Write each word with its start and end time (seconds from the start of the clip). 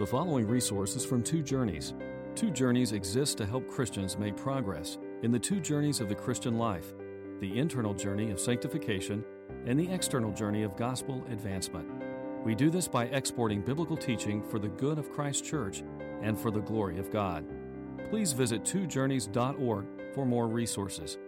The 0.00 0.06
following 0.06 0.48
resources 0.48 1.04
from 1.04 1.22
Two 1.22 1.42
Journeys. 1.42 1.92
Two 2.34 2.50
Journeys 2.50 2.92
exists 2.92 3.34
to 3.34 3.44
help 3.44 3.68
Christians 3.68 4.16
make 4.16 4.34
progress 4.34 4.96
in 5.22 5.30
the 5.30 5.38
two 5.38 5.60
journeys 5.60 6.00
of 6.00 6.08
the 6.08 6.14
Christian 6.14 6.56
life 6.56 6.94
the 7.38 7.58
internal 7.58 7.92
journey 7.92 8.30
of 8.30 8.40
sanctification 8.40 9.22
and 9.66 9.78
the 9.78 9.92
external 9.92 10.32
journey 10.32 10.62
of 10.62 10.74
gospel 10.74 11.22
advancement. 11.30 11.86
We 12.46 12.54
do 12.54 12.70
this 12.70 12.88
by 12.88 13.08
exporting 13.08 13.60
biblical 13.60 13.94
teaching 13.94 14.42
for 14.42 14.58
the 14.58 14.70
good 14.70 14.98
of 14.98 15.12
Christ's 15.12 15.46
church 15.46 15.82
and 16.22 16.38
for 16.38 16.50
the 16.50 16.60
glory 16.60 16.98
of 16.98 17.10
God. 17.10 17.44
Please 18.08 18.32
visit 18.32 18.62
twojourneys.org 18.64 19.86
for 20.14 20.24
more 20.24 20.48
resources. 20.48 21.18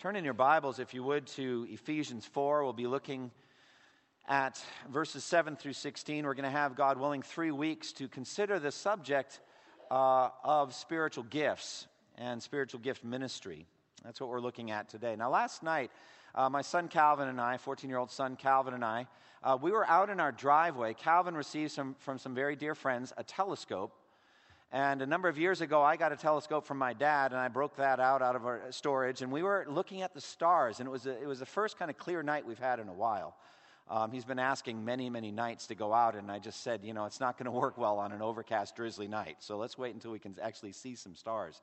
Turn 0.00 0.16
in 0.16 0.24
your 0.24 0.32
Bibles, 0.32 0.78
if 0.78 0.94
you 0.94 1.04
would, 1.04 1.26
to 1.26 1.66
Ephesians 1.68 2.24
4. 2.24 2.64
We'll 2.64 2.72
be 2.72 2.86
looking 2.86 3.30
at 4.28 4.60
verses 4.90 5.24
7 5.24 5.56
through 5.56 5.72
16. 5.72 6.24
We're 6.24 6.34
going 6.34 6.44
to 6.44 6.50
have, 6.50 6.74
God 6.74 6.98
willing, 6.98 7.22
three 7.22 7.50
weeks 7.50 7.92
to 7.92 8.08
consider 8.08 8.58
the 8.58 8.72
subject 8.72 9.40
uh, 9.90 10.30
of 10.42 10.74
spiritual 10.74 11.24
gifts 11.24 11.86
and 12.18 12.42
spiritual 12.42 12.80
gift 12.80 13.04
ministry. 13.04 13.66
That's 14.04 14.20
what 14.20 14.30
we're 14.30 14.40
looking 14.40 14.70
at 14.70 14.88
today. 14.88 15.14
Now, 15.16 15.30
last 15.30 15.62
night, 15.62 15.90
uh, 16.34 16.48
my 16.48 16.62
son 16.62 16.88
Calvin 16.88 17.28
and 17.28 17.40
I, 17.40 17.56
14 17.56 17.88
year 17.88 17.98
old 17.98 18.10
son 18.10 18.36
Calvin 18.36 18.74
and 18.74 18.84
I, 18.84 19.06
uh, 19.42 19.56
we 19.60 19.70
were 19.70 19.86
out 19.86 20.10
in 20.10 20.18
our 20.18 20.32
driveway. 20.32 20.94
Calvin 20.94 21.36
received 21.36 21.70
some, 21.70 21.94
from 22.00 22.18
some 22.18 22.34
very 22.34 22.56
dear 22.56 22.74
friends 22.74 23.12
a 23.16 23.22
telescope. 23.22 23.92
And 24.72 25.00
a 25.00 25.06
number 25.06 25.28
of 25.28 25.38
years 25.38 25.60
ago, 25.60 25.80
I 25.82 25.96
got 25.96 26.10
a 26.10 26.16
telescope 26.16 26.66
from 26.66 26.78
my 26.78 26.92
dad, 26.92 27.30
and 27.30 27.40
I 27.40 27.46
broke 27.46 27.76
that 27.76 28.00
out 28.00 28.20
out 28.20 28.34
of 28.34 28.44
our 28.44 28.62
storage. 28.70 29.22
And 29.22 29.30
we 29.30 29.44
were 29.44 29.64
looking 29.68 30.02
at 30.02 30.12
the 30.12 30.20
stars, 30.20 30.80
and 30.80 30.88
it 30.88 30.90
was, 30.90 31.06
a, 31.06 31.22
it 31.22 31.26
was 31.26 31.38
the 31.38 31.46
first 31.46 31.78
kind 31.78 31.88
of 31.88 31.96
clear 31.96 32.24
night 32.24 32.44
we've 32.44 32.58
had 32.58 32.80
in 32.80 32.88
a 32.88 32.92
while. 32.92 33.36
Um, 33.88 34.10
he's 34.10 34.24
been 34.24 34.40
asking 34.40 34.84
many, 34.84 35.08
many 35.10 35.30
nights 35.30 35.68
to 35.68 35.76
go 35.76 35.92
out, 35.92 36.16
and 36.16 36.30
I 36.30 36.40
just 36.40 36.62
said, 36.62 36.80
you 36.82 36.92
know, 36.92 37.04
it's 37.04 37.20
not 37.20 37.38
going 37.38 37.44
to 37.44 37.52
work 37.52 37.78
well 37.78 37.98
on 37.98 38.10
an 38.10 38.20
overcast, 38.20 38.74
drizzly 38.74 39.06
night. 39.06 39.36
So 39.40 39.56
let's 39.56 39.78
wait 39.78 39.94
until 39.94 40.10
we 40.10 40.18
can 40.18 40.34
actually 40.42 40.72
see 40.72 40.96
some 40.96 41.14
stars. 41.14 41.60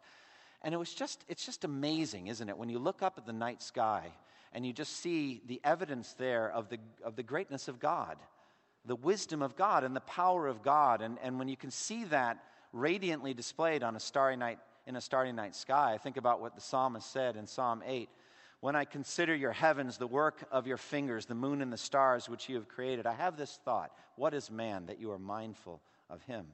And 0.62 0.74
it 0.74 0.78
was 0.78 0.94
just, 0.94 1.26
it's 1.28 1.46
just 1.46 1.66
amazing, 1.66 2.28
isn't 2.28 2.48
it? 2.48 2.58
When 2.58 2.70
you 2.70 2.80
look 2.80 3.02
up 3.02 3.18
at 3.18 3.26
the 3.26 3.34
night 3.34 3.62
sky 3.62 4.06
and 4.54 4.66
you 4.66 4.72
just 4.72 4.98
see 4.98 5.42
the 5.48 5.60
evidence 5.66 6.14
there 6.14 6.50
of 6.50 6.70
the, 6.70 6.78
of 7.04 7.18
the 7.18 7.24
greatness 7.24 7.68
of 7.68 7.80
God, 7.80 8.18
the 8.86 8.96
wisdom 8.96 9.42
of 9.42 9.58
God, 9.58 9.84
and 9.84 9.94
the 9.94 10.02
power 10.02 10.48
of 10.48 10.64
God. 10.64 11.02
And, 11.02 11.18
and 11.22 11.38
when 11.38 11.50
you 11.50 11.58
can 11.58 11.72
see 11.72 12.06
that 12.06 12.42
radiantly 12.72 13.34
displayed 13.34 13.84
on 13.84 13.98
a 13.98 14.00
starry 14.00 14.38
night, 14.38 14.60
in 14.88 14.96
a 14.96 15.02
starry 15.02 15.34
night 15.34 15.56
sky, 15.56 15.94
I 15.94 15.98
think 15.98 16.16
about 16.16 16.40
what 16.40 16.56
the 16.56 16.62
psalmist 16.62 17.12
said 17.12 17.36
in 17.36 17.48
Psalm 17.48 17.84
8 17.86 18.08
when 18.64 18.78
I 18.78 18.86
consider 18.86 19.36
your 19.36 19.52
heavens, 19.52 19.98
the 19.98 20.08
work 20.08 20.48
of 20.50 20.68
your 20.68 20.78
fingers, 20.78 21.26
the 21.26 21.36
moon 21.36 21.62
and 21.62 21.74
the 21.74 21.76
stars 21.76 22.30
which 22.30 22.48
you 22.48 22.56
have 22.56 22.70
created, 22.70 23.06
I 23.06 23.12
have 23.12 23.36
this 23.36 23.60
thought 23.66 23.92
What 24.16 24.34
is 24.34 24.50
man 24.50 24.86
that 24.86 25.02
you 25.02 25.12
are 25.12 25.20
mindful 25.20 25.82
of 26.10 26.22
him? 26.22 26.46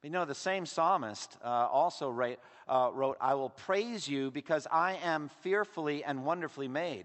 But 0.00 0.08
you 0.08 0.12
know, 0.14 0.24
the 0.24 0.34
same 0.34 0.64
psalmist 0.64 1.36
uh, 1.44 1.48
also 1.48 2.08
write, 2.08 2.38
uh, 2.66 2.88
wrote, 2.94 3.18
I 3.20 3.34
will 3.34 3.50
praise 3.50 4.08
you 4.08 4.30
because 4.30 4.66
I 4.72 4.94
am 5.04 5.28
fearfully 5.42 6.02
and 6.02 6.24
wonderfully 6.24 6.68
made. 6.68 7.04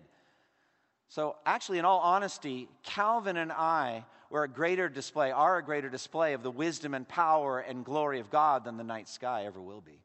So, 1.10 1.36
actually, 1.46 1.80
in 1.80 1.84
all 1.84 2.00
honesty, 2.00 2.70
Calvin 2.84 3.36
and 3.36 3.52
I 3.52 4.06
were 4.30 4.46
a 4.46 4.50
greater 4.50 4.88
display, 4.88 5.30
are 5.30 5.58
a 5.58 5.64
greater 5.64 5.90
display 5.90 6.32
of 6.32 6.42
the 6.42 6.52
wisdom 6.52 6.94
and 6.94 7.06
power 7.06 7.60
and 7.60 7.84
glory 7.84 8.22
of 8.22 8.32
God 8.32 8.64
than 8.64 8.78
the 8.78 8.86
night 8.86 9.10
sky 9.10 9.44
ever 9.46 9.62
will 9.62 9.82
be. 9.82 10.00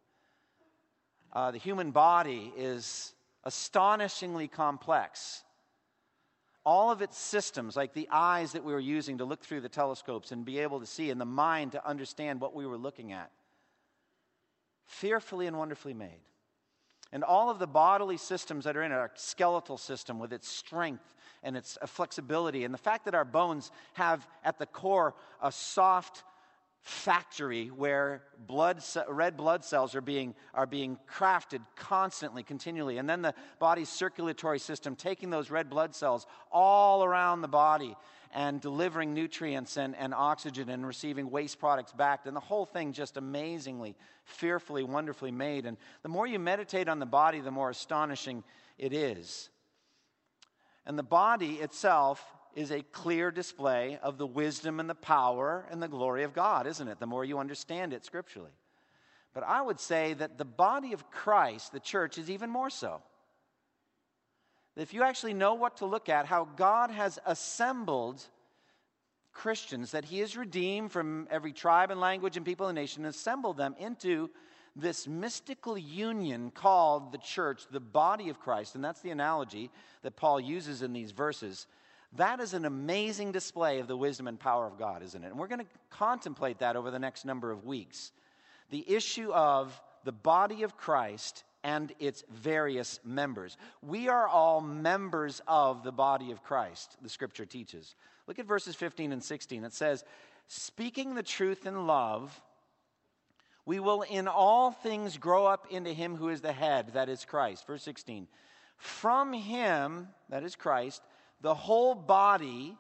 Uh, 1.33 1.53
the 1.53 1.59
human 1.59 1.93
body 1.93 2.53
is 2.57 3.15
astonishingly 3.45 4.49
complex. 4.49 5.43
All 6.65 6.93
of 6.93 7.03
its 7.03 7.19
systems, 7.19 7.77
like 7.77 7.93
the 7.93 8.09
eyes 8.11 8.53
that 8.53 8.63
we 8.63 8.73
were 8.73 8.79
using 8.79 9.19
to 9.19 9.25
look 9.25 9.43
through 9.43 9.63
the 9.63 9.69
telescopes 9.69 10.31
and 10.31 10.45
be 10.45 10.61
able 10.61 10.79
to 10.81 10.87
see, 10.87 11.11
and 11.11 11.21
the 11.21 11.25
mind 11.25 11.73
to 11.73 11.87
understand 11.87 12.41
what 12.41 12.55
we 12.55 12.67
were 12.67 12.79
looking 12.79 13.13
at, 13.13 13.31
fearfully 14.87 15.47
and 15.47 15.59
wonderfully 15.59 15.95
made. 15.95 16.21
And 17.11 17.25
all 17.25 17.51
of 17.51 17.59
the 17.59 17.67
bodily 17.67 18.17
systems 18.17 18.65
that 18.65 18.77
are 18.77 18.83
in 18.83 18.93
it, 18.93 18.95
our 18.95 19.11
skeletal 19.17 19.77
system 19.77 20.19
with 20.19 20.33
its 20.33 20.49
strength 20.49 21.15
and 21.43 21.57
its 21.57 21.77
flexibility, 21.87 22.65
and 22.65 22.73
the 22.73 22.79
fact 22.79 23.05
that 23.05 23.15
our 23.15 23.25
bones 23.25 23.71
have 23.95 24.27
at 24.45 24.59
the 24.59 24.67
core 24.67 25.15
a 25.43 25.51
soft, 25.51 26.23
factory 26.83 27.69
where 27.69 28.23
blood, 28.47 28.83
red 29.09 29.37
blood 29.37 29.65
cells 29.65 29.95
are 29.95 30.01
being, 30.01 30.35
are 30.53 30.67
being 30.67 30.99
crafted 31.09 31.61
constantly, 31.77 32.43
continually. 32.43 32.99
And 32.99 33.09
then 33.09 33.23
the 33.23 33.35
body's 33.61 33.89
circulatory 33.89 34.59
system 34.59 34.97
taking 34.97 35.31
those 35.31 35.51
red 35.51 35.71
blood 35.71 35.95
cells 35.95 36.27
all 36.51 37.05
around 37.05 37.41
the 37.41 37.49
body 37.49 37.97
and 38.35 38.61
delivering 38.61 39.15
nutrients 39.15 39.77
and, 39.77 39.95
and 39.95 40.13
oxygen 40.13 40.71
and 40.71 40.85
receiving 40.85 41.31
waste 41.31 41.61
products 41.61 41.93
back. 41.93 42.27
And 42.27 42.35
the 42.35 42.41
whole 42.41 42.67
thing 42.67 42.93
just 42.93 43.17
amazingly, 43.17 43.95
fearfully, 44.25 44.83
wonderfully 44.83 45.31
made. 45.31 45.67
And 45.67 45.77
the 46.03 46.09
more 46.09 46.27
you 46.27 46.41
meditate 46.41 46.89
on 46.89 46.99
the 46.99 47.07
body, 47.07 47.41
the 47.41 47.51
more 47.53 47.71
astonishing 47.71 48.43
it 48.77 48.93
is. 48.93 49.51
And 50.85 50.99
the 50.99 51.05
body 51.05 51.57
itself 51.57 52.25
is 52.55 52.71
a 52.71 52.83
clear 52.83 53.31
display 53.31 53.99
of 54.03 54.19
the 54.19 54.27
wisdom 54.27 54.81
and 54.81 54.89
the 54.89 54.95
power 54.95 55.67
and 55.71 55.83
the 55.83 55.89
glory 55.89 56.25
of 56.25 56.35
God, 56.35 56.67
isn't 56.67 56.89
it? 56.89 57.01
The 57.01 57.07
more 57.07 57.25
you 57.25 57.39
understand 57.39 57.93
it 57.93 58.05
scripturally. 58.05 58.51
But 59.35 59.45
I 59.45 59.63
would 59.63 59.81
say 59.81 60.15
that 60.15 60.39
the 60.39 60.45
body 60.45 60.93
of 60.93 61.11
Christ, 61.11 61.73
the 61.73 61.81
church, 61.81 62.19
is 62.19 62.31
even 62.31 62.51
more 62.51 62.71
so. 62.71 63.03
If 64.77 64.95
you 64.95 65.03
actually 65.03 65.35
know 65.35 65.55
what 65.55 65.79
to 65.79 65.87
look 65.87 66.09
at, 66.09 66.27
how 66.27 66.49
God 66.57 66.91
has 66.91 67.19
assembled 67.27 68.23
Christians, 69.33 69.93
that 69.93 70.05
He 70.05 70.21
has 70.21 70.37
redeemed 70.37 70.93
from 70.93 71.29
every 71.31 71.53
tribe 71.53 71.91
and 71.91 72.01
language 72.01 72.37
and 72.37 72.45
people 72.45 72.69
and 72.69 72.77
nation, 72.77 73.05
and 73.05 73.15
assembled 73.15 73.57
them 73.57 73.75
into 73.79 74.31
this 74.75 75.07
mystical 75.07 75.77
union 75.77 76.51
called 76.51 77.13
the 77.13 77.19
church, 77.19 77.65
the 77.71 77.81
body 77.81 78.29
of 78.31 78.41
Christ. 78.41 78.75
And 78.75 78.85
that's 78.85 79.01
the 79.01 79.11
analogy 79.11 79.71
that 80.03 80.17
Paul 80.17 80.41
uses 80.41 80.83
in 80.83 80.93
these 80.93 81.13
verses. 81.13 81.67
That 82.17 82.41
is 82.41 82.53
an 82.53 82.65
amazing 82.65 83.33
display 83.33 83.79
of 83.79 83.89
the 83.89 83.97
wisdom 83.97 84.29
and 84.29 84.39
power 84.39 84.67
of 84.67 84.79
God, 84.79 85.03
isn't 85.03 85.25
it? 85.25 85.29
And 85.29 85.39
we're 85.39 85.49
going 85.49 85.61
to 85.61 85.67
contemplate 85.91 86.59
that 86.59 86.77
over 86.77 86.91
the 86.91 86.99
next 86.99 87.25
number 87.25 87.51
of 87.51 87.65
weeks. 87.65 88.13
The 88.71 88.85
issue 88.91 89.33
of 89.33 89.81
the 90.05 90.13
body 90.13 90.63
of 90.63 90.77
Christ 90.77 91.45
and 91.65 91.93
its 91.99 92.25
various 92.31 93.01
members. 93.05 93.57
We 93.83 94.09
are 94.09 94.27
all 94.27 94.61
members 94.61 95.41
of 95.47 95.85
the 95.85 95.93
body 95.93 96.33
of 96.33 96.43
Christ, 96.43 96.97
the 97.03 97.09
scripture 97.09 97.47
teaches. 97.47 97.95
Look 98.27 98.39
at 98.39 98.47
verses 98.47 98.75
15 98.75 99.13
and 99.13 99.23
16. 99.23 99.65
It 99.65 99.73
says, 99.73 100.05
Speaking 100.49 101.15
the 101.15 101.23
truth 101.23 101.67
in 101.67 101.87
love, 101.87 102.41
we 103.65 103.79
will 103.79 104.03
in 104.03 104.27
all 104.27 104.73
things 104.73 105.17
grow 105.17 105.47
up 105.47 105.67
into 105.71 105.93
him 105.93 106.17
who 106.17 106.29
is 106.29 106.41
the 106.41 106.53
head, 106.53 106.95
that 106.95 107.09
is 107.09 107.25
Christ. 107.25 107.67
Verse 107.67 107.83
16. 107.83 108.27
From 108.77 109.33
him, 109.33 110.09
that 110.29 110.43
is 110.43 110.57
Christ, 110.57 111.03
the 111.43 111.55
whole 111.55 111.95
body, 111.95 112.77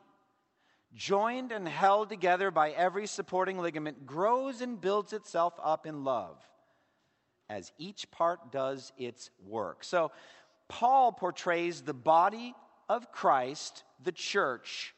joined 0.94 1.52
and 1.52 1.66
held 1.68 2.08
together 2.08 2.50
by 2.50 2.70
every 2.70 3.06
supporting 3.06 3.58
ligament, 3.58 4.06
grows 4.06 4.60
and 4.60 4.80
builds 4.80 5.12
itself 5.12 5.54
up 5.62 5.86
in 5.86 6.04
love 6.04 6.38
as 7.50 7.72
each 7.76 8.10
part 8.10 8.52
does 8.52 8.92
its 8.96 9.30
work. 9.46 9.84
So, 9.84 10.12
Paul 10.68 11.12
portrays 11.12 11.82
the 11.82 11.92
body 11.92 12.54
of 12.88 13.12
Christ, 13.12 13.84
the 14.02 14.12
church, 14.12 14.94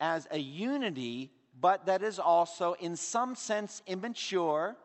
as 0.00 0.26
a 0.30 0.38
unity, 0.38 1.30
but 1.60 1.86
that 1.86 2.02
is 2.02 2.18
also, 2.18 2.74
in 2.80 2.96
some 2.96 3.34
sense, 3.34 3.82
immature, 3.86 4.76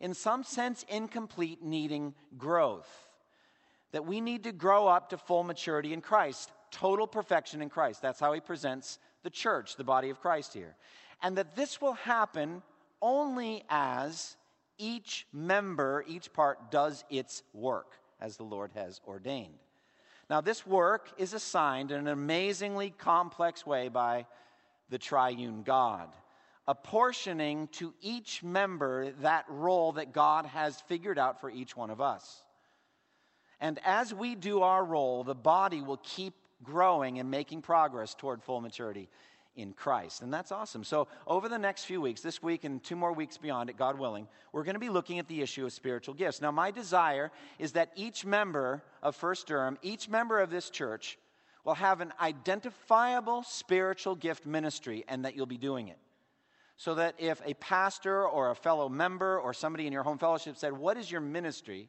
in 0.00 0.14
some 0.14 0.44
sense, 0.44 0.84
incomplete, 0.88 1.62
needing 1.62 2.14
growth. 2.38 2.88
That 3.92 4.06
we 4.06 4.20
need 4.20 4.44
to 4.44 4.52
grow 4.52 4.86
up 4.86 5.10
to 5.10 5.18
full 5.18 5.42
maturity 5.42 5.92
in 5.92 6.00
Christ 6.00 6.50
total 6.70 7.06
perfection 7.06 7.62
in 7.62 7.68
Christ. 7.68 8.02
That's 8.02 8.20
how 8.20 8.32
he 8.32 8.40
presents 8.40 8.98
the 9.22 9.30
church, 9.30 9.76
the 9.76 9.84
body 9.84 10.10
of 10.10 10.20
Christ 10.20 10.54
here. 10.54 10.76
And 11.22 11.36
that 11.38 11.56
this 11.56 11.80
will 11.80 11.94
happen 11.94 12.62
only 13.02 13.64
as 13.68 14.36
each 14.78 15.26
member, 15.32 16.04
each 16.06 16.32
part 16.32 16.70
does 16.70 17.04
its 17.10 17.42
work 17.52 17.94
as 18.20 18.36
the 18.36 18.44
Lord 18.44 18.70
has 18.74 19.00
ordained. 19.06 19.58
Now, 20.30 20.40
this 20.40 20.66
work 20.66 21.10
is 21.16 21.32
assigned 21.32 21.90
in 21.90 22.00
an 22.00 22.08
amazingly 22.08 22.90
complex 22.90 23.64
way 23.64 23.88
by 23.88 24.26
the 24.90 24.98
triune 24.98 25.62
God, 25.62 26.10
apportioning 26.66 27.68
to 27.68 27.94
each 28.00 28.42
member 28.42 29.12
that 29.22 29.46
role 29.48 29.92
that 29.92 30.12
God 30.12 30.44
has 30.46 30.80
figured 30.82 31.18
out 31.18 31.40
for 31.40 31.50
each 31.50 31.76
one 31.76 31.90
of 31.90 32.00
us. 32.00 32.42
And 33.60 33.80
as 33.84 34.12
we 34.14 34.34
do 34.34 34.62
our 34.62 34.84
role, 34.84 35.24
the 35.24 35.34
body 35.34 35.80
will 35.80 36.00
keep 36.02 36.34
growing 36.62 37.18
and 37.18 37.30
making 37.30 37.62
progress 37.62 38.14
toward 38.14 38.42
full 38.42 38.60
maturity 38.60 39.08
in 39.58 39.72
Christ. 39.72 40.22
And 40.22 40.32
that's 40.32 40.52
awesome. 40.52 40.84
So, 40.84 41.08
over 41.26 41.48
the 41.48 41.58
next 41.58 41.84
few 41.84 42.00
weeks, 42.00 42.20
this 42.20 42.42
week 42.42 42.64
and 42.64 42.82
two 42.82 42.96
more 42.96 43.12
weeks 43.12 43.36
beyond 43.36 43.68
it, 43.68 43.76
God 43.76 43.98
willing, 43.98 44.28
we're 44.52 44.62
going 44.62 44.74
to 44.74 44.80
be 44.80 44.88
looking 44.88 45.18
at 45.18 45.26
the 45.28 45.42
issue 45.42 45.66
of 45.66 45.72
spiritual 45.72 46.14
gifts. 46.14 46.40
Now, 46.40 46.52
my 46.52 46.70
desire 46.70 47.32
is 47.58 47.72
that 47.72 47.90
each 47.96 48.24
member 48.24 48.82
of 49.02 49.16
First 49.16 49.48
Durham, 49.48 49.76
each 49.82 50.08
member 50.08 50.40
of 50.40 50.50
this 50.50 50.70
church, 50.70 51.18
will 51.64 51.74
have 51.74 52.00
an 52.00 52.12
identifiable 52.20 53.42
spiritual 53.42 54.14
gift 54.14 54.46
ministry 54.46 55.04
and 55.08 55.24
that 55.24 55.34
you'll 55.36 55.46
be 55.46 55.58
doing 55.58 55.88
it. 55.88 55.98
So 56.76 56.94
that 56.94 57.16
if 57.18 57.42
a 57.44 57.54
pastor 57.54 58.24
or 58.26 58.50
a 58.50 58.54
fellow 58.54 58.88
member 58.88 59.40
or 59.40 59.52
somebody 59.52 59.88
in 59.88 59.92
your 59.92 60.04
home 60.04 60.18
fellowship 60.18 60.56
said, 60.56 60.72
What 60.72 60.96
is 60.96 61.10
your 61.10 61.20
ministry? 61.20 61.88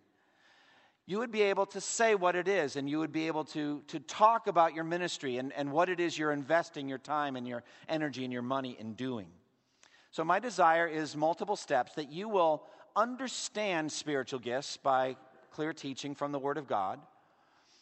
You 1.10 1.18
would 1.18 1.32
be 1.32 1.42
able 1.42 1.66
to 1.66 1.82
say 1.82 2.14
what 2.14 2.36
it 2.36 2.48
is 2.48 2.76
and 2.76 2.88
you 2.88 3.00
would 3.00 3.12
be 3.12 3.26
able 3.26 3.44
to, 3.44 3.82
to 3.88 4.00
talk 4.00 4.46
about 4.46 4.76
your 4.76 4.84
ministry 4.84 5.38
and, 5.38 5.52
and 5.54 5.72
what 5.72 5.90
it 5.90 6.00
is 6.00 6.16
you're 6.16 6.32
investing 6.32 6.88
your 6.88 7.00
time 7.00 7.36
and 7.36 7.48
your 7.48 7.64
energy 7.88 8.24
and 8.24 8.32
your 8.32 8.44
money 8.44 8.78
in 8.80 8.94
doing. 8.94 9.26
So, 10.12 10.24
my 10.24 10.38
desire 10.38 10.86
is 10.86 11.16
multiple 11.16 11.56
steps 11.56 11.94
that 11.94 12.12
you 12.12 12.30
will 12.30 12.64
understand 12.96 13.92
spiritual 13.92 14.38
gifts 14.38 14.78
by 14.78 15.16
clear 15.50 15.74
teaching 15.74 16.14
from 16.14 16.32
the 16.32 16.38
Word 16.38 16.60
of 16.60 16.68
God, 16.68 17.00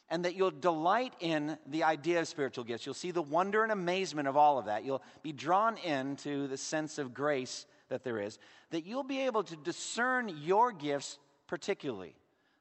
and 0.09 0.23
that 0.23 0.35
you'll 0.35 0.49
delight 0.49 1.13
in 1.19 1.57
the 1.67 1.83
idea 1.83 2.21
of 2.21 2.29
spiritual 2.29 2.63
gifts. 2.63 2.85
You'll 2.85 2.95
see 2.95 3.11
the 3.11 3.21
wonder 3.21 3.61
and 3.61 3.73
amazement 3.73 4.29
of 4.29 4.37
all 4.37 4.57
of 4.57 4.67
that. 4.67 4.85
You'll 4.85 5.03
be 5.21 5.33
drawn 5.33 5.75
into 5.79 6.47
the 6.47 6.57
sense 6.57 6.97
of 6.97 7.13
grace 7.13 7.65
that 7.89 8.05
there 8.05 8.21
is, 8.21 8.39
that 8.69 8.85
you'll 8.85 9.03
be 9.03 9.25
able 9.25 9.43
to 9.43 9.57
discern 9.57 10.29
your 10.29 10.71
gifts 10.71 11.19
particularly, 11.47 12.15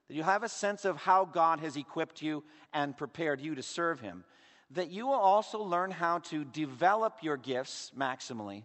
that 0.09 0.15
you'll 0.15 0.25
have 0.25 0.43
a 0.43 0.49
sense 0.49 0.85
of 0.85 0.97
how 0.97 1.25
God 1.25 1.61
has 1.61 1.77
equipped 1.77 2.23
you 2.23 2.45
and 2.73 2.97
prepared 2.97 3.41
you 3.41 3.55
to 3.55 3.63
serve 3.63 4.01
Him, 4.01 4.25
that 4.73 4.91
you 4.91 5.07
will 5.07 5.15
also 5.15 5.63
learn 5.63 5.91
how 5.91 6.19
to 6.19 6.45
develop 6.45 7.23
your 7.23 7.37
gifts 7.37 7.93
maximally 7.97 8.65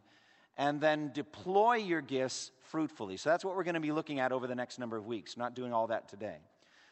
and 0.58 0.80
then 0.80 1.12
deploy 1.14 1.76
your 1.76 2.02
gifts 2.02 2.52
fruitfully. 2.62 3.18
So 3.18 3.30
that's 3.30 3.44
what 3.44 3.56
we're 3.56 3.64
going 3.64 3.76
to 3.76 3.80
be 3.80 3.92
looking 3.92 4.20
at 4.20 4.32
over 4.32 4.48
the 4.48 4.56
next 4.56 4.80
number 4.80 4.98
of 4.98 5.06
weeks. 5.06 5.38
not 5.38 5.56
doing 5.56 5.74
all 5.74 5.88
that 5.88 6.08
today. 6.08 6.38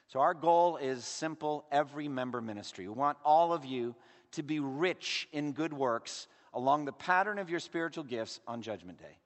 So 0.07 0.19
our 0.19 0.33
goal 0.33 0.77
is 0.77 1.05
simple 1.05 1.65
every 1.71 2.07
member 2.07 2.41
ministry. 2.41 2.87
We 2.87 2.95
want 2.95 3.17
all 3.23 3.53
of 3.53 3.65
you 3.65 3.95
to 4.31 4.43
be 4.43 4.59
rich 4.59 5.27
in 5.31 5.51
good 5.51 5.73
works 5.73 6.27
along 6.53 6.85
the 6.85 6.91
pattern 6.91 7.37
of 7.37 7.49
your 7.49 7.59
spiritual 7.59 8.03
gifts 8.03 8.39
on 8.47 8.63
Judgment 8.63 8.97
Day 8.97 9.19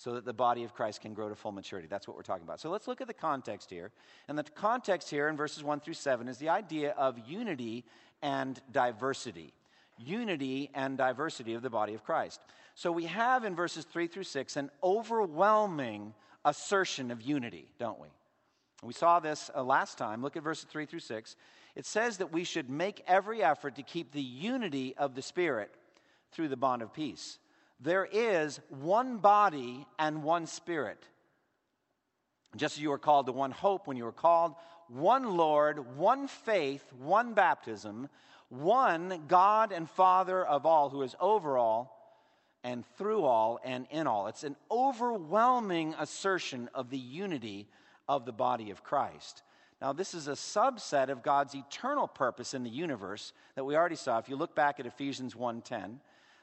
so 0.00 0.14
that 0.14 0.24
the 0.24 0.32
body 0.32 0.64
of 0.64 0.72
Christ 0.72 1.02
can 1.02 1.12
grow 1.12 1.28
to 1.28 1.34
full 1.34 1.52
maturity. 1.52 1.86
That's 1.86 2.08
what 2.08 2.16
we're 2.16 2.22
talking 2.22 2.44
about. 2.44 2.58
So 2.58 2.70
let's 2.70 2.88
look 2.88 3.02
at 3.02 3.06
the 3.06 3.12
context 3.12 3.68
here. 3.68 3.90
And 4.28 4.38
the 4.38 4.44
context 4.44 5.10
here 5.10 5.28
in 5.28 5.36
verses 5.36 5.62
1 5.62 5.80
through 5.80 5.92
7 5.92 6.26
is 6.26 6.38
the 6.38 6.48
idea 6.48 6.92
of 6.92 7.18
unity 7.28 7.84
and 8.22 8.58
diversity. 8.72 9.52
Unity 9.98 10.70
and 10.74 10.96
diversity 10.96 11.52
of 11.52 11.60
the 11.60 11.68
body 11.68 11.92
of 11.92 12.02
Christ. 12.02 12.40
So 12.74 12.90
we 12.90 13.04
have 13.04 13.44
in 13.44 13.54
verses 13.54 13.84
3 13.84 14.06
through 14.06 14.24
6 14.24 14.56
an 14.56 14.70
overwhelming 14.82 16.14
assertion 16.46 17.10
of 17.10 17.20
unity, 17.20 17.68
don't 17.78 18.00
we? 18.00 18.08
We 18.82 18.94
saw 18.94 19.20
this 19.20 19.50
uh, 19.54 19.62
last 19.62 19.98
time. 19.98 20.22
Look 20.22 20.38
at 20.38 20.42
verses 20.42 20.64
3 20.70 20.86
through 20.86 21.00
6. 21.00 21.36
It 21.76 21.84
says 21.84 22.16
that 22.16 22.32
we 22.32 22.44
should 22.44 22.70
make 22.70 23.04
every 23.06 23.42
effort 23.42 23.76
to 23.76 23.82
keep 23.82 24.12
the 24.12 24.22
unity 24.22 24.94
of 24.96 25.14
the 25.14 25.20
Spirit 25.20 25.74
through 26.32 26.48
the 26.48 26.56
bond 26.56 26.80
of 26.80 26.94
peace. 26.94 27.38
There 27.80 28.06
is 28.10 28.60
one 28.68 29.18
body 29.18 29.86
and 29.98 30.22
one 30.22 30.46
Spirit. 30.46 31.02
Just 32.56 32.76
as 32.76 32.82
you 32.82 32.90
were 32.90 32.98
called 32.98 33.26
to 33.26 33.32
one 33.32 33.52
hope 33.52 33.86
when 33.86 33.96
you 33.96 34.04
were 34.04 34.12
called, 34.12 34.54
one 34.88 35.36
Lord, 35.36 35.96
one 35.96 36.26
faith, 36.26 36.84
one 36.92 37.32
baptism, 37.32 38.08
one 38.48 39.22
God 39.28 39.72
and 39.72 39.88
Father 39.88 40.44
of 40.44 40.66
all, 40.66 40.90
who 40.90 41.02
is 41.02 41.14
over 41.20 41.56
all 41.56 41.96
and 42.64 42.84
through 42.98 43.24
all 43.24 43.60
and 43.64 43.86
in 43.90 44.06
all. 44.06 44.26
It's 44.26 44.44
an 44.44 44.56
overwhelming 44.70 45.94
assertion 45.98 46.68
of 46.74 46.90
the 46.90 46.98
unity 46.98 47.68
of 48.08 48.26
the 48.26 48.32
body 48.32 48.70
of 48.70 48.82
Christ. 48.82 49.42
Now, 49.80 49.94
this 49.94 50.12
is 50.12 50.28
a 50.28 50.32
subset 50.32 51.08
of 51.08 51.22
God's 51.22 51.54
eternal 51.54 52.06
purpose 52.06 52.52
in 52.52 52.64
the 52.64 52.70
universe 52.70 53.32
that 53.54 53.64
we 53.64 53.76
already 53.76 53.96
saw. 53.96 54.18
If 54.18 54.28
you 54.28 54.36
look 54.36 54.54
back 54.54 54.78
at 54.78 54.86
Ephesians 54.86 55.34
1:10, 55.34 56.00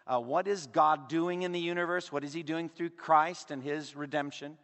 uh, 0.07 0.19
what 0.19 0.47
is 0.47 0.67
God 0.67 1.09
doing 1.09 1.43
in 1.43 1.51
the 1.51 1.59
universe? 1.59 2.11
What 2.11 2.23
is 2.23 2.33
He 2.33 2.43
doing 2.43 2.69
through 2.69 2.91
Christ 2.91 3.51
and 3.51 3.61
His 3.61 3.95
redemption? 3.95 4.57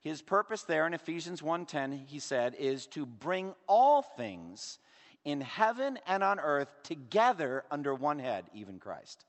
His 0.00 0.22
purpose 0.22 0.62
there 0.62 0.86
in 0.86 0.94
Ephesians 0.94 1.42
1:10, 1.42 2.06
he 2.06 2.18
said, 2.18 2.54
is 2.54 2.86
to 2.88 3.04
bring 3.04 3.54
all 3.66 4.02
things 4.02 4.78
in 5.24 5.40
heaven 5.40 5.98
and 6.06 6.22
on 6.22 6.40
earth 6.40 6.68
together 6.82 7.64
under 7.70 7.94
one 7.94 8.18
head, 8.18 8.46
even 8.54 8.78
Christ. 8.78 9.24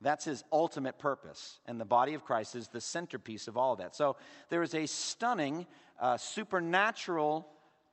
That's 0.00 0.24
his 0.24 0.44
ultimate 0.52 0.98
purpose. 0.98 1.58
And 1.66 1.80
the 1.80 1.84
body 1.84 2.14
of 2.14 2.24
Christ 2.24 2.54
is 2.54 2.68
the 2.68 2.80
centerpiece 2.80 3.48
of 3.48 3.56
all 3.56 3.72
of 3.72 3.78
that. 3.78 3.94
So 3.94 4.16
there 4.48 4.62
is 4.62 4.74
a 4.74 4.86
stunning, 4.86 5.66
uh, 6.00 6.16
supernatural, 6.16 7.48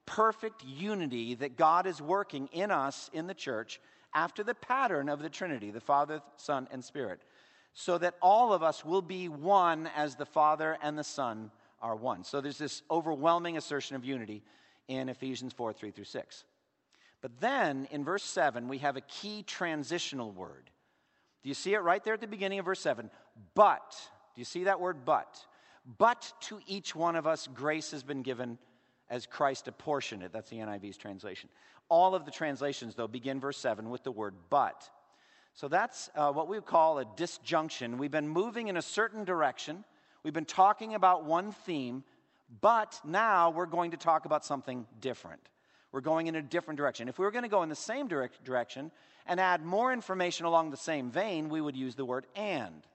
perfect 0.06 0.64
unity 0.64 1.36
that 1.36 1.58
God 1.58 1.88
is 1.88 2.02
working 2.02 2.48
in 2.52 2.70
us 2.72 3.10
in 3.12 3.28
the 3.28 3.34
church 3.34 3.82
after 4.16 4.44
the 4.44 4.56
pattern 4.56 5.10
of 5.10 5.22
the 5.22 5.30
Trinity 5.30 5.70
the 5.70 5.80
Father, 5.80 6.22
Son, 6.38 6.68
and 6.72 6.84
Spirit. 6.84 7.22
So 7.74 7.98
that 7.98 8.16
all 8.22 8.54
of 8.54 8.64
us 8.64 8.86
will 8.86 9.02
be 9.02 9.28
one 9.28 9.90
as 9.96 10.16
the 10.16 10.26
Father 10.26 10.78
and 10.82 10.98
the 10.98 11.04
Son 11.04 11.52
are 11.82 11.96
one. 11.96 12.24
So 12.24 12.40
there's 12.40 12.58
this 12.58 12.82
overwhelming 12.90 13.58
assertion 13.58 13.98
of 13.98 14.06
unity 14.06 14.42
in 14.88 15.10
Ephesians 15.10 15.54
4 15.54 15.74
3 15.74 15.92
through 15.92 16.06
6. 16.06 16.46
But 17.22 17.40
then 17.40 17.88
in 17.92 18.04
verse 18.04 18.24
7, 18.24 18.68
we 18.68 18.78
have 18.80 18.98
a 18.98 19.02
key 19.02 19.44
transitional 19.44 20.32
word. 20.32 20.70
Do 21.44 21.50
you 21.50 21.56
see 21.56 21.74
it 21.74 21.80
right 21.80 22.04
there 22.04 22.14
at 22.14 22.22
the 22.22 22.28
beginning 22.28 22.60
of 22.60 22.66
verse 22.66 22.80
7? 22.80 23.10
But, 23.54 23.96
do 24.36 24.42
you 24.42 24.46
see 24.46 24.64
that 24.64 24.80
word 24.80 25.06
but? 25.06 25.46
But 25.98 26.32
to 26.42 26.60
each 26.66 26.96
one 26.96 27.16
of 27.16 27.28
us, 27.28 27.48
grace 27.54 27.92
has 27.92 28.04
been 28.04 28.22
given 28.22 28.58
as 29.10 29.26
Christ 29.26 29.68
apportioned 29.68 30.24
it. 30.24 30.32
That's 30.34 30.50
the 30.50 30.58
NIV's 30.58 30.98
translation. 30.98 31.50
All 31.90 32.16
of 32.16 32.26
the 32.26 32.32
translations, 32.32 32.96
though, 32.96 33.08
begin 33.08 33.40
verse 33.40 33.58
7 33.58 33.90
with 33.90 34.04
the 34.04 34.12
word 34.12 34.34
but. 34.50 34.90
So 35.54 35.68
that's 35.68 36.10
uh, 36.16 36.32
what 36.32 36.48
we 36.48 36.60
call 36.62 37.00
a 37.00 37.06
disjunction. 37.16 37.98
We've 37.98 38.12
been 38.12 38.28
moving 38.28 38.68
in 38.68 38.78
a 38.78 38.82
certain 38.82 39.24
direction, 39.24 39.84
we've 40.24 40.34
been 40.34 40.46
talking 40.46 40.96
about 40.96 41.26
one 41.26 41.52
theme, 41.52 42.04
but 42.62 43.00
now 43.04 43.50
we're 43.52 43.66
going 43.66 43.92
to 43.92 43.98
talk 43.98 44.26
about 44.26 44.46
something 44.46 44.86
different. 45.00 45.42
We're 45.92 46.02
going 46.02 46.28
in 46.28 46.36
a 46.36 46.42
different 46.42 46.78
direction. 46.78 47.08
If 47.08 47.18
we 47.18 47.26
were 47.26 47.32
going 47.32 47.44
to 47.44 47.50
go 47.50 47.64
in 47.64 47.70
the 47.70 47.76
same 47.76 48.08
direct 48.08 48.44
direction, 48.44 48.92
and 49.26 49.40
add 49.40 49.64
more 49.64 49.92
information 49.92 50.46
along 50.46 50.72
the 50.72 50.78
same 50.78 51.10
vein, 51.10 51.50
we 51.50 51.62
would 51.62 51.76
use 51.76 51.96
the 51.96 52.06
word 52.06 52.28
and. 52.36 52.86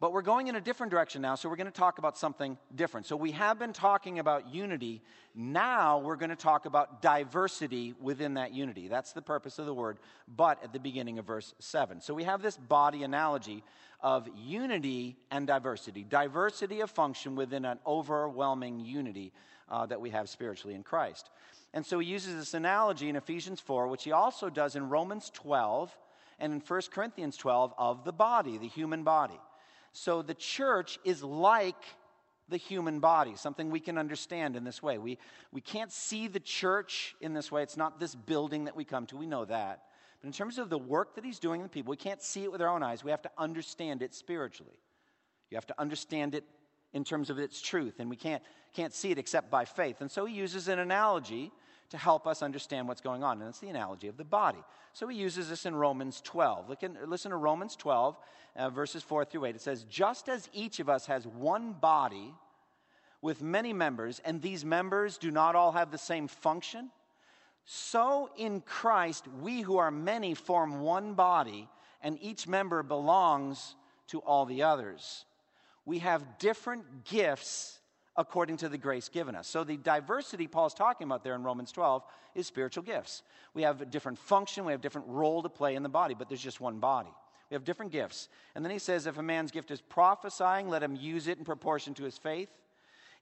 But 0.00 0.12
we're 0.12 0.22
going 0.22 0.46
in 0.46 0.54
a 0.54 0.60
different 0.60 0.92
direction 0.92 1.22
now, 1.22 1.34
so 1.34 1.48
we're 1.48 1.56
going 1.56 1.66
to 1.66 1.72
talk 1.72 1.98
about 1.98 2.16
something 2.16 2.56
different. 2.72 3.06
So 3.06 3.16
we 3.16 3.32
have 3.32 3.58
been 3.58 3.72
talking 3.72 4.20
about 4.20 4.54
unity. 4.54 5.02
Now 5.34 5.98
we're 5.98 6.14
going 6.14 6.30
to 6.30 6.36
talk 6.36 6.66
about 6.66 7.02
diversity 7.02 7.94
within 8.00 8.34
that 8.34 8.52
unity. 8.52 8.86
That's 8.86 9.12
the 9.12 9.22
purpose 9.22 9.58
of 9.58 9.66
the 9.66 9.74
word, 9.74 9.98
but 10.28 10.62
at 10.62 10.72
the 10.72 10.78
beginning 10.78 11.18
of 11.18 11.24
verse 11.24 11.52
7. 11.58 12.00
So 12.00 12.14
we 12.14 12.22
have 12.24 12.42
this 12.42 12.56
body 12.56 13.02
analogy 13.02 13.64
of 14.00 14.28
unity 14.36 15.16
and 15.32 15.48
diversity 15.48 16.04
diversity 16.04 16.80
of 16.80 16.90
function 16.90 17.34
within 17.34 17.64
an 17.64 17.80
overwhelming 17.84 18.78
unity 18.78 19.32
uh, 19.68 19.84
that 19.86 20.00
we 20.00 20.10
have 20.10 20.28
spiritually 20.28 20.76
in 20.76 20.84
Christ. 20.84 21.28
And 21.74 21.84
so 21.84 21.98
he 21.98 22.06
uses 22.06 22.36
this 22.36 22.54
analogy 22.54 23.08
in 23.08 23.16
Ephesians 23.16 23.58
4, 23.58 23.88
which 23.88 24.04
he 24.04 24.12
also 24.12 24.48
does 24.48 24.76
in 24.76 24.88
Romans 24.88 25.28
12 25.34 25.96
and 26.38 26.52
in 26.52 26.60
1 26.60 26.80
Corinthians 26.92 27.36
12 27.36 27.74
of 27.76 28.04
the 28.04 28.12
body, 28.12 28.58
the 28.58 28.68
human 28.68 29.02
body. 29.02 29.38
So 29.98 30.22
the 30.22 30.34
church 30.34 30.96
is 31.02 31.24
like 31.24 31.82
the 32.48 32.56
human 32.56 33.00
body, 33.00 33.34
something 33.34 33.68
we 33.68 33.80
can 33.80 33.98
understand 33.98 34.54
in 34.54 34.62
this 34.62 34.80
way. 34.80 34.96
We, 34.96 35.18
we 35.52 35.60
can't 35.60 35.90
see 35.90 36.28
the 36.28 36.38
church 36.38 37.16
in 37.20 37.34
this 37.34 37.50
way. 37.50 37.64
It's 37.64 37.76
not 37.76 37.98
this 37.98 38.14
building 38.14 38.66
that 38.66 38.76
we 38.76 38.84
come 38.84 39.06
to, 39.06 39.16
we 39.16 39.26
know 39.26 39.44
that. 39.46 39.82
But 40.20 40.28
in 40.28 40.32
terms 40.32 40.58
of 40.58 40.70
the 40.70 40.78
work 40.78 41.16
that 41.16 41.24
he's 41.24 41.40
doing 41.40 41.62
in 41.62 41.64
the 41.64 41.68
people, 41.68 41.90
we 41.90 41.96
can't 41.96 42.22
see 42.22 42.44
it 42.44 42.52
with 42.52 42.62
our 42.62 42.68
own 42.68 42.80
eyes. 42.80 43.02
We 43.02 43.10
have 43.10 43.22
to 43.22 43.30
understand 43.36 44.02
it 44.02 44.14
spiritually. 44.14 44.78
You 45.50 45.56
have 45.56 45.66
to 45.66 45.80
understand 45.80 46.36
it 46.36 46.44
in 46.92 47.02
terms 47.02 47.28
of 47.28 47.40
its 47.40 47.60
truth, 47.60 47.94
and 47.98 48.08
we 48.08 48.16
can't, 48.16 48.42
can't 48.74 48.94
see 48.94 49.10
it 49.10 49.18
except 49.18 49.50
by 49.50 49.64
faith. 49.64 50.00
And 50.00 50.08
so 50.08 50.26
he 50.26 50.34
uses 50.34 50.68
an 50.68 50.78
analogy 50.78 51.50
to 51.90 51.96
help 51.96 52.26
us 52.26 52.42
understand 52.42 52.86
what's 52.86 53.00
going 53.00 53.22
on, 53.22 53.40
and 53.40 53.48
it's 53.48 53.60
the 53.60 53.68
analogy 53.68 54.08
of 54.08 54.16
the 54.16 54.24
body. 54.24 54.58
So 54.92 55.08
he 55.08 55.16
uses 55.16 55.48
this 55.48 55.66
in 55.66 55.74
Romans 55.74 56.20
12. 56.22 56.68
Look 56.68 56.82
in, 56.82 56.96
listen 57.06 57.30
to 57.30 57.36
Romans 57.36 57.76
12, 57.76 58.16
uh, 58.56 58.70
verses 58.70 59.02
4 59.02 59.24
through 59.24 59.46
8. 59.46 59.56
It 59.56 59.60
says, 59.60 59.84
Just 59.84 60.28
as 60.28 60.48
each 60.52 60.80
of 60.80 60.88
us 60.88 61.06
has 61.06 61.26
one 61.26 61.72
body 61.72 62.34
with 63.22 63.42
many 63.42 63.72
members, 63.72 64.20
and 64.24 64.40
these 64.42 64.64
members 64.64 65.18
do 65.18 65.30
not 65.30 65.54
all 65.54 65.72
have 65.72 65.90
the 65.90 65.98
same 65.98 66.28
function, 66.28 66.90
so 67.64 68.30
in 68.36 68.60
Christ 68.60 69.26
we 69.40 69.60
who 69.60 69.78
are 69.78 69.90
many 69.90 70.34
form 70.34 70.80
one 70.80 71.14
body, 71.14 71.68
and 72.02 72.18
each 72.20 72.46
member 72.46 72.82
belongs 72.82 73.74
to 74.08 74.20
all 74.20 74.46
the 74.46 74.62
others 74.62 75.24
we 75.88 76.00
have 76.00 76.38
different 76.38 77.06
gifts 77.06 77.80
according 78.18 78.56
to 78.58 78.68
the 78.68 78.76
grace 78.76 79.08
given 79.08 79.36
us. 79.36 79.46
So, 79.46 79.64
the 79.64 79.76
diversity 79.76 80.48
Paul's 80.48 80.74
talking 80.74 81.06
about 81.06 81.22
there 81.22 81.36
in 81.36 81.44
Romans 81.44 81.70
12 81.72 82.02
is 82.34 82.46
spiritual 82.46 82.82
gifts. 82.82 83.22
We 83.54 83.62
have 83.62 83.80
a 83.80 83.86
different 83.86 84.18
function, 84.18 84.64
we 84.64 84.72
have 84.72 84.82
different 84.82 85.06
role 85.06 85.42
to 85.42 85.48
play 85.48 85.76
in 85.76 85.84
the 85.84 85.88
body, 85.88 86.14
but 86.18 86.28
there's 86.28 86.42
just 86.42 86.60
one 86.60 86.80
body. 86.80 87.14
We 87.48 87.54
have 87.54 87.64
different 87.64 87.92
gifts. 87.92 88.28
And 88.54 88.64
then 88.64 88.72
he 88.72 88.78
says, 88.78 89.06
if 89.06 89.16
a 89.16 89.22
man's 89.22 89.52
gift 89.52 89.70
is 89.70 89.80
prophesying, 89.80 90.68
let 90.68 90.82
him 90.82 90.96
use 90.96 91.28
it 91.28 91.38
in 91.38 91.44
proportion 91.44 91.94
to 91.94 92.04
his 92.04 92.18
faith. 92.18 92.50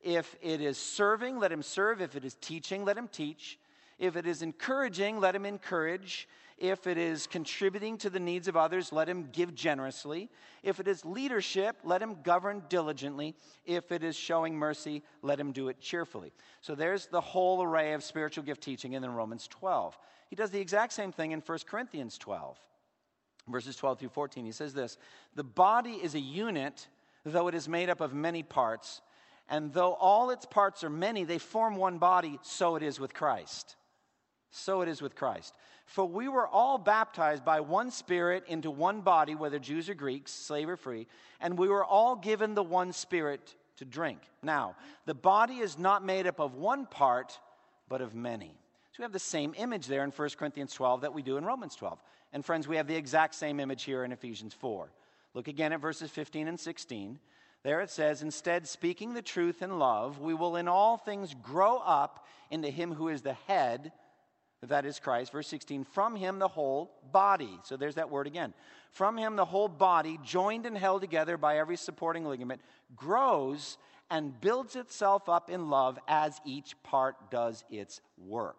If 0.03 0.35
it 0.41 0.61
is 0.61 0.79
serving, 0.79 1.38
let 1.38 1.53
him 1.53 1.62
serve. 1.62 2.00
If 2.00 2.17
it 2.17 2.25
is 2.25 2.35
teaching, 2.41 2.85
let 2.85 2.97
him 2.97 3.09
teach. 3.09 3.59
If 3.99 4.17
it 4.17 4.26
is 4.26 4.43
encouraging, 4.43 5.21
let 5.21 5.35
him 5.35 5.47
encourage. 5.47 6.29
If 6.59 6.87
it 6.87 6.97
is 6.97 7.26
contributing 7.26 7.99
to 7.99 8.09
the 8.09 8.21
needs 8.21 8.49
of 8.49 8.57
others, 8.57 8.91
let 8.91 9.09
him 9.09 9.29
give 9.31 9.55
generously. 9.55 10.31
If 10.62 10.81
it 10.81 10.88
is 10.88 11.05
leadership, 11.05 11.76
let 11.85 12.00
him 12.00 12.23
govern 12.23 12.62
diligently. 12.71 13.35
If 13.67 13.93
it 13.93 14.03
is 14.03 14.17
showing 14.17 14.57
mercy, 14.57 15.03
let 15.21 15.38
him 15.38 15.53
do 15.53 15.69
it 15.69 15.81
cheerfully. 15.81 16.33
So 16.62 16.75
there's 16.75 17.07
the 17.07 17.21
whole 17.21 17.62
array 17.62 17.93
of 17.93 18.03
spiritual 18.03 18.45
gift 18.45 18.62
teaching 18.62 18.95
in 18.95 19.05
Romans 19.05 19.47
12. 19.49 19.99
He 20.29 20.37
does 20.37 20.50
the 20.50 20.61
exact 20.61 20.95
same 20.95 21.12
thing 21.12 21.33
in 21.33 21.41
1 21.41 21.59
Corinthians 21.67 22.17
12, 22.17 22.59
verses 23.49 23.76
12 23.76 24.00
through 24.00 24.09
14. 24.09 24.45
He 24.45 24.53
says 24.53 24.73
this 24.73 24.97
The 25.35 25.45
body 25.45 25.93
is 26.03 26.15
a 26.15 26.21
unit, 26.21 26.88
though 27.25 27.49
it 27.49 27.55
is 27.55 27.69
made 27.69 27.91
up 27.91 28.00
of 28.00 28.15
many 28.15 28.43
parts. 28.43 29.03
And 29.49 29.73
though 29.73 29.93
all 29.93 30.31
its 30.31 30.47
parts 30.47 30.83
are 30.83 30.91
many, 30.91 31.25
they 31.25 31.38
form 31.38 31.76
one 31.76 31.99
body, 31.99 32.38
so 32.43 32.76
it 32.76 32.83
is 32.83 32.99
with 32.99 33.15
Christ. 33.15 33.76
So 34.50 34.81
it 34.83 34.88
is 34.88 35.03
with 35.03 35.15
Christ. 35.15 35.55
For 35.87 36.05
we 36.05 36.29
were 36.29 36.47
all 36.47 36.79
baptized 36.79 37.45
by 37.45 37.61
one 37.61 37.91
Spirit 37.91 38.45
into 38.49 38.71
one 38.71 39.03
body, 39.03 39.35
whether 39.35 39.59
Jews 39.59 39.88
or 39.88 39.95
Greeks, 39.95 40.33
slave 40.33 40.69
or 40.69 40.76
free, 40.76 41.07
and 41.41 41.57
we 41.57 41.69
were 41.69 41.85
all 41.85 42.17
given 42.17 42.55
the 42.55 42.62
one 42.62 42.93
Spirit 42.93 43.55
to 43.76 43.85
drink. 43.85 44.19
Now, 44.43 44.75
the 45.05 45.15
body 45.15 45.59
is 45.59 45.79
not 45.79 46.05
made 46.05 46.26
up 46.26 46.41
of 46.41 46.55
one 46.55 46.87
part, 46.87 47.38
but 47.88 48.00
of 48.00 48.15
many. 48.15 48.53
So 48.93 49.00
we 49.00 49.05
have 49.05 49.12
the 49.12 49.19
same 49.19 49.55
image 49.57 49.87
there 49.87 50.03
in 50.03 50.11
1 50.11 50.29
Corinthians 50.38 50.73
12 50.73 51.03
that 51.03 51.15
we 51.15 51.23
do 51.23 51.37
in 51.37 51.45
Romans 51.45 51.76
12. 51.76 52.03
And 52.33 52.45
friends, 52.45 52.67
we 52.67 52.76
have 52.76 52.87
the 52.87 52.97
exact 52.97 53.35
same 53.35 53.61
image 53.61 53.85
here 53.85 54.05
in 54.05 54.12
Ephesians 54.12 54.55
4. 54.55 54.91
Look 55.35 55.49
again 55.49 55.73
at 55.73 55.81
verses 55.81 56.11
15 56.11 56.49
and 56.49 56.59
16. 56.59 57.19
There 57.62 57.81
it 57.81 57.91
says, 57.91 58.23
Instead, 58.23 58.67
speaking 58.67 59.12
the 59.12 59.23
truth 59.23 59.61
in 59.61 59.79
love, 59.79 60.19
we 60.21 60.35
will 60.35 60.57
in 60.57 60.67
all 60.67 60.97
things 60.97 61.35
grow 61.43 61.76
up 61.79 62.26
into 62.50 62.71
him 62.71 62.95
who 62.95 63.09
is 63.09 63.23
the 63.23 63.35
head 63.47 63.93
that 64.68 64.87
is 64.87 64.99
Christ. 64.99 65.32
Verse 65.32 65.49
16, 65.49 65.85
from 65.85 66.16
him 66.16 66.38
the 66.38 66.49
whole 66.49 66.92
body. 67.12 67.58
So 67.64 67.76
there's 67.76 67.96
that 67.96 68.11
word 68.11 68.26
again. 68.26 68.54
From 68.90 69.16
him 69.18 69.37
the 69.37 69.44
whole 69.44 69.68
body, 69.68 70.18
joined 70.25 70.66
and 70.66 70.76
held 70.76 71.02
together 71.02 71.37
by 71.37 71.58
every 71.58 71.76
supporting 71.76 72.25
ligament, 72.25 72.61
grows 72.94 73.78
and 74.11 74.40
builds 74.40 74.76
itself 74.76 75.28
up 75.28 75.50
in 75.50 75.68
love 75.68 75.99
as 76.08 76.40
each 76.44 76.80
part 76.82 77.30
does 77.30 77.64
its 77.70 78.00
work. 78.16 78.56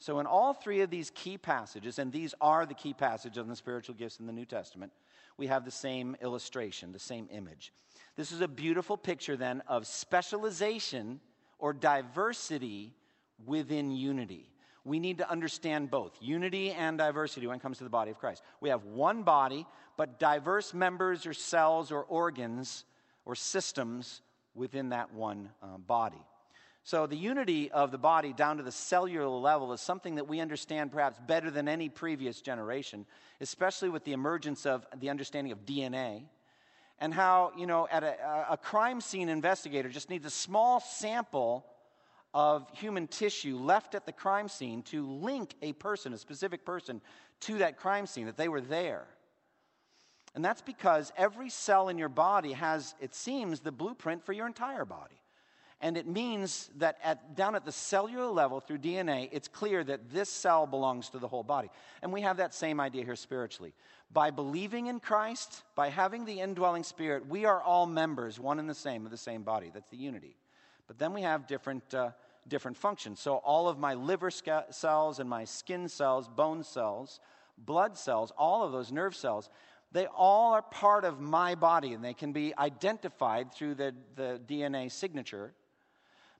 So, 0.00 0.18
in 0.18 0.26
all 0.26 0.52
three 0.52 0.82
of 0.82 0.90
these 0.90 1.10
key 1.14 1.38
passages, 1.38 1.98
and 1.98 2.12
these 2.12 2.34
are 2.40 2.66
the 2.66 2.74
key 2.74 2.92
passages 2.92 3.38
of 3.38 3.48
the 3.48 3.56
spiritual 3.56 3.94
gifts 3.94 4.20
in 4.20 4.26
the 4.26 4.32
New 4.32 4.44
Testament, 4.44 4.92
we 5.38 5.46
have 5.46 5.64
the 5.64 5.70
same 5.70 6.16
illustration, 6.20 6.92
the 6.92 6.98
same 6.98 7.28
image. 7.30 7.72
This 8.16 8.32
is 8.32 8.40
a 8.40 8.48
beautiful 8.48 8.96
picture 8.96 9.36
then 9.36 9.62
of 9.66 9.86
specialization 9.86 11.20
or 11.58 11.72
diversity 11.72 12.92
within 13.46 13.90
unity 13.90 14.53
we 14.84 14.98
need 14.98 15.18
to 15.18 15.30
understand 15.30 15.90
both 15.90 16.12
unity 16.20 16.70
and 16.70 16.98
diversity 16.98 17.46
when 17.46 17.56
it 17.56 17.62
comes 17.62 17.78
to 17.78 17.84
the 17.84 17.90
body 17.90 18.10
of 18.10 18.18
Christ. 18.18 18.42
We 18.60 18.68
have 18.68 18.84
one 18.84 19.22
body, 19.22 19.66
but 19.96 20.18
diverse 20.18 20.74
members 20.74 21.26
or 21.26 21.32
cells 21.32 21.90
or 21.90 22.02
organs 22.02 22.84
or 23.24 23.34
systems 23.34 24.20
within 24.54 24.90
that 24.90 25.12
one 25.12 25.48
uh, 25.62 25.78
body. 25.78 26.20
So, 26.86 27.06
the 27.06 27.16
unity 27.16 27.70
of 27.70 27.92
the 27.92 27.98
body 27.98 28.34
down 28.34 28.58
to 28.58 28.62
the 28.62 28.70
cellular 28.70 29.26
level 29.26 29.72
is 29.72 29.80
something 29.80 30.16
that 30.16 30.28
we 30.28 30.40
understand 30.40 30.92
perhaps 30.92 31.18
better 31.26 31.50
than 31.50 31.66
any 31.66 31.88
previous 31.88 32.42
generation, 32.42 33.06
especially 33.40 33.88
with 33.88 34.04
the 34.04 34.12
emergence 34.12 34.66
of 34.66 34.86
the 35.00 35.08
understanding 35.08 35.50
of 35.50 35.64
DNA. 35.64 36.24
And 37.00 37.14
how, 37.14 37.52
you 37.56 37.66
know, 37.66 37.88
at 37.90 38.04
a, 38.04 38.46
a 38.50 38.58
crime 38.58 39.00
scene 39.00 39.30
investigator 39.30 39.88
just 39.88 40.10
needs 40.10 40.26
a 40.26 40.30
small 40.30 40.78
sample 40.78 41.64
of 42.34 42.68
human 42.72 43.06
tissue 43.06 43.56
left 43.56 43.94
at 43.94 44.04
the 44.04 44.12
crime 44.12 44.48
scene 44.48 44.82
to 44.82 45.06
link 45.06 45.54
a 45.62 45.72
person, 45.74 46.12
a 46.12 46.18
specific 46.18 46.64
person, 46.64 47.00
to 47.40 47.58
that 47.58 47.78
crime 47.78 48.06
scene, 48.06 48.26
that 48.26 48.36
they 48.36 48.48
were 48.48 48.60
there. 48.60 49.06
And 50.34 50.44
that's 50.44 50.62
because 50.62 51.12
every 51.16 51.48
cell 51.48 51.88
in 51.88 51.96
your 51.96 52.08
body 52.08 52.52
has, 52.52 52.96
it 53.00 53.14
seems, 53.14 53.60
the 53.60 53.70
blueprint 53.70 54.24
for 54.24 54.32
your 54.32 54.48
entire 54.48 54.84
body. 54.84 55.14
And 55.80 55.96
it 55.96 56.06
means 56.06 56.70
that 56.78 56.96
at, 57.04 57.36
down 57.36 57.54
at 57.54 57.64
the 57.64 57.70
cellular 57.70 58.26
level 58.26 58.58
through 58.58 58.78
DNA, 58.78 59.28
it's 59.30 59.48
clear 59.48 59.84
that 59.84 60.10
this 60.10 60.28
cell 60.28 60.66
belongs 60.66 61.10
to 61.10 61.18
the 61.18 61.28
whole 61.28 61.42
body. 61.42 61.70
And 62.02 62.12
we 62.12 62.22
have 62.22 62.38
that 62.38 62.54
same 62.54 62.80
idea 62.80 63.04
here 63.04 63.16
spiritually. 63.16 63.74
By 64.12 64.30
believing 64.30 64.86
in 64.86 64.98
Christ, 64.98 65.62
by 65.76 65.90
having 65.90 66.24
the 66.24 66.40
indwelling 66.40 66.84
spirit, 66.84 67.28
we 67.28 67.44
are 67.44 67.62
all 67.62 67.86
members, 67.86 68.40
one 68.40 68.58
and 68.58 68.68
the 68.68 68.74
same, 68.74 69.04
of 69.04 69.10
the 69.10 69.16
same 69.16 69.42
body. 69.42 69.70
That's 69.72 69.90
the 69.90 69.96
unity. 69.96 70.36
But 70.86 70.98
then 70.98 71.12
we 71.12 71.22
have 71.22 71.46
different 71.46 71.94
uh, 71.94 72.10
different 72.48 72.76
functions. 72.76 73.20
So, 73.20 73.36
all 73.36 73.68
of 73.68 73.78
my 73.78 73.94
liver 73.94 74.30
cells 74.30 75.18
and 75.18 75.28
my 75.28 75.44
skin 75.44 75.88
cells, 75.88 76.28
bone 76.28 76.62
cells, 76.62 77.20
blood 77.58 77.96
cells, 77.96 78.32
all 78.36 78.62
of 78.64 78.72
those 78.72 78.92
nerve 78.92 79.14
cells, 79.16 79.50
they 79.92 80.06
all 80.06 80.52
are 80.52 80.62
part 80.62 81.04
of 81.04 81.20
my 81.20 81.54
body 81.54 81.92
and 81.92 82.04
they 82.04 82.14
can 82.14 82.32
be 82.32 82.52
identified 82.58 83.52
through 83.52 83.76
the, 83.76 83.94
the 84.16 84.40
DNA 84.46 84.90
signature, 84.90 85.52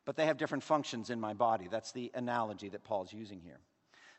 but 0.04 0.16
they 0.16 0.26
have 0.26 0.36
different 0.36 0.64
functions 0.64 1.08
in 1.08 1.20
my 1.20 1.34
body. 1.34 1.68
That's 1.70 1.92
the 1.92 2.10
analogy 2.14 2.68
that 2.70 2.82
Paul's 2.82 3.12
using 3.12 3.40
here. 3.40 3.60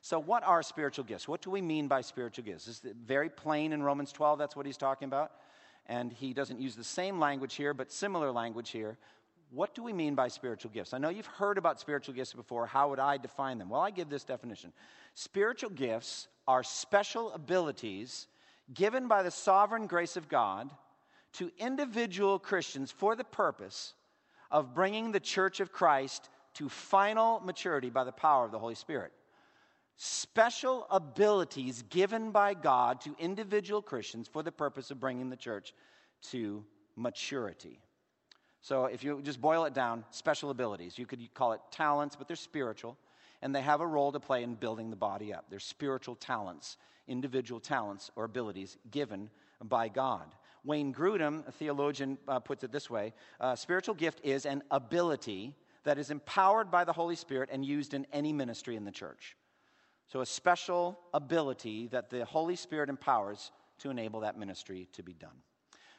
So, 0.01 0.19
what 0.19 0.43
are 0.43 0.63
spiritual 0.63 1.05
gifts? 1.05 1.27
What 1.27 1.41
do 1.41 1.49
we 1.49 1.61
mean 1.61 1.87
by 1.87 2.01
spiritual 2.01 2.45
gifts? 2.45 2.67
Is 2.67 2.81
very 3.05 3.29
plain 3.29 3.73
in 3.73 3.83
Romans 3.83 4.11
12, 4.11 4.39
that's 4.39 4.55
what 4.55 4.65
he's 4.65 4.77
talking 4.77 5.07
about. 5.07 5.31
And 5.87 6.11
he 6.11 6.33
doesn't 6.33 6.59
use 6.59 6.75
the 6.75 6.83
same 6.83 7.19
language 7.19 7.55
here, 7.55 7.73
but 7.73 7.91
similar 7.91 8.31
language 8.31 8.69
here 8.71 8.97
what 9.51 9.75
do 9.75 9.83
we 9.83 9.93
mean 9.93 10.15
by 10.15 10.27
spiritual 10.27 10.71
gifts? 10.71 10.93
I 10.93 10.97
know 10.97 11.09
you've 11.09 11.25
heard 11.25 11.57
about 11.57 11.79
spiritual 11.79 12.13
gifts 12.13 12.33
before. 12.33 12.65
How 12.65 12.89
would 12.89 12.99
I 12.99 13.17
define 13.17 13.57
them? 13.57 13.69
Well, 13.69 13.81
I 13.81 13.91
give 13.91 14.09
this 14.09 14.23
definition 14.23 14.73
Spiritual 15.13 15.69
gifts 15.69 16.27
are 16.45 16.61
special 16.61 17.31
abilities 17.31 18.27
given 18.73 19.07
by 19.07 19.23
the 19.23 19.31
sovereign 19.31 19.87
grace 19.87 20.17
of 20.17 20.27
God 20.27 20.69
to 21.33 21.51
individual 21.57 22.37
Christians 22.37 22.91
for 22.91 23.15
the 23.15 23.23
purpose 23.23 23.93
of 24.51 24.73
bringing 24.73 25.11
the 25.11 25.19
church 25.19 25.59
of 25.59 25.71
Christ 25.71 26.29
to 26.55 26.69
final 26.69 27.39
maturity 27.41 27.89
by 27.89 28.03
the 28.03 28.11
power 28.11 28.45
of 28.45 28.51
the 28.51 28.59
Holy 28.59 28.75
Spirit. 28.75 29.11
Special 29.97 30.85
abilities 30.89 31.83
given 31.89 32.31
by 32.31 32.53
God 32.53 32.99
to 33.01 33.15
individual 33.17 33.81
Christians 33.81 34.27
for 34.27 34.43
the 34.43 34.51
purpose 34.51 34.91
of 34.91 34.99
bringing 34.99 35.29
the 35.29 35.37
church 35.37 35.73
to 36.31 36.65
maturity. 36.97 37.79
So 38.65 38.85
if 38.85 39.03
you 39.03 39.21
just 39.21 39.39
boil 39.39 39.65
it 39.65 39.75
down, 39.75 40.03
special 40.09 40.49
abilities. 40.49 40.97
You 40.97 41.05
could 41.05 41.31
call 41.35 41.51
it 41.53 41.61
talents, 41.69 42.15
but 42.15 42.27
they're 42.27 42.35
spiritual, 42.35 42.97
and 43.43 43.53
they 43.53 43.61
have 43.61 43.79
a 43.79 43.85
role 43.85 44.11
to 44.11 44.19
play 44.19 44.41
in 44.41 44.55
building 44.55 44.89
the 44.89 44.95
body 44.95 45.31
up. 45.31 45.45
They're 45.51 45.59
spiritual 45.59 46.15
talents, 46.15 46.77
individual 47.07 47.59
talents 47.59 48.09
or 48.15 48.23
abilities 48.23 48.79
given 48.89 49.29
by 49.63 49.87
God. 49.87 50.33
Wayne 50.63 50.91
Grudem, 50.91 51.47
a 51.47 51.51
theologian, 51.51 52.17
uh, 52.27 52.39
puts 52.39 52.63
it 52.63 52.71
this 52.71 52.89
way 52.89 53.13
uh, 53.39 53.55
Spiritual 53.55 53.93
gift 53.93 54.19
is 54.23 54.47
an 54.47 54.63
ability 54.71 55.53
that 55.83 55.99
is 55.99 56.09
empowered 56.09 56.71
by 56.71 56.83
the 56.83 56.93
Holy 56.93 57.15
Spirit 57.15 57.49
and 57.51 57.63
used 57.63 57.93
in 57.93 58.07
any 58.11 58.33
ministry 58.33 58.75
in 58.75 58.83
the 58.83 58.91
church. 58.91 59.37
So, 60.07 60.21
a 60.21 60.25
special 60.25 60.99
ability 61.13 61.89
that 61.89 62.09
the 62.09 62.25
Holy 62.25 62.55
Spirit 62.55 62.89
empowers 62.89 63.51
to 63.77 63.91
enable 63.91 64.21
that 64.21 64.39
ministry 64.39 64.89
to 64.93 65.03
be 65.03 65.13
done. 65.13 65.37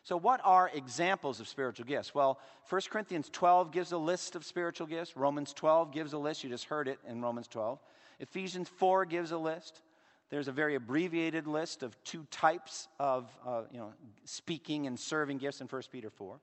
So, 0.06 0.16
what 0.16 0.40
are 0.44 0.70
examples 0.72 1.40
of 1.40 1.48
spiritual 1.48 1.84
gifts? 1.84 2.14
Well, 2.14 2.38
1 2.68 2.82
Corinthians 2.90 3.28
12 3.28 3.72
gives 3.72 3.90
a 3.90 3.98
list 3.98 4.36
of 4.36 4.44
spiritual 4.44 4.86
gifts. 4.86 5.16
Romans 5.16 5.52
12 5.52 5.90
gives 5.90 6.12
a 6.12 6.18
list. 6.18 6.44
You 6.44 6.50
just 6.50 6.66
heard 6.66 6.86
it 6.86 7.00
in 7.08 7.20
Romans 7.20 7.48
12. 7.48 7.80
Ephesians 8.20 8.68
4 8.68 9.04
gives 9.04 9.32
a 9.32 9.36
list. 9.36 9.82
There's 10.30 10.46
a 10.46 10.52
very 10.52 10.76
abbreviated 10.76 11.48
list 11.48 11.82
of 11.82 12.00
two 12.04 12.24
types 12.30 12.86
of 13.00 13.28
uh, 13.44 13.62
you 13.72 13.78
know, 13.78 13.92
speaking 14.24 14.86
and 14.86 14.96
serving 14.96 15.38
gifts 15.38 15.60
in 15.60 15.66
1 15.66 15.82
Peter 15.90 16.08
4. 16.08 16.38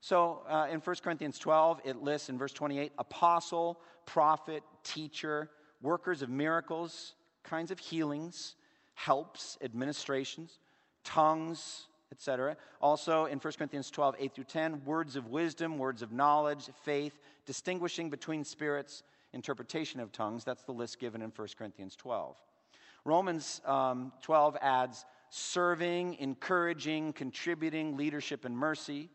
So 0.00 0.42
uh, 0.48 0.68
in 0.70 0.78
1 0.78 0.96
Corinthians 1.02 1.40
12, 1.40 1.80
it 1.84 1.96
lists 2.04 2.28
in 2.28 2.38
verse 2.38 2.52
28 2.52 2.92
apostle, 2.98 3.80
prophet, 4.06 4.62
teacher, 4.84 5.50
workers 5.80 6.22
of 6.22 6.30
miracles, 6.30 7.14
kinds 7.42 7.72
of 7.72 7.80
healings, 7.80 8.54
helps, 8.94 9.58
administrations, 9.60 10.60
tongues, 11.02 11.88
etc. 12.12 12.56
Also 12.80 13.24
in 13.24 13.38
1 13.38 13.52
Corinthians 13.54 13.90
12, 13.90 14.16
8 14.18 14.34
through 14.34 14.44
10, 14.44 14.84
words 14.84 15.16
of 15.16 15.28
wisdom, 15.28 15.78
words 15.78 16.02
of 16.02 16.12
knowledge, 16.12 16.68
faith, 16.84 17.18
distinguishing 17.46 18.10
between 18.10 18.44
spirits, 18.44 19.02
interpretation 19.32 19.98
of 19.98 20.12
tongues. 20.12 20.44
That's 20.44 20.62
the 20.62 20.72
list 20.72 21.00
given 21.00 21.22
in 21.22 21.32
1 21.34 21.48
Corinthians 21.58 21.96
12. 21.96 22.36
Romans 23.04 23.60
um, 23.64 24.12
12 24.22 24.56
adds 24.60 25.04
serving, 25.30 26.14
encouraging, 26.20 27.14
contributing, 27.14 27.96
leadership, 27.96 28.44
and 28.44 28.56
mercy. 28.56 29.08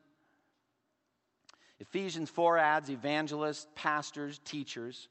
Ephesians 1.79 2.29
4 2.29 2.57
adds 2.57 2.89
evangelists, 2.89 3.67
pastors, 3.75 4.41
teachers. 4.43 5.07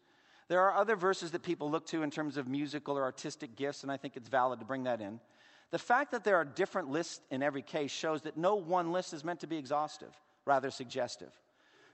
There 0.49 0.61
are 0.61 0.75
other 0.75 0.97
verses 0.97 1.31
that 1.31 1.43
people 1.43 1.71
look 1.71 1.87
to 1.87 2.03
in 2.03 2.11
terms 2.11 2.37
of 2.37 2.49
musical 2.49 2.99
or 2.99 3.05
artistic 3.05 3.55
gifts, 3.57 3.85
and 3.85 3.93
I 3.93 3.97
think 3.97 4.17
it's 4.17 4.29
valid 4.29 4.59
to 4.59 4.65
bring 4.65 4.85
that 4.85 5.01
in. 5.01 5.21
The 5.73 5.79
fact 5.79 6.13
that 6.13 6.23
there 6.25 6.37
are 6.37 6.45
different 6.45 6.91
lists 6.91 7.21
in 7.31 7.43
every 7.43 7.63
case 7.63 7.91
shows 7.91 8.23
that 8.23 8.37
no 8.37 8.55
one 8.55 8.93
list 8.93 9.13
is 9.13 9.25
meant 9.25 9.41
to 9.41 9.47
be 9.47 9.57
exhaustive, 9.57 10.15
rather 10.45 10.71
suggestive. 10.71 11.33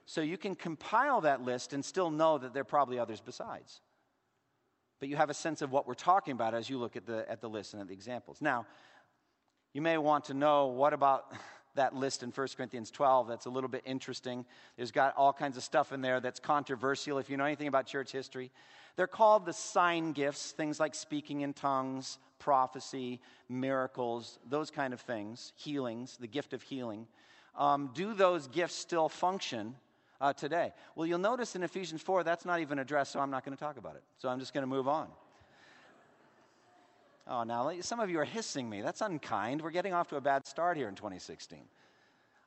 So 0.05 0.21
you 0.21 0.37
can 0.37 0.55
compile 0.55 1.21
that 1.21 1.41
list 1.41 1.73
and 1.73 1.83
still 1.83 2.11
know 2.11 2.37
that 2.37 2.53
there 2.53 2.61
are 2.61 2.65
probably 2.65 2.99
others 2.99 3.21
besides. 3.21 3.81
but 5.03 5.09
you 5.09 5.17
have 5.17 5.29
a 5.29 5.33
sense 5.33 5.61
of 5.61 5.69
what 5.69 5.85
we're 5.85 5.93
talking 5.95 6.31
about 6.31 6.53
as 6.53 6.69
you 6.69 6.77
look 6.77 6.95
at 6.95 7.05
the, 7.05 7.29
at 7.29 7.41
the 7.41 7.49
list 7.49 7.73
and 7.73 7.81
at 7.81 7.89
the 7.89 7.93
examples. 7.93 8.37
Now, 8.39 8.65
you 9.73 9.81
may 9.81 9.97
want 9.97 10.23
to 10.25 10.33
know 10.33 10.67
what 10.67 10.93
about 10.93 11.25
that 11.75 11.95
list 11.95 12.23
in 12.23 12.29
1 12.29 12.47
Corinthians 12.55 12.91
12 12.91 13.27
that's 13.27 13.45
a 13.45 13.49
little 13.49 13.69
bit 13.69 13.81
interesting. 13.85 14.45
There's 14.77 14.91
got 14.91 15.15
all 15.15 15.33
kinds 15.33 15.57
of 15.57 15.63
stuff 15.63 15.91
in 15.91 16.01
there 16.01 16.19
that's 16.19 16.39
controversial 16.39 17.17
if 17.17 17.29
you 17.29 17.37
know 17.37 17.45
anything 17.45 17.67
about 17.67 17.85
church 17.85 18.11
history. 18.11 18.51
They're 18.95 19.07
called 19.07 19.45
the 19.45 19.53
sign 19.53 20.11
gifts, 20.11 20.51
things 20.51 20.79
like 20.79 20.93
speaking 20.93 21.41
in 21.41 21.53
tongues, 21.53 22.19
prophecy, 22.37 23.19
miracles, 23.49 24.37
those 24.47 24.69
kind 24.69 24.93
of 24.93 25.01
things, 25.01 25.53
healings, 25.55 26.17
the 26.17 26.27
gift 26.27 26.53
of 26.53 26.61
healing. 26.61 27.07
Um, 27.57 27.89
do 27.93 28.13
those 28.13 28.47
gifts 28.47 28.75
still 28.75 29.09
function 29.09 29.75
uh, 30.21 30.33
today? 30.33 30.73
Well, 30.95 31.07
you'll 31.07 31.19
notice 31.19 31.55
in 31.55 31.63
Ephesians 31.63 32.01
4 32.01 32.23
that's 32.23 32.45
not 32.45 32.59
even 32.59 32.79
addressed, 32.79 33.13
so 33.13 33.19
I'm 33.19 33.31
not 33.31 33.45
going 33.45 33.57
to 33.57 33.63
talk 33.63 33.77
about 33.77 33.95
it. 33.95 34.03
So 34.17 34.29
I'm 34.29 34.39
just 34.39 34.53
going 34.53 34.63
to 34.63 34.67
move 34.67 34.87
on. 34.87 35.07
Oh, 37.27 37.43
now 37.43 37.71
some 37.81 37.99
of 37.99 38.09
you 38.09 38.19
are 38.19 38.25
hissing 38.25 38.69
me. 38.69 38.81
That's 38.81 39.01
unkind. 39.01 39.61
We're 39.61 39.71
getting 39.71 39.93
off 39.93 40.09
to 40.09 40.17
a 40.17 40.21
bad 40.21 40.45
start 40.45 40.75
here 40.75 40.89
in 40.89 40.95
2016. 40.95 41.59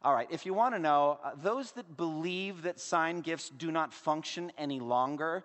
All 0.03 0.15
right, 0.15 0.29
if 0.31 0.45
you 0.45 0.53
want 0.53 0.75
to 0.75 0.79
know, 0.79 1.19
uh, 1.25 1.31
those 1.43 1.73
that 1.73 1.97
believe 1.97 2.63
that 2.63 2.79
sign 2.79 3.23
gifts 3.23 3.49
do 3.49 3.73
not 3.73 3.93
function 3.93 4.53
any 4.59 4.79
longer, 4.79 5.43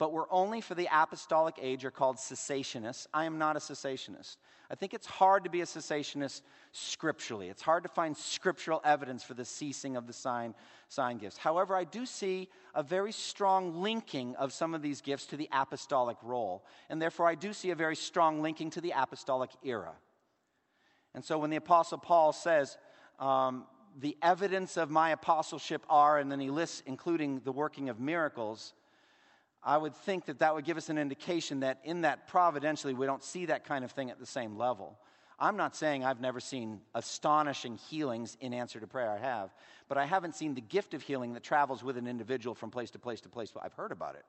but 0.00 0.12
were 0.14 0.26
only 0.30 0.62
for 0.62 0.74
the 0.74 0.88
apostolic 0.90 1.56
age 1.60 1.84
are 1.84 1.90
called 1.90 2.16
cessationists. 2.16 3.06
I 3.12 3.26
am 3.26 3.36
not 3.36 3.56
a 3.56 3.58
cessationist. 3.58 4.38
I 4.70 4.74
think 4.74 4.94
it's 4.94 5.06
hard 5.06 5.44
to 5.44 5.50
be 5.50 5.60
a 5.60 5.66
cessationist 5.66 6.40
scripturally. 6.72 7.50
It's 7.50 7.60
hard 7.60 7.82
to 7.82 7.90
find 7.90 8.16
scriptural 8.16 8.80
evidence 8.82 9.22
for 9.22 9.34
the 9.34 9.44
ceasing 9.44 9.96
of 9.96 10.06
the 10.06 10.14
sign, 10.14 10.54
sign 10.88 11.18
gifts. 11.18 11.36
However, 11.36 11.76
I 11.76 11.84
do 11.84 12.06
see 12.06 12.48
a 12.74 12.82
very 12.82 13.12
strong 13.12 13.82
linking 13.82 14.34
of 14.36 14.54
some 14.54 14.72
of 14.72 14.80
these 14.80 15.02
gifts 15.02 15.26
to 15.26 15.36
the 15.36 15.50
apostolic 15.52 16.16
role. 16.22 16.64
And 16.88 17.00
therefore, 17.00 17.28
I 17.28 17.34
do 17.34 17.52
see 17.52 17.70
a 17.70 17.76
very 17.76 17.96
strong 17.96 18.40
linking 18.40 18.70
to 18.70 18.80
the 18.80 18.94
apostolic 18.96 19.50
era. 19.62 19.92
And 21.14 21.22
so 21.22 21.36
when 21.36 21.50
the 21.50 21.56
Apostle 21.56 21.98
Paul 21.98 22.32
says, 22.32 22.78
um, 23.18 23.66
the 23.98 24.16
evidence 24.22 24.78
of 24.78 24.88
my 24.88 25.10
apostleship 25.10 25.84
are, 25.90 26.18
and 26.18 26.32
then 26.32 26.40
he 26.40 26.48
lists, 26.48 26.82
including 26.86 27.40
the 27.40 27.52
working 27.52 27.90
of 27.90 28.00
miracles, 28.00 28.72
I 29.62 29.76
would 29.76 29.94
think 29.94 30.26
that 30.26 30.38
that 30.38 30.54
would 30.54 30.64
give 30.64 30.76
us 30.76 30.88
an 30.88 30.98
indication 30.98 31.60
that 31.60 31.80
in 31.84 32.02
that 32.02 32.26
providentially 32.28 32.94
we 32.94 33.06
don't 33.06 33.22
see 33.22 33.46
that 33.46 33.64
kind 33.64 33.84
of 33.84 33.92
thing 33.92 34.10
at 34.10 34.18
the 34.18 34.26
same 34.26 34.56
level. 34.56 34.98
I'm 35.38 35.56
not 35.56 35.74
saying 35.74 36.04
I've 36.04 36.20
never 36.20 36.40
seen 36.40 36.80
astonishing 36.94 37.76
healings 37.76 38.36
in 38.40 38.52
answer 38.52 38.78
to 38.78 38.86
prayer, 38.86 39.10
I 39.10 39.18
have, 39.18 39.54
but 39.88 39.96
I 39.96 40.04
haven't 40.04 40.34
seen 40.34 40.54
the 40.54 40.60
gift 40.60 40.92
of 40.92 41.02
healing 41.02 41.32
that 41.34 41.42
travels 41.42 41.82
with 41.82 41.96
an 41.96 42.06
individual 42.06 42.54
from 42.54 42.70
place 42.70 42.90
to 42.90 42.98
place 42.98 43.22
to 43.22 43.28
place. 43.28 43.50
But 43.50 43.64
I've 43.64 43.72
heard 43.72 43.92
about 43.92 44.16
it. 44.16 44.24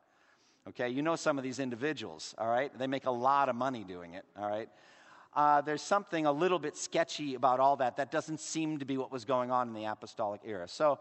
Okay, 0.69 0.89
you 0.89 1.01
know 1.01 1.15
some 1.15 1.38
of 1.38 1.43
these 1.43 1.59
individuals, 1.59 2.35
all 2.38 2.47
right? 2.47 2.71
They 2.77 2.88
make 2.88 3.05
a 3.05 3.11
lot 3.11 3.50
of 3.50 3.55
money 3.55 3.83
doing 3.83 4.13
it, 4.13 4.23
all 4.38 4.47
right? 4.47 4.69
Uh, 5.33 5.61
there's 5.61 5.81
something 5.81 6.25
a 6.25 6.31
little 6.31 6.59
bit 6.59 6.77
sketchy 6.77 7.35
about 7.35 7.59
all 7.59 7.77
that. 7.77 7.97
That 7.97 8.11
doesn't 8.11 8.39
seem 8.39 8.79
to 8.79 8.85
be 8.85 8.97
what 8.97 9.11
was 9.11 9.25
going 9.25 9.50
on 9.50 9.69
in 9.69 9.73
the 9.73 9.85
apostolic 9.85 10.41
era. 10.45 10.67
So 10.67 11.00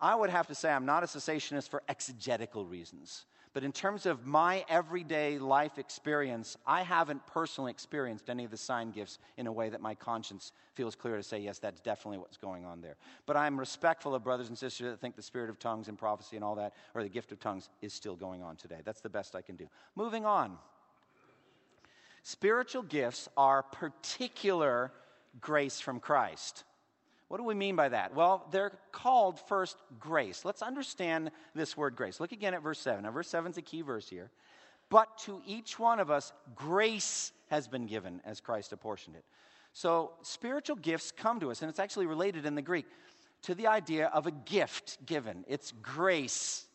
I 0.00 0.14
would 0.14 0.30
have 0.30 0.46
to 0.48 0.54
say 0.54 0.70
I'm 0.70 0.84
not 0.84 1.02
a 1.04 1.06
cessationist 1.06 1.68
for 1.68 1.82
exegetical 1.88 2.66
reasons. 2.66 3.24
But 3.58 3.64
in 3.64 3.72
terms 3.72 4.06
of 4.06 4.24
my 4.24 4.64
everyday 4.68 5.40
life 5.40 5.78
experience, 5.78 6.56
I 6.64 6.82
haven't 6.82 7.26
personally 7.26 7.72
experienced 7.72 8.30
any 8.30 8.44
of 8.44 8.52
the 8.52 8.56
sign 8.56 8.92
gifts 8.92 9.18
in 9.36 9.48
a 9.48 9.52
way 9.52 9.68
that 9.68 9.80
my 9.80 9.96
conscience 9.96 10.52
feels 10.74 10.94
clear 10.94 11.16
to 11.16 11.24
say, 11.24 11.40
yes, 11.40 11.58
that's 11.58 11.80
definitely 11.80 12.18
what's 12.18 12.36
going 12.36 12.64
on 12.64 12.80
there. 12.82 12.94
But 13.26 13.36
I'm 13.36 13.58
respectful 13.58 14.14
of 14.14 14.22
brothers 14.22 14.46
and 14.48 14.56
sisters 14.56 14.92
that 14.92 15.00
think 15.00 15.16
the 15.16 15.22
spirit 15.22 15.50
of 15.50 15.58
tongues 15.58 15.88
and 15.88 15.98
prophecy 15.98 16.36
and 16.36 16.44
all 16.44 16.54
that, 16.54 16.72
or 16.94 17.02
the 17.02 17.08
gift 17.08 17.32
of 17.32 17.40
tongues, 17.40 17.68
is 17.82 17.92
still 17.92 18.14
going 18.14 18.44
on 18.44 18.54
today. 18.54 18.78
That's 18.84 19.00
the 19.00 19.08
best 19.08 19.34
I 19.34 19.42
can 19.42 19.56
do. 19.56 19.66
Moving 19.96 20.24
on. 20.24 20.56
Spiritual 22.22 22.82
gifts 22.84 23.28
are 23.36 23.64
particular 23.64 24.92
grace 25.40 25.80
from 25.80 25.98
Christ. 25.98 26.62
What 27.28 27.36
do 27.36 27.44
we 27.44 27.54
mean 27.54 27.76
by 27.76 27.90
that? 27.90 28.14
Well, 28.14 28.46
they're 28.50 28.72
called 28.90 29.38
first 29.38 29.76
grace. 30.00 30.44
Let's 30.44 30.62
understand 30.62 31.30
this 31.54 31.76
word 31.76 31.94
grace. 31.94 32.20
Look 32.20 32.32
again 32.32 32.54
at 32.54 32.62
verse 32.62 32.80
7. 32.80 33.04
Now, 33.04 33.10
verse 33.10 33.28
7 33.28 33.50
is 33.52 33.58
a 33.58 33.62
key 33.62 33.82
verse 33.82 34.08
here. 34.08 34.30
But 34.88 35.18
to 35.18 35.42
each 35.46 35.78
one 35.78 36.00
of 36.00 36.10
us, 36.10 36.32
grace 36.54 37.32
has 37.50 37.68
been 37.68 37.86
given 37.86 38.22
as 38.24 38.40
Christ 38.40 38.72
apportioned 38.72 39.16
it. 39.16 39.24
So, 39.74 40.12
spiritual 40.22 40.76
gifts 40.76 41.12
come 41.12 41.40
to 41.40 41.50
us, 41.50 41.60
and 41.60 41.68
it's 41.68 41.78
actually 41.78 42.06
related 42.06 42.46
in 42.46 42.54
the 42.54 42.62
Greek 42.62 42.86
to 43.42 43.54
the 43.54 43.66
idea 43.66 44.06
of 44.06 44.26
a 44.26 44.30
gift 44.30 45.04
given. 45.04 45.44
It's 45.46 45.72
grace 45.82 46.66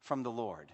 from 0.00 0.22
the 0.22 0.30
Lord. 0.30 0.72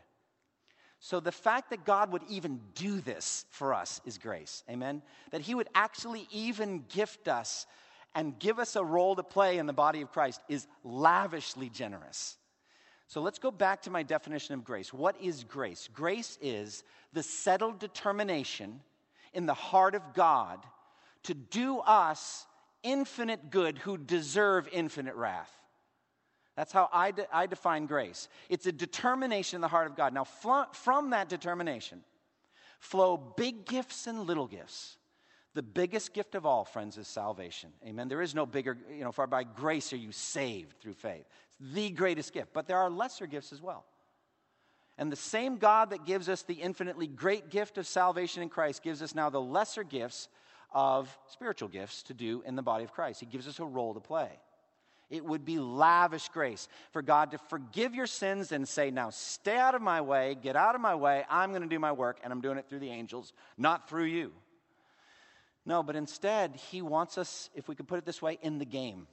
So, 1.00 1.18
the 1.18 1.32
fact 1.32 1.70
that 1.70 1.84
God 1.84 2.12
would 2.12 2.22
even 2.28 2.60
do 2.74 3.00
this 3.00 3.44
for 3.50 3.74
us 3.74 4.00
is 4.04 4.16
grace. 4.16 4.62
Amen? 4.70 5.02
That 5.32 5.40
He 5.40 5.56
would 5.56 5.68
actually 5.74 6.28
even 6.30 6.84
gift 6.88 7.26
us 7.26 7.66
and 8.16 8.38
give 8.38 8.58
us 8.58 8.74
a 8.74 8.84
role 8.84 9.14
to 9.14 9.22
play 9.22 9.58
in 9.58 9.66
the 9.66 9.74
body 9.74 10.00
of 10.00 10.10
Christ 10.10 10.40
is 10.48 10.66
lavishly 10.82 11.68
generous. 11.68 12.38
So 13.08 13.20
let's 13.20 13.38
go 13.38 13.50
back 13.50 13.82
to 13.82 13.90
my 13.90 14.02
definition 14.02 14.54
of 14.54 14.64
grace. 14.64 14.92
What 14.92 15.20
is 15.20 15.44
grace? 15.44 15.88
Grace 15.92 16.38
is 16.40 16.82
the 17.12 17.22
settled 17.22 17.78
determination 17.78 18.80
in 19.34 19.44
the 19.44 19.54
heart 19.54 19.94
of 19.94 20.14
God 20.14 20.58
to 21.24 21.34
do 21.34 21.78
us 21.80 22.46
infinite 22.82 23.50
good 23.50 23.76
who 23.78 23.98
deserve 23.98 24.66
infinite 24.72 25.14
wrath. 25.14 25.52
That's 26.56 26.72
how 26.72 26.88
I, 26.90 27.10
de- 27.10 27.36
I 27.36 27.46
define 27.46 27.84
grace. 27.84 28.28
It's 28.48 28.66
a 28.66 28.72
determination 28.72 29.58
in 29.58 29.60
the 29.60 29.68
heart 29.68 29.88
of 29.88 29.94
God. 29.94 30.14
Now, 30.14 30.24
fl- 30.24 30.72
from 30.72 31.10
that 31.10 31.28
determination 31.28 32.02
flow 32.80 33.18
big 33.18 33.66
gifts 33.66 34.06
and 34.06 34.26
little 34.26 34.46
gifts. 34.46 34.96
The 35.56 35.62
biggest 35.62 36.12
gift 36.12 36.34
of 36.34 36.44
all, 36.44 36.66
friends, 36.66 36.98
is 36.98 37.08
salvation. 37.08 37.70
Amen. 37.82 38.08
There 38.08 38.20
is 38.20 38.34
no 38.34 38.44
bigger, 38.44 38.76
you 38.94 39.02
know, 39.02 39.10
for 39.10 39.26
by 39.26 39.44
grace 39.44 39.90
are 39.94 39.96
you 39.96 40.12
saved 40.12 40.78
through 40.82 40.92
faith. 40.92 41.24
It's 41.48 41.72
the 41.74 41.88
greatest 41.88 42.34
gift. 42.34 42.52
But 42.52 42.66
there 42.66 42.76
are 42.76 42.90
lesser 42.90 43.26
gifts 43.26 43.54
as 43.54 43.62
well. 43.62 43.86
And 44.98 45.10
the 45.10 45.16
same 45.16 45.56
God 45.56 45.88
that 45.90 46.04
gives 46.04 46.28
us 46.28 46.42
the 46.42 46.56
infinitely 46.56 47.06
great 47.06 47.48
gift 47.48 47.78
of 47.78 47.86
salvation 47.86 48.42
in 48.42 48.50
Christ 48.50 48.82
gives 48.82 49.00
us 49.00 49.14
now 49.14 49.30
the 49.30 49.40
lesser 49.40 49.82
gifts 49.82 50.28
of 50.72 51.08
spiritual 51.32 51.70
gifts 51.70 52.02
to 52.02 52.12
do 52.12 52.42
in 52.44 52.54
the 52.54 52.62
body 52.62 52.84
of 52.84 52.92
Christ. 52.92 53.20
He 53.20 53.26
gives 53.26 53.48
us 53.48 53.58
a 53.58 53.64
role 53.64 53.94
to 53.94 54.00
play. 54.00 54.28
It 55.08 55.24
would 55.24 55.46
be 55.46 55.58
lavish 55.58 56.28
grace 56.28 56.68
for 56.90 57.00
God 57.00 57.30
to 57.30 57.38
forgive 57.38 57.94
your 57.94 58.06
sins 58.06 58.52
and 58.52 58.68
say, 58.68 58.90
Now 58.90 59.08
stay 59.08 59.56
out 59.56 59.74
of 59.74 59.80
my 59.80 60.02
way, 60.02 60.36
get 60.38 60.54
out 60.54 60.74
of 60.74 60.82
my 60.82 60.96
way. 60.96 61.24
I'm 61.30 61.48
going 61.48 61.62
to 61.62 61.68
do 61.68 61.78
my 61.78 61.92
work, 61.92 62.18
and 62.22 62.30
I'm 62.30 62.42
doing 62.42 62.58
it 62.58 62.68
through 62.68 62.80
the 62.80 62.90
angels, 62.90 63.32
not 63.56 63.88
through 63.88 64.04
you. 64.04 64.32
No, 65.66 65.82
but 65.82 65.96
instead, 65.96 66.54
he 66.54 66.80
wants 66.80 67.18
us, 67.18 67.50
if 67.54 67.68
we 67.68 67.74
could 67.74 67.88
put 67.88 67.98
it 67.98 68.06
this 68.06 68.22
way, 68.22 68.38
in 68.40 68.58
the 68.58 68.64
game. 68.64 69.08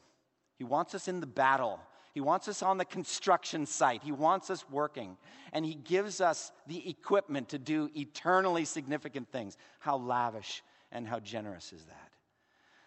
He 0.58 0.63
wants 0.63 0.94
us 0.94 1.08
in 1.08 1.20
the 1.20 1.28
battle. 1.28 1.80
He 2.13 2.22
wants 2.22 2.48
us 2.48 2.62
on 2.62 2.78
the 2.78 2.86
construction 2.86 3.66
site. 3.66 4.04
He 4.04 4.12
wants 4.12 4.52
us 4.52 4.63
working. 4.70 5.18
And 5.52 5.66
He 5.66 5.74
gives 5.74 6.22
us 6.22 6.52
the 6.68 6.88
equipment 6.88 7.50
to 7.50 7.58
do 7.58 7.89
eternally 7.96 8.66
significant 8.66 9.32
things. 9.32 9.58
How 9.80 9.98
lavish 9.98 10.63
and 10.92 11.08
how 11.08 11.20
generous 11.20 11.74
is 11.74 11.84
that? 11.86 12.12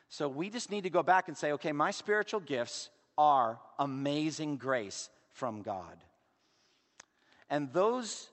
So 0.09 0.29
we 0.29 0.49
just 0.49 0.71
need 0.71 0.85
to 0.85 0.91
go 0.91 1.03
back 1.03 1.27
and 1.27 1.37
say, 1.37 1.53
okay, 1.53 1.73
my 1.73 1.91
spiritual 1.91 2.39
gifts 2.39 2.89
are 3.19 3.59
amazing 3.81 4.59
grace 4.59 5.11
from 5.33 5.63
God. 5.63 5.97
And 7.51 7.73
those 7.73 8.29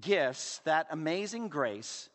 gifts, 0.00 0.60
that 0.64 0.86
amazing 0.90 1.48
grace, 1.48 2.08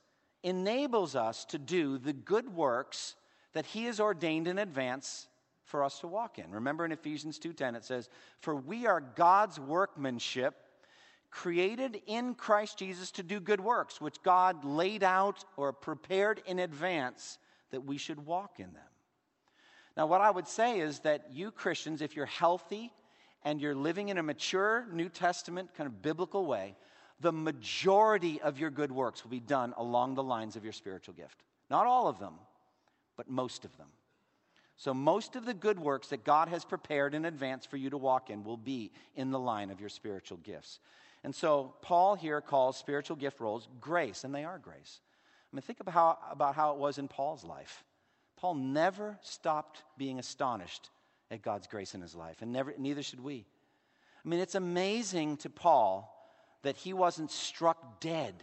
enables 0.43 1.15
us 1.15 1.45
to 1.45 1.57
do 1.57 1.97
the 1.97 2.13
good 2.13 2.53
works 2.53 3.15
that 3.53 3.65
he 3.65 3.85
has 3.85 3.99
ordained 3.99 4.47
in 4.47 4.59
advance 4.59 5.27
for 5.63 5.83
us 5.83 5.99
to 5.99 6.07
walk 6.07 6.37
in. 6.37 6.51
Remember 6.51 6.85
in 6.85 6.91
Ephesians 6.91 7.39
2:10 7.39 7.75
it 7.75 7.85
says, 7.85 8.09
"For 8.39 8.53
we 8.53 8.85
are 8.85 8.99
God's 9.01 9.59
workmanship, 9.59 10.59
created 11.31 12.03
in 12.05 12.35
Christ 12.35 12.77
Jesus 12.77 13.09
to 13.11 13.23
do 13.23 13.39
good 13.39 13.61
works, 13.61 13.99
which 13.99 14.21
God 14.21 14.63
laid 14.65 15.01
out 15.01 15.45
or 15.55 15.73
prepared 15.73 16.39
in 16.45 16.59
advance 16.59 17.39
that 17.71 17.81
we 17.81 17.97
should 17.97 18.25
walk 18.25 18.59
in 18.59 18.73
them." 18.73 18.89
Now 19.95 20.05
what 20.05 20.21
I 20.21 20.29
would 20.29 20.47
say 20.47 20.79
is 20.79 20.99
that 20.99 21.31
you 21.31 21.51
Christians 21.51 22.01
if 22.01 22.15
you're 22.15 22.25
healthy 22.25 22.93
and 23.43 23.61
you're 23.61 23.75
living 23.75 24.09
in 24.09 24.17
a 24.17 24.23
mature 24.23 24.85
New 24.91 25.09
Testament 25.09 25.73
kind 25.73 25.87
of 25.87 26.01
biblical 26.01 26.45
way, 26.45 26.77
the 27.23 27.31
majority 27.31 28.39
of 28.41 28.59
your 28.59 28.69
good 28.69 28.91
works 28.91 29.23
will 29.23 29.31
be 29.31 29.39
done 29.39 29.73
along 29.77 30.13
the 30.13 30.21
lines 30.21 30.55
of 30.55 30.63
your 30.63 30.73
spiritual 30.73 31.15
gift. 31.15 31.41
Not 31.69 31.87
all 31.87 32.07
of 32.07 32.19
them, 32.19 32.35
but 33.17 33.29
most 33.29 33.65
of 33.65 33.75
them. 33.77 33.87
So, 34.75 34.93
most 34.93 35.35
of 35.35 35.45
the 35.45 35.53
good 35.53 35.79
works 35.79 36.09
that 36.09 36.25
God 36.25 36.49
has 36.49 36.65
prepared 36.65 37.15
in 37.15 37.25
advance 37.25 37.65
for 37.65 37.77
you 37.77 37.89
to 37.91 37.97
walk 37.97 38.29
in 38.29 38.43
will 38.43 38.57
be 38.57 38.91
in 39.15 39.31
the 39.31 39.39
line 39.39 39.69
of 39.69 39.79
your 39.79 39.89
spiritual 39.89 40.37
gifts. 40.37 40.79
And 41.23 41.33
so, 41.33 41.73
Paul 41.81 42.15
here 42.15 42.41
calls 42.41 42.75
spiritual 42.75 43.15
gift 43.15 43.39
roles 43.39 43.67
grace, 43.79 44.23
and 44.23 44.35
they 44.35 44.43
are 44.43 44.57
grace. 44.57 44.99
I 45.51 45.55
mean, 45.55 45.61
think 45.61 45.79
about 45.79 45.93
how, 45.93 46.17
about 46.29 46.55
how 46.55 46.73
it 46.73 46.77
was 46.77 46.97
in 46.97 47.07
Paul's 47.07 47.43
life. 47.43 47.83
Paul 48.35 48.55
never 48.55 49.17
stopped 49.21 49.83
being 49.97 50.19
astonished 50.19 50.89
at 51.31 51.43
God's 51.43 51.67
grace 51.67 51.95
in 51.95 52.01
his 52.01 52.15
life, 52.15 52.41
and 52.41 52.51
never, 52.51 52.73
neither 52.77 53.03
should 53.03 53.23
we. 53.23 53.45
I 54.25 54.27
mean, 54.27 54.39
it's 54.39 54.55
amazing 54.55 55.37
to 55.37 55.49
Paul 55.49 56.09
that 56.63 56.77
he 56.77 56.93
wasn't 56.93 57.31
struck 57.31 58.01
dead 58.01 58.33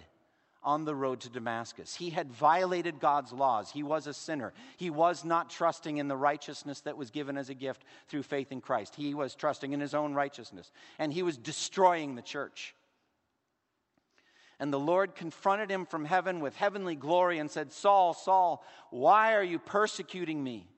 on 0.62 0.84
the 0.84 0.94
road 0.94 1.20
to 1.20 1.30
Damascus. 1.30 1.94
He 1.94 2.10
had 2.10 2.30
violated 2.30 3.00
God's 3.00 3.32
laws. 3.32 3.70
He 3.70 3.82
was 3.82 4.06
a 4.06 4.14
sinner. 4.14 4.52
He 4.76 4.90
was 4.90 5.24
not 5.24 5.48
trusting 5.48 5.96
in 5.96 6.08
the 6.08 6.16
righteousness 6.16 6.80
that 6.82 6.98
was 6.98 7.10
given 7.10 7.38
as 7.38 7.48
a 7.48 7.54
gift 7.54 7.84
through 8.08 8.24
faith 8.24 8.52
in 8.52 8.60
Christ. 8.60 8.94
He 8.94 9.14
was 9.14 9.34
trusting 9.34 9.72
in 9.72 9.80
his 9.80 9.94
own 9.94 10.12
righteousness. 10.12 10.70
And 10.98 11.12
he 11.12 11.22
was 11.22 11.38
destroying 11.38 12.14
the 12.14 12.22
church. 12.22 12.74
And 14.58 14.70
the 14.70 14.78
Lord 14.78 15.14
confronted 15.14 15.70
him 15.70 15.86
from 15.86 16.04
heaven 16.04 16.40
with 16.40 16.54
heavenly 16.54 16.94
glory 16.94 17.38
and 17.38 17.50
said, 17.50 17.72
Saul, 17.72 18.12
Saul, 18.12 18.62
why 18.90 19.34
are 19.34 19.42
you 19.42 19.58
persecuting 19.58 20.44
me? 20.44 20.68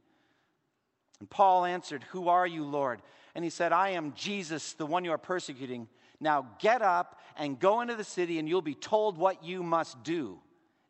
And 1.19 1.29
Paul 1.29 1.65
answered, 1.65 2.05
Who 2.11 2.29
are 2.29 2.47
you, 2.47 2.65
Lord? 2.65 3.03
And 3.35 3.43
he 3.43 3.51
said, 3.51 3.73
I 3.73 3.91
am 3.91 4.13
Jesus, 4.15 4.75
the 4.75 4.87
one 4.87 5.05
you 5.05 5.11
are 5.11 5.19
persecuting. 5.19 5.89
Now 6.23 6.47
get 6.61 6.83
up 6.83 7.21
and 7.37 7.59
go 7.59 7.81
into 7.81 7.97
the 7.97 8.05
city, 8.05 8.39
and 8.39 8.49
you'll 8.49 8.63
be 8.63 8.75
told 8.75 9.19
what 9.19 9.45
you 9.45 9.63
must 9.63 10.03
do. 10.05 10.39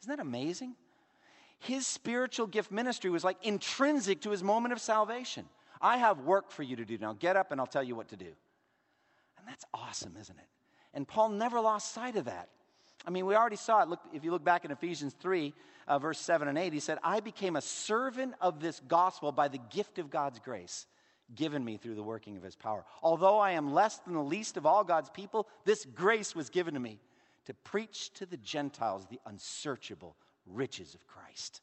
Isn't 0.02 0.16
that 0.16 0.20
amazing? 0.20 0.74
His 1.58 1.86
spiritual 1.86 2.46
gift 2.46 2.70
ministry 2.70 3.08
was 3.08 3.24
like 3.24 3.38
intrinsic 3.42 4.20
to 4.22 4.30
his 4.30 4.42
moment 4.42 4.72
of 4.72 4.80
salvation. 4.80 5.46
I 5.80 5.96
have 5.96 6.20
work 6.20 6.50
for 6.50 6.62
you 6.62 6.76
to 6.76 6.84
do. 6.84 6.98
Now 6.98 7.14
get 7.14 7.36
up, 7.36 7.50
and 7.50 7.60
I'll 7.60 7.66
tell 7.66 7.82
you 7.82 7.96
what 7.96 8.08
to 8.08 8.16
do. 8.16 8.26
And 9.38 9.48
that's 9.48 9.64
awesome, 9.72 10.16
isn't 10.20 10.38
it? 10.38 10.46
And 10.94 11.08
Paul 11.08 11.30
never 11.30 11.60
lost 11.60 11.92
sight 11.92 12.16
of 12.16 12.26
that. 12.26 12.48
I 13.06 13.10
mean, 13.10 13.26
we 13.26 13.34
already 13.34 13.56
saw 13.56 13.82
it. 13.82 13.88
Look, 13.88 14.00
if 14.12 14.24
you 14.24 14.30
look 14.30 14.44
back 14.44 14.64
in 14.64 14.70
Ephesians 14.70 15.14
3, 15.18 15.54
uh, 15.88 15.98
verse 15.98 16.20
7 16.20 16.46
and 16.46 16.58
8, 16.58 16.72
he 16.72 16.78
said, 16.78 16.98
I 17.02 17.20
became 17.20 17.56
a 17.56 17.60
servant 17.62 18.34
of 18.40 18.60
this 18.60 18.80
gospel 18.86 19.32
by 19.32 19.48
the 19.48 19.58
gift 19.58 19.98
of 19.98 20.10
God's 20.10 20.38
grace 20.38 20.86
given 21.34 21.64
me 21.64 21.76
through 21.76 21.94
the 21.94 22.02
working 22.02 22.36
of 22.36 22.42
his 22.42 22.56
power. 22.56 22.84
Although 23.02 23.38
I 23.38 23.52
am 23.52 23.72
less 23.72 23.98
than 23.98 24.14
the 24.14 24.20
least 24.20 24.56
of 24.56 24.66
all 24.66 24.84
God's 24.84 25.10
people, 25.10 25.48
this 25.64 25.84
grace 25.84 26.34
was 26.34 26.50
given 26.50 26.74
to 26.74 26.80
me 26.80 27.00
to 27.46 27.54
preach 27.54 28.12
to 28.14 28.26
the 28.26 28.36
Gentiles 28.36 29.06
the 29.10 29.20
unsearchable 29.26 30.16
riches 30.46 30.94
of 30.94 31.06
Christ. 31.06 31.60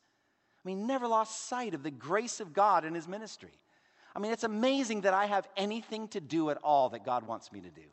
I 0.64 0.68
mean, 0.68 0.88
never 0.88 1.08
lost 1.08 1.48
sight 1.48 1.74
of 1.74 1.84
the 1.84 1.92
grace 1.92 2.40
of 2.40 2.54
God 2.54 2.84
in 2.86 2.94
his 2.94 3.08
ministry. 3.08 3.52
I 4.16 4.20
mean, 4.20 4.32
it's 4.32 4.44
amazing 4.44 5.02
that 5.02 5.14
I 5.14 5.26
have 5.26 5.48
anything 5.56 6.08
to 6.10 6.20
do 6.20 6.50
at 6.50 6.58
all 6.64 6.90
that 6.90 7.06
God 7.06 7.28
wants 7.28 7.52
me 7.52 7.62
to 7.62 7.70
do. 7.70 7.84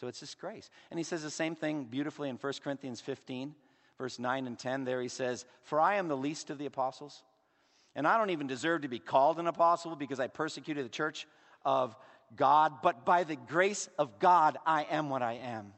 So 0.00 0.08
it's 0.08 0.20
His 0.20 0.34
grace. 0.34 0.68
And 0.90 0.98
he 0.98 1.04
says 1.04 1.22
the 1.22 1.30
same 1.30 1.54
thing 1.54 1.84
beautifully 1.84 2.28
in 2.28 2.36
1 2.36 2.52
Corinthians 2.64 3.00
15, 3.00 3.54
verse 3.98 4.18
9 4.18 4.46
and 4.46 4.58
10. 4.58 4.84
There 4.84 5.00
he 5.00 5.08
says, 5.08 5.44
For 5.62 5.78
I 5.78 5.96
am 5.96 6.08
the 6.08 6.16
least 6.16 6.50
of 6.50 6.58
the 6.58 6.66
apostles 6.66 7.22
and 7.94 8.06
I 8.06 8.16
don't 8.18 8.30
even 8.30 8.46
deserve 8.46 8.82
to 8.82 8.88
be 8.88 8.98
called 8.98 9.38
an 9.38 9.46
apostle 9.46 9.96
because 9.96 10.20
I 10.20 10.28
persecuted 10.28 10.84
the 10.84 10.90
church 10.90 11.26
of 11.64 11.94
God, 12.36 12.74
but 12.82 13.04
by 13.04 13.24
the 13.24 13.36
grace 13.36 13.88
of 13.98 14.18
God, 14.18 14.56
I 14.64 14.84
am 14.84 15.10
what 15.10 15.22
I 15.22 15.34
am. 15.34 15.74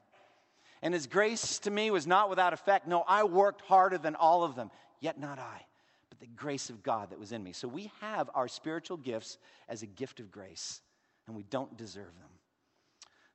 And 0.83 0.95
his 0.95 1.07
grace 1.07 1.59
to 1.61 1.71
me 1.71 1.91
was 1.91 2.07
not 2.07 2.31
without 2.31 2.53
effect. 2.53 2.87
No, 2.87 3.05
I 3.09 3.25
worked 3.25 3.63
harder 3.63 3.99
than 3.99 4.15
all 4.15 4.45
of 4.45 4.55
them, 4.55 4.71
yet 5.01 5.19
not 5.19 5.39
I, 5.39 5.63
but 6.11 6.21
the 6.21 6.27
grace 6.27 6.71
of 6.71 6.83
God 6.83 7.11
that 7.11 7.19
was 7.19 7.33
in 7.33 7.43
me. 7.43 7.53
So 7.53 7.67
we 7.67 7.91
have 8.01 8.31
our 8.35 8.49
spiritual 8.49 8.99
gifts 8.99 9.39
as 9.69 9.83
a 9.83 9.87
gift 9.87 10.21
of 10.21 10.31
grace, 10.31 10.83
and 11.27 11.35
we 11.35 11.43
don't 11.45 11.77
deserve 11.77 12.05
them. 12.21 12.31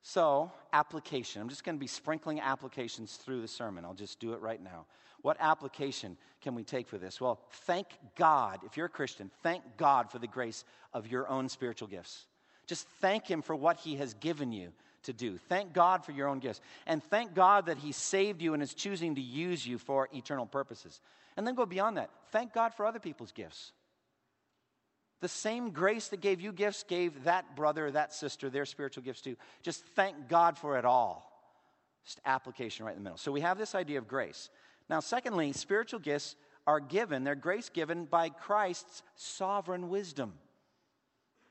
So, 0.02 0.52
application. 0.72 1.42
I'm 1.42 1.50
just 1.50 1.64
going 1.64 1.76
to 1.76 1.80
be 1.80 1.88
sprinkling 1.88 2.40
applications 2.40 3.18
through 3.18 3.42
the 3.42 3.48
sermon. 3.48 3.84
I'll 3.84 3.94
just 3.94 4.20
do 4.20 4.34
it 4.34 4.40
right 4.40 4.62
now. 4.62 4.86
What 5.22 5.38
application 5.40 6.18
can 6.42 6.56
we 6.56 6.64
take 6.64 6.88
for 6.88 6.98
this? 6.98 7.20
Well, 7.20 7.40
thank 7.66 7.88
God, 8.16 8.60
if 8.66 8.78
you're 8.78 8.86
a 8.86 8.90
Christian, 8.90 9.30
thank 9.44 9.64
God 9.78 10.12
for 10.12 10.20
the 10.20 10.28
grace 10.28 10.64
of 10.94 11.08
your 11.08 11.28
own 11.30 11.50
spiritual 11.50 11.88
gifts. 11.88 12.26
Just 12.68 12.88
thank 13.02 13.26
Him 13.26 13.42
for 13.42 13.56
what 13.56 13.78
He 13.78 13.96
has 13.96 14.14
given 14.16 14.52
you 14.52 14.72
to 15.04 15.14
do. 15.14 15.38
Thank 15.50 15.74
God 15.74 16.06
for 16.06 16.12
your 16.12 16.28
own 16.28 16.40
gifts. 16.40 16.62
And 16.86 17.04
thank 17.04 17.34
God 17.34 17.66
that 17.66 17.78
He 17.78 17.92
saved 17.92 18.42
you 18.42 18.54
and 18.54 18.64
is 18.64 18.74
choosing 18.74 19.16
to 19.16 19.22
use 19.22 19.66
you 19.66 19.78
for 19.78 20.08
eternal 20.14 20.46
purposes. 20.46 21.02
And 21.36 21.46
then 21.46 21.56
go 21.56 21.66
beyond 21.66 21.98
that. 21.98 22.10
Thank 22.32 22.54
God 22.54 22.74
for 22.74 22.86
other 22.86 23.00
people's 23.00 23.32
gifts. 23.32 23.72
The 25.22 25.28
same 25.28 25.72
grace 25.72 26.08
that 26.10 26.22
gave 26.22 26.40
you 26.40 26.54
gifts 26.54 26.84
gave 26.84 27.26
that 27.26 27.56
brother, 27.56 27.92
that 27.92 28.14
sister, 28.14 28.50
their 28.50 28.66
spiritual 28.66 29.04
gifts 29.04 29.22
too. 29.22 29.36
Just 29.64 29.84
thank 29.96 30.30
God 30.30 30.58
for 30.58 30.78
it 30.78 30.86
all. 30.86 31.26
Just 32.06 32.22
application 32.26 32.86
right 32.86 32.96
in 32.96 33.00
the 33.00 33.04
middle. 33.04 33.18
So 33.18 33.32
we 33.32 33.42
have 33.42 33.58
this 33.58 33.76
idea 33.76 33.98
of 33.98 34.08
grace. 34.08 34.50
Now, 34.90 35.00
secondly, 35.00 35.54
spiritual 35.54 36.00
gifts 36.00 36.36
are 36.66 36.80
given, 36.80 37.24
they're 37.24 37.36
grace 37.36 37.70
given 37.70 38.06
by 38.06 38.30
Christ's 38.30 39.04
sovereign 39.16 39.90
wisdom. 39.90 40.34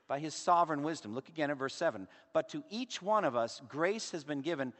By 0.07 0.19
his 0.19 0.35
sovereign 0.35 0.83
wisdom. 0.83 1.15
Look 1.15 1.29
again 1.29 1.51
at 1.51 1.59
verse 1.59 1.75
7. 1.75 2.09
But 2.33 2.49
to 2.51 2.65
each 2.71 3.03
one 3.03 3.25
of 3.25 3.37
us, 3.37 3.61
grace 3.69 4.11
has 4.13 4.25
been 4.25 4.41
given 4.41 4.73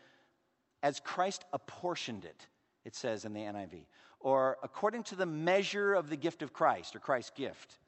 as 0.83 1.01
Christ 1.01 1.45
apportioned 1.53 2.25
it, 2.25 2.47
it 2.85 2.95
says 2.95 3.25
in 3.25 3.33
the 3.33 3.41
NIV, 3.41 3.85
or 4.21 4.59
according 4.63 5.03
to 5.05 5.17
the 5.17 5.27
measure 5.27 5.93
of 5.95 6.09
the 6.09 6.17
gift 6.17 6.43
of 6.43 6.53
Christ, 6.53 6.95
or 6.95 7.01
Christ's 7.01 7.33
gift. 7.35 7.79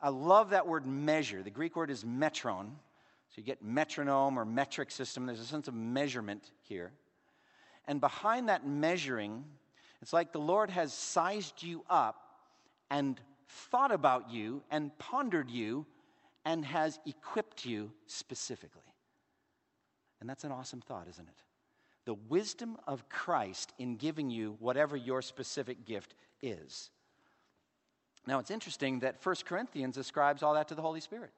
I 0.00 0.08
love 0.08 0.50
that 0.50 0.66
word 0.66 0.86
measure. 0.86 1.42
The 1.42 1.50
Greek 1.50 1.76
word 1.76 1.90
is 1.90 2.02
metron. 2.02 2.70
So 3.28 3.36
you 3.36 3.44
get 3.44 3.62
metronome 3.62 4.38
or 4.38 4.44
metric 4.44 4.90
system. 4.90 5.26
There's 5.26 5.40
a 5.40 5.44
sense 5.44 5.68
of 5.68 5.74
measurement 5.74 6.50
here. 6.62 6.92
And 7.86 8.00
behind 8.00 8.48
that 8.48 8.66
measuring 8.66 9.44
it's 10.02 10.12
like 10.12 10.32
the 10.32 10.40
Lord 10.40 10.68
has 10.70 10.92
sized 10.92 11.62
you 11.62 11.84
up 11.88 12.16
and 12.90 13.18
thought 13.48 13.92
about 13.92 14.30
you 14.30 14.62
and 14.70 14.96
pondered 14.98 15.48
you 15.48 15.86
and 16.44 16.64
has 16.64 16.98
equipped 17.06 17.64
you 17.64 17.92
specifically. 18.06 18.82
And 20.20 20.28
that's 20.28 20.44
an 20.44 20.52
awesome 20.52 20.80
thought, 20.80 21.06
isn't 21.08 21.28
it? 21.28 21.42
The 22.04 22.14
wisdom 22.14 22.76
of 22.86 23.08
Christ 23.08 23.72
in 23.78 23.96
giving 23.96 24.28
you 24.28 24.56
whatever 24.58 24.96
your 24.96 25.22
specific 25.22 25.84
gift 25.84 26.14
is. 26.42 26.90
Now, 28.26 28.40
it's 28.40 28.50
interesting 28.50 29.00
that 29.00 29.24
1 29.24 29.36
Corinthians 29.44 29.96
ascribes 29.96 30.42
all 30.42 30.54
that 30.54 30.68
to 30.68 30.74
the 30.74 30.82
Holy 30.82 31.00
Spirit. 31.00 31.30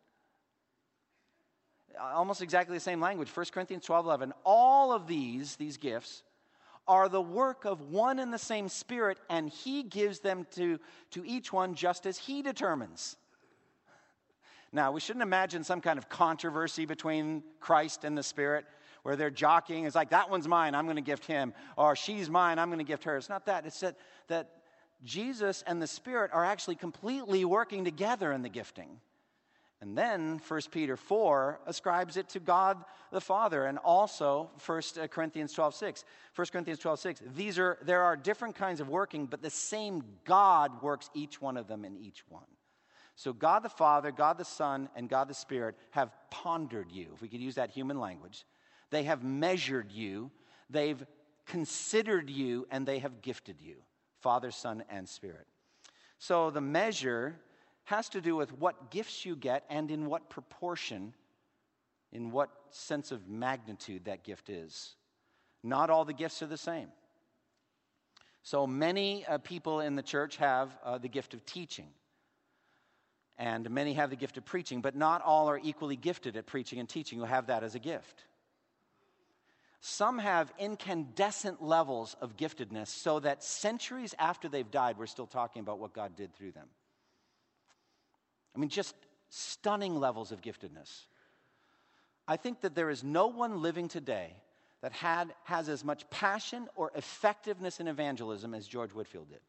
Almost 2.00 2.42
exactly 2.42 2.77
the 2.77 2.81
same 2.81 3.00
language. 3.00 3.29
1 3.29 3.46
Corinthians 3.53 3.85
12 3.85 4.07
11. 4.07 4.33
All 4.44 4.92
of 4.92 5.07
these, 5.07 5.57
these 5.57 5.77
gifts, 5.77 6.22
are 6.86 7.08
the 7.08 7.20
work 7.20 7.64
of 7.64 7.80
one 7.80 8.18
and 8.18 8.32
the 8.32 8.38
same 8.38 8.68
Spirit, 8.68 9.18
and 9.30 9.48
He 9.48 9.82
gives 9.82 10.20
them 10.20 10.46
to, 10.52 10.78
to 11.12 11.24
each 11.24 11.52
one 11.52 11.74
just 11.74 12.06
as 12.06 12.18
He 12.18 12.42
determines. 12.42 13.16
Now, 14.72 14.90
we 14.90 15.00
shouldn't 15.00 15.22
imagine 15.22 15.62
some 15.62 15.80
kind 15.80 15.98
of 15.98 16.08
controversy 16.08 16.84
between 16.84 17.44
Christ 17.60 18.04
and 18.04 18.18
the 18.18 18.24
Spirit 18.24 18.64
where 19.04 19.16
they're 19.16 19.30
jockeying. 19.30 19.84
It's 19.84 19.94
like, 19.94 20.10
that 20.10 20.30
one's 20.30 20.48
mine, 20.48 20.74
I'm 20.74 20.86
going 20.86 20.96
to 20.96 21.02
gift 21.02 21.26
him, 21.26 21.54
or 21.76 21.94
she's 21.94 22.28
mine, 22.28 22.58
I'm 22.58 22.68
going 22.68 22.78
to 22.78 22.84
gift 22.84 23.04
her. 23.04 23.16
It's 23.16 23.28
not 23.28 23.46
that. 23.46 23.66
It's 23.66 23.80
that, 23.80 23.96
that 24.28 24.50
Jesus 25.04 25.62
and 25.66 25.80
the 25.80 25.86
Spirit 25.86 26.30
are 26.32 26.44
actually 26.44 26.74
completely 26.76 27.44
working 27.44 27.84
together 27.84 28.32
in 28.32 28.42
the 28.42 28.48
gifting. 28.48 28.98
And 29.84 29.98
then 29.98 30.40
1 30.48 30.60
Peter 30.70 30.96
4 30.96 31.60
ascribes 31.66 32.16
it 32.16 32.30
to 32.30 32.40
God 32.40 32.82
the 33.12 33.20
Father 33.20 33.66
and 33.66 33.76
also 33.76 34.48
1 34.64 34.82
uh, 34.98 35.06
Corinthians 35.08 35.52
12 35.52 35.74
6. 35.74 36.04
1 36.34 36.46
Corinthians 36.50 36.78
12 36.80 36.98
6. 37.00 37.22
These 37.36 37.58
are, 37.58 37.76
there 37.82 38.00
are 38.00 38.16
different 38.16 38.54
kinds 38.54 38.80
of 38.80 38.88
working, 38.88 39.26
but 39.26 39.42
the 39.42 39.50
same 39.50 40.02
God 40.24 40.82
works 40.82 41.10
each 41.12 41.38
one 41.38 41.58
of 41.58 41.68
them 41.68 41.84
in 41.84 41.98
each 41.98 42.24
one. 42.30 42.46
So 43.14 43.34
God 43.34 43.62
the 43.62 43.68
Father, 43.68 44.10
God 44.10 44.38
the 44.38 44.44
Son, 44.46 44.88
and 44.96 45.06
God 45.06 45.28
the 45.28 45.34
Spirit 45.34 45.74
have 45.90 46.14
pondered 46.30 46.90
you, 46.90 47.08
if 47.12 47.20
we 47.20 47.28
could 47.28 47.42
use 47.42 47.56
that 47.56 47.68
human 47.68 48.00
language. 48.00 48.46
They 48.88 49.02
have 49.02 49.22
measured 49.22 49.92
you, 49.92 50.30
they've 50.70 51.04
considered 51.44 52.30
you, 52.30 52.66
and 52.70 52.86
they 52.86 53.00
have 53.00 53.20
gifted 53.20 53.60
you 53.60 53.76
Father, 54.20 54.50
Son, 54.50 54.82
and 54.88 55.06
Spirit. 55.06 55.46
So 56.18 56.48
the 56.48 56.62
measure 56.62 57.36
has 57.84 58.08
to 58.10 58.20
do 58.20 58.34
with 58.36 58.52
what 58.52 58.90
gifts 58.90 59.24
you 59.24 59.36
get 59.36 59.64
and 59.68 59.90
in 59.90 60.06
what 60.06 60.30
proportion, 60.30 61.14
in 62.12 62.30
what 62.30 62.50
sense 62.70 63.12
of 63.12 63.28
magnitude 63.28 64.06
that 64.06 64.24
gift 64.24 64.48
is. 64.48 64.94
Not 65.62 65.90
all 65.90 66.04
the 66.04 66.12
gifts 66.12 66.42
are 66.42 66.46
the 66.46 66.56
same. 66.56 66.88
So 68.42 68.66
many 68.66 69.24
uh, 69.26 69.38
people 69.38 69.80
in 69.80 69.96
the 69.96 70.02
church 70.02 70.36
have 70.36 70.76
uh, 70.84 70.98
the 70.98 71.08
gift 71.08 71.32
of 71.32 71.46
teaching, 71.46 71.88
and 73.38 73.68
many 73.70 73.94
have 73.94 74.10
the 74.10 74.16
gift 74.16 74.36
of 74.36 74.44
preaching, 74.44 74.82
but 74.82 74.94
not 74.94 75.22
all 75.22 75.48
are 75.48 75.58
equally 75.62 75.96
gifted 75.96 76.36
at 76.36 76.46
preaching 76.46 76.78
and 76.78 76.88
teaching 76.88 77.18
who 77.18 77.24
have 77.24 77.46
that 77.46 77.64
as 77.64 77.74
a 77.74 77.78
gift. 77.78 78.24
Some 79.80 80.18
have 80.18 80.52
incandescent 80.58 81.62
levels 81.62 82.16
of 82.20 82.36
giftedness 82.38 82.88
so 82.88 83.20
that 83.20 83.44
centuries 83.44 84.14
after 84.18 84.48
they've 84.48 84.70
died, 84.70 84.96
we're 84.96 85.06
still 85.06 85.26
talking 85.26 85.60
about 85.60 85.78
what 85.78 85.92
God 85.92 86.16
did 86.16 86.34
through 86.34 86.52
them. 86.52 86.68
I 88.54 88.58
mean, 88.58 88.68
just 88.68 88.94
stunning 89.28 89.98
levels 89.98 90.32
of 90.32 90.40
giftedness. 90.40 91.06
I 92.26 92.36
think 92.36 92.60
that 92.62 92.74
there 92.74 92.90
is 92.90 93.02
no 93.04 93.26
one 93.26 93.60
living 93.62 93.88
today 93.88 94.34
that 94.80 94.92
had, 94.92 95.34
has 95.44 95.68
as 95.68 95.84
much 95.84 96.08
passion 96.10 96.68
or 96.76 96.92
effectiveness 96.94 97.80
in 97.80 97.88
evangelism 97.88 98.54
as 98.54 98.66
George 98.66 98.92
Whitefield 98.92 99.28
did. 99.28 99.40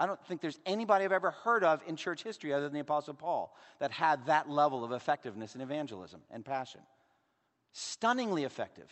I 0.00 0.06
don't 0.06 0.24
think 0.26 0.40
there's 0.40 0.60
anybody 0.64 1.04
I've 1.04 1.12
ever 1.12 1.32
heard 1.32 1.64
of 1.64 1.82
in 1.86 1.96
church 1.96 2.22
history 2.22 2.52
other 2.52 2.64
than 2.64 2.72
the 2.72 2.80
Apostle 2.80 3.14
Paul 3.14 3.54
that 3.80 3.90
had 3.90 4.26
that 4.26 4.48
level 4.48 4.84
of 4.84 4.92
effectiveness 4.92 5.54
in 5.54 5.60
evangelism 5.60 6.20
and 6.30 6.44
passion. 6.44 6.80
Stunningly 7.72 8.44
effective. 8.44 8.86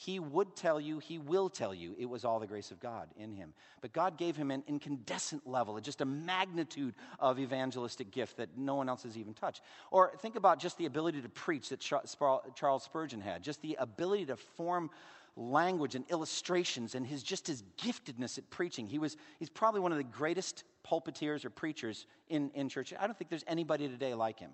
He 0.00 0.20
would 0.20 0.54
tell 0.54 0.80
you, 0.80 1.00
he 1.00 1.18
will 1.18 1.48
tell 1.48 1.74
you, 1.74 1.96
it 1.98 2.06
was 2.06 2.24
all 2.24 2.38
the 2.38 2.46
grace 2.46 2.70
of 2.70 2.78
God 2.78 3.08
in 3.16 3.32
him. 3.32 3.52
But 3.80 3.92
God 3.92 4.16
gave 4.16 4.36
him 4.36 4.52
an 4.52 4.62
incandescent 4.68 5.44
level, 5.44 5.76
just 5.80 6.00
a 6.00 6.04
magnitude 6.04 6.94
of 7.18 7.40
evangelistic 7.40 8.12
gift 8.12 8.36
that 8.36 8.56
no 8.56 8.76
one 8.76 8.88
else 8.88 9.02
has 9.02 9.18
even 9.18 9.34
touched. 9.34 9.60
Or 9.90 10.12
think 10.22 10.36
about 10.36 10.60
just 10.60 10.78
the 10.78 10.86
ability 10.86 11.20
to 11.22 11.28
preach 11.28 11.70
that 11.70 11.80
Charles 11.80 12.82
Spurgeon 12.84 13.20
had, 13.20 13.42
just 13.42 13.60
the 13.60 13.76
ability 13.80 14.26
to 14.26 14.36
form 14.36 14.90
language 15.34 15.96
and 15.96 16.04
illustrations 16.10 16.94
and 16.94 17.04
his 17.04 17.24
just 17.24 17.48
his 17.48 17.64
giftedness 17.76 18.38
at 18.38 18.48
preaching. 18.50 18.86
He 18.86 19.00
was 19.00 19.16
he's 19.40 19.50
probably 19.50 19.80
one 19.80 19.90
of 19.90 19.98
the 19.98 20.04
greatest 20.04 20.62
pulpiteers 20.88 21.44
or 21.44 21.50
preachers 21.50 22.06
in, 22.28 22.52
in 22.54 22.68
church. 22.68 22.94
I 22.96 23.08
don't 23.08 23.18
think 23.18 23.30
there's 23.30 23.44
anybody 23.48 23.88
today 23.88 24.14
like 24.14 24.38
him. 24.38 24.52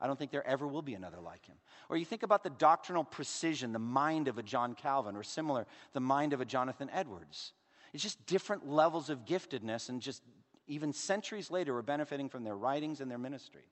I 0.00 0.06
don't 0.06 0.18
think 0.18 0.30
there 0.30 0.46
ever 0.46 0.66
will 0.66 0.82
be 0.82 0.94
another 0.94 1.20
like 1.20 1.46
him. 1.46 1.56
Or 1.88 1.96
you 1.96 2.04
think 2.04 2.22
about 2.22 2.42
the 2.42 2.50
doctrinal 2.50 3.04
precision, 3.04 3.72
the 3.72 3.78
mind 3.78 4.28
of 4.28 4.36
a 4.36 4.42
John 4.42 4.74
Calvin, 4.74 5.16
or 5.16 5.22
similar, 5.22 5.66
the 5.94 6.00
mind 6.00 6.32
of 6.32 6.40
a 6.40 6.44
Jonathan 6.44 6.90
Edwards. 6.92 7.52
It's 7.94 8.02
just 8.02 8.26
different 8.26 8.68
levels 8.68 9.08
of 9.08 9.24
giftedness, 9.24 9.88
and 9.88 10.02
just 10.02 10.22
even 10.66 10.92
centuries 10.92 11.50
later, 11.50 11.72
we're 11.72 11.82
benefiting 11.82 12.28
from 12.28 12.44
their 12.44 12.56
writings 12.56 13.00
and 13.00 13.10
their 13.10 13.18
ministry. 13.18 13.68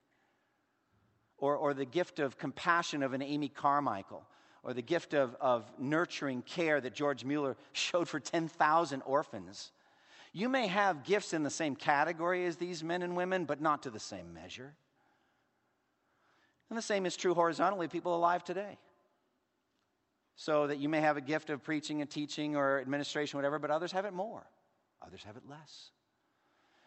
Or, 1.37 1.57
or 1.57 1.75
the 1.75 1.85
gift 1.85 2.21
of 2.21 2.39
compassion 2.39 3.03
of 3.03 3.13
an 3.13 3.21
Amy 3.21 3.49
Carmichael, 3.49 4.25
or 4.63 4.73
the 4.73 4.83
gift 4.83 5.13
of, 5.13 5.37
of 5.41 5.71
nurturing 5.79 6.41
care 6.43 6.81
that 6.81 6.95
George 6.95 7.25
Mueller 7.25 7.57
showed 7.73 8.09
for 8.09 8.19
10,000 8.19 9.03
orphans. 9.05 9.73
You 10.33 10.49
may 10.49 10.69
have 10.69 11.05
gifts 11.05 11.35
in 11.35 11.43
the 11.43 11.51
same 11.51 11.77
category 11.77 12.47
as 12.47 12.57
these 12.57 12.83
men 12.83 13.03
and 13.03 13.15
women, 13.15 13.45
but 13.45 13.61
not 13.61 13.83
to 13.83 13.91
the 13.91 14.01
same 14.01 14.33
measure. 14.33 14.75
And 16.71 16.79
the 16.79 16.83
same 16.83 17.07
is 17.07 17.17
true 17.17 17.35
horizontally, 17.35 17.89
people 17.89 18.17
alive 18.17 18.45
today. 18.45 18.79
So 20.37 20.67
that 20.67 20.79
you 20.79 20.89
may 20.89 21.01
have 21.01 21.17
a 21.17 21.21
gift 21.21 21.51
of 21.51 21.63
preaching 21.63 22.01
and 22.01 22.11
teaching 22.11 22.57
or 22.57 22.81
administration, 22.81 23.39
whatever, 23.39 23.59
but 23.59 23.71
others 23.71 23.93
have 23.93 24.05
it 24.05 24.13
more, 24.13 24.45
others 25.01 25.23
have 25.25 25.37
it 25.37 25.45
less. 25.49 25.91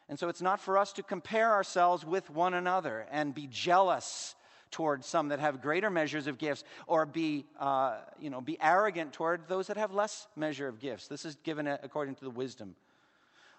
And 0.10 0.18
so 0.18 0.30
it's 0.30 0.42
not 0.42 0.60
for 0.60 0.78
us 0.78 0.94
to 0.94 1.04
compare 1.04 1.52
ourselves 1.52 2.06
with 2.06 2.30
one 2.30 2.54
another 2.54 3.06
and 3.12 3.34
be 3.34 3.48
jealous 3.48 4.36
towards 4.72 5.06
some 5.06 5.30
that 5.30 5.40
have 5.40 5.62
greater 5.62 5.90
measures 5.90 6.28
of 6.28 6.38
gifts 6.38 6.64
or 6.88 7.06
be, 7.06 7.46
uh, 7.60 7.98
you 8.20 8.30
know, 8.30 8.42
be 8.42 8.58
arrogant 8.62 9.14
toward 9.14 9.48
those 9.48 9.68
that 9.68 9.78
have 9.78 9.94
less 9.94 10.28
measure 10.36 10.68
of 10.68 10.80
gifts. 10.80 11.08
This 11.08 11.26
is 11.26 11.36
given 11.44 11.68
according 11.68 12.16
to 12.16 12.24
the 12.24 12.30
wisdom. 12.30 12.76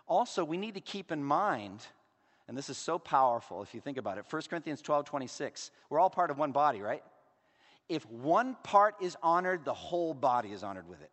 Also, 0.06 0.44
we 0.44 0.56
need 0.56 0.74
to 0.74 0.80
keep 0.80 1.12
in 1.12 1.22
mind 1.22 1.86
and 2.48 2.56
this 2.56 2.70
is 2.70 2.78
so 2.78 2.98
powerful 2.98 3.62
if 3.62 3.74
you 3.74 3.80
think 3.80 3.98
about 3.98 4.18
it. 4.18 4.24
1 4.28 4.42
Corinthians 4.48 4.80
12 4.82 5.04
26. 5.04 5.70
We're 5.90 6.00
all 6.00 6.10
part 6.10 6.30
of 6.30 6.38
one 6.38 6.52
body, 6.52 6.80
right? 6.80 7.02
If 7.88 8.08
one 8.10 8.56
part 8.62 8.96
is 9.00 9.16
honored, 9.22 9.64
the 9.64 9.74
whole 9.74 10.14
body 10.14 10.50
is 10.50 10.62
honored 10.62 10.88
with 10.88 11.00
it. 11.00 11.10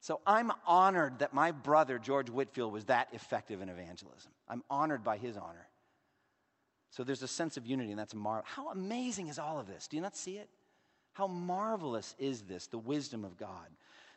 So 0.00 0.20
I'm 0.26 0.50
honored 0.66 1.20
that 1.20 1.32
my 1.32 1.52
brother, 1.52 1.98
George 1.98 2.28
Whitefield, 2.28 2.72
was 2.72 2.86
that 2.86 3.08
effective 3.12 3.62
in 3.62 3.68
evangelism. 3.68 4.32
I'm 4.48 4.64
honored 4.68 5.04
by 5.04 5.16
his 5.16 5.36
honor. 5.36 5.68
So 6.90 7.04
there's 7.04 7.22
a 7.22 7.28
sense 7.28 7.56
of 7.56 7.66
unity, 7.66 7.90
and 7.90 7.98
that's 7.98 8.14
mar- 8.14 8.42
how 8.44 8.70
amazing 8.70 9.28
is 9.28 9.38
all 9.38 9.60
of 9.60 9.66
this? 9.68 9.86
Do 9.86 9.96
you 9.96 10.02
not 10.02 10.16
see 10.16 10.38
it? 10.38 10.48
How 11.12 11.26
marvelous 11.28 12.14
is 12.18 12.42
this, 12.42 12.66
the 12.66 12.78
wisdom 12.78 13.24
of 13.24 13.36
God? 13.36 13.68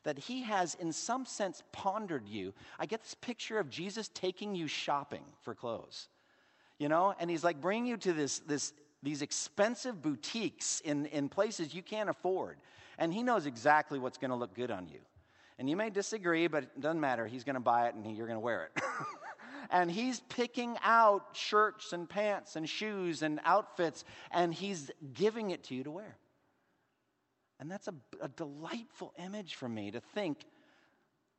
That 0.05 0.17
he 0.17 0.43
has, 0.43 0.75
in 0.75 0.93
some 0.93 1.25
sense, 1.25 1.61
pondered 1.71 2.27
you. 2.27 2.53
I 2.79 2.85
get 2.85 3.01
this 3.01 3.15
picture 3.15 3.59
of 3.59 3.69
Jesus 3.69 4.09
taking 4.13 4.55
you 4.55 4.67
shopping 4.67 5.23
for 5.41 5.53
clothes, 5.53 6.07
you 6.79 6.87
know, 6.87 7.13
and 7.19 7.29
he's 7.29 7.43
like 7.43 7.59
bringing 7.59 7.87
you 7.87 7.97
to 7.97 8.13
this, 8.13 8.39
this, 8.39 8.71
these 9.03 9.21
expensive 9.21 10.01
boutiques 10.01 10.79
in, 10.85 11.07
in 11.07 11.27
places 11.27 11.73
you 11.73 11.81
can't 11.81 12.09
afford. 12.09 12.57
And 12.97 13.13
he 13.13 13.23
knows 13.23 13.45
exactly 13.45 13.99
what's 13.99 14.17
going 14.17 14.31
to 14.31 14.37
look 14.37 14.55
good 14.55 14.71
on 14.71 14.87
you. 14.87 14.99
And 15.57 15.69
you 15.69 15.75
may 15.75 15.89
disagree, 15.89 16.47
but 16.47 16.63
it 16.63 16.79
doesn't 16.79 16.99
matter. 16.99 17.25
He's 17.27 17.43
going 17.43 17.55
to 17.55 17.59
buy 17.59 17.87
it 17.87 17.95
and 17.95 18.15
you're 18.15 18.27
going 18.27 18.37
to 18.37 18.41
wear 18.41 18.65
it. 18.65 18.83
and 19.71 19.89
he's 19.89 20.19
picking 20.29 20.77
out 20.83 21.29
shirts 21.33 21.93
and 21.93 22.07
pants 22.07 22.55
and 22.55 22.69
shoes 22.69 23.21
and 23.23 23.39
outfits, 23.43 24.05
and 24.31 24.53
he's 24.53 24.91
giving 25.13 25.51
it 25.51 25.63
to 25.65 25.75
you 25.75 25.83
to 25.83 25.91
wear. 25.91 26.17
And 27.59 27.71
that's 27.71 27.87
a, 27.87 27.93
a 28.21 28.27
delightful 28.27 29.13
image 29.17 29.55
for 29.55 29.69
me 29.69 29.91
to 29.91 29.99
think 29.99 30.45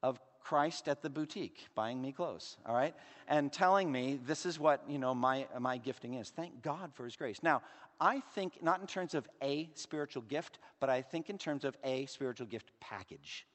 of 0.03 0.19
Christ 0.41 0.89
at 0.89 1.03
the 1.03 1.11
boutique 1.11 1.67
buying 1.75 2.01
me 2.01 2.13
clothes, 2.13 2.57
all 2.67 2.75
right? 2.75 2.95
And 3.27 3.53
telling 3.53 3.91
me 3.91 4.21
this 4.27 4.47
is 4.47 4.61
what, 4.61 4.83
you 4.89 4.99
know, 4.99 5.15
my, 5.15 5.47
my 5.59 5.77
gifting 5.77 6.15
is. 6.15 6.31
Thank 6.31 6.63
God 6.63 6.95
for 6.95 7.05
his 7.05 7.17
grace. 7.17 7.43
Now, 7.43 7.63
I 8.01 8.21
think 8.35 8.63
not 8.63 8.81
in 8.81 8.87
terms 8.87 9.15
of 9.15 9.29
a 9.43 9.69
spiritual 9.75 10.23
gift, 10.23 10.59
but 10.81 10.89
I 10.89 11.03
think 11.03 11.31
in 11.31 11.39
terms 11.39 11.65
of 11.65 11.77
a 11.83 12.07
spiritual 12.07 12.47
gift 12.47 12.71
package. 12.81 13.47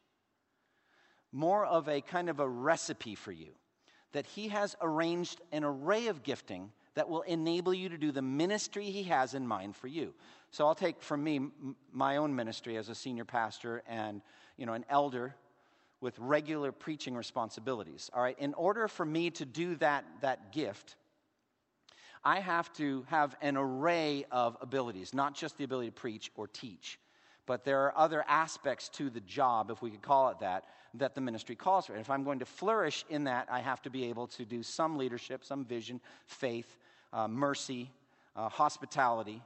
More 1.32 1.66
of 1.66 1.88
a 1.88 2.02
kind 2.02 2.30
of 2.30 2.40
a 2.40 2.50
recipe 2.50 3.16
for 3.16 3.32
you 3.32 3.52
that 4.12 4.26
he 4.26 4.50
has 4.50 4.76
arranged 4.82 5.40
an 5.54 5.64
array 5.64 6.08
of 6.08 6.24
gifting 6.24 6.72
that 6.96 7.08
will 7.08 7.22
enable 7.22 7.74
you 7.74 7.88
to 7.88 7.98
do 7.98 8.12
the 8.12 8.22
ministry 8.22 8.86
he 8.86 9.04
has 9.04 9.34
in 9.34 9.48
mind 9.48 9.76
for 9.76 9.88
you. 9.88 10.14
So 10.52 10.68
I'll 10.68 10.76
take 10.76 11.02
from 11.02 11.24
me 11.24 11.40
my 11.94 12.18
own 12.18 12.36
ministry 12.36 12.76
as 12.78 12.90
a 12.90 12.96
senior 12.96 13.26
pastor 13.26 13.84
and, 13.88 14.22
you 14.58 14.66
know, 14.66 14.74
an 14.74 14.86
elder 14.90 15.34
with 16.02 16.18
regular 16.20 16.72
preaching 16.72 17.16
responsibilities. 17.16 18.10
All 18.14 18.22
right, 18.22 18.38
in 18.38 18.54
order 18.56 18.88
for 18.88 19.06
me 19.06 19.30
to 19.32 19.46
do 19.46 19.76
that, 19.76 20.04
that 20.22 20.52
gift, 20.52 20.96
I 22.24 22.40
have 22.40 22.72
to 22.74 23.06
have 23.08 23.36
an 23.42 23.56
array 23.56 24.26
of 24.30 24.58
abilities, 24.62 25.14
not 25.14 25.36
just 25.36 25.58
the 25.58 25.64
ability 25.64 25.90
to 25.90 25.94
preach 25.94 26.32
or 26.36 26.48
teach, 26.48 27.00
but 27.46 27.64
there 27.64 27.86
are 27.86 27.98
other 27.98 28.24
aspects 28.28 28.90
to 28.90 29.10
the 29.10 29.22
job, 29.22 29.72
if 29.72 29.82
we 29.82 29.90
could 29.90 30.02
call 30.02 30.30
it 30.30 30.40
that, 30.40 30.66
that 30.96 31.16
the 31.16 31.22
ministry 31.22 31.56
calls 31.56 31.86
for. 31.86 31.94
And 31.94 32.02
if 32.02 32.10
I'm 32.10 32.24
going 32.24 32.40
to 32.40 32.46
flourish 32.46 33.06
in 33.10 33.24
that, 33.24 33.48
I 33.50 33.60
have 33.62 33.82
to 33.84 33.90
be 33.90 34.06
able 34.06 34.28
to 34.28 34.46
do 34.46 34.64
some 34.64 34.98
leadership, 34.98 35.44
some 35.46 35.66
vision, 35.66 36.02
faith, 36.26 36.78
uh, 37.14 37.28
mercy, 37.28 37.90
uh, 38.36 38.50
hospitality, 38.50 39.42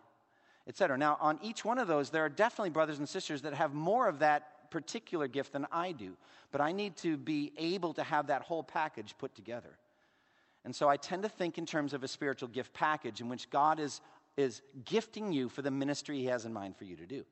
etc. 0.68 0.98
Now, 0.98 1.18
on 1.20 1.40
each 1.42 1.64
one 1.64 1.78
of 1.78 1.88
those, 1.88 2.10
there 2.10 2.26
are 2.26 2.30
definitely 2.30 2.72
brothers 2.72 3.00
and 3.00 3.08
sisters 3.08 3.42
that 3.44 3.54
have 3.54 3.74
more 3.74 4.08
of 4.08 4.20
that 4.20 4.70
particular 4.72 5.28
gift 5.28 5.54
than 5.54 5.68
I 5.72 5.92
do. 5.92 6.18
But 6.52 6.62
I 6.62 6.72
need 6.72 6.98
to 6.98 7.18
be 7.18 7.52
able 7.58 7.94
to 7.94 8.04
have 8.04 8.28
that 8.28 8.42
whole 8.42 8.64
package 8.64 9.16
put 9.18 9.36
together. 9.36 9.78
And 10.64 10.76
so 10.76 10.90
I 10.90 10.98
tend 10.98 11.24
to 11.24 11.30
think 11.30 11.58
in 11.58 11.66
terms 11.66 11.94
of 11.94 12.04
a 12.04 12.08
spiritual 12.08 12.50
gift 12.50 12.74
package 12.74 13.22
in 13.22 13.30
which 13.30 13.50
God 13.50 13.80
is, 13.80 14.02
is 14.36 14.62
gifting 14.84 15.32
you 15.32 15.48
for 15.48 15.62
the 15.62 15.72
ministry 15.72 16.20
He 16.20 16.26
has 16.26 16.46
in 16.46 16.54
mind 16.54 16.76
for 16.76 16.86
you 16.86 16.96
to 16.96 17.06
do. 17.06 17.24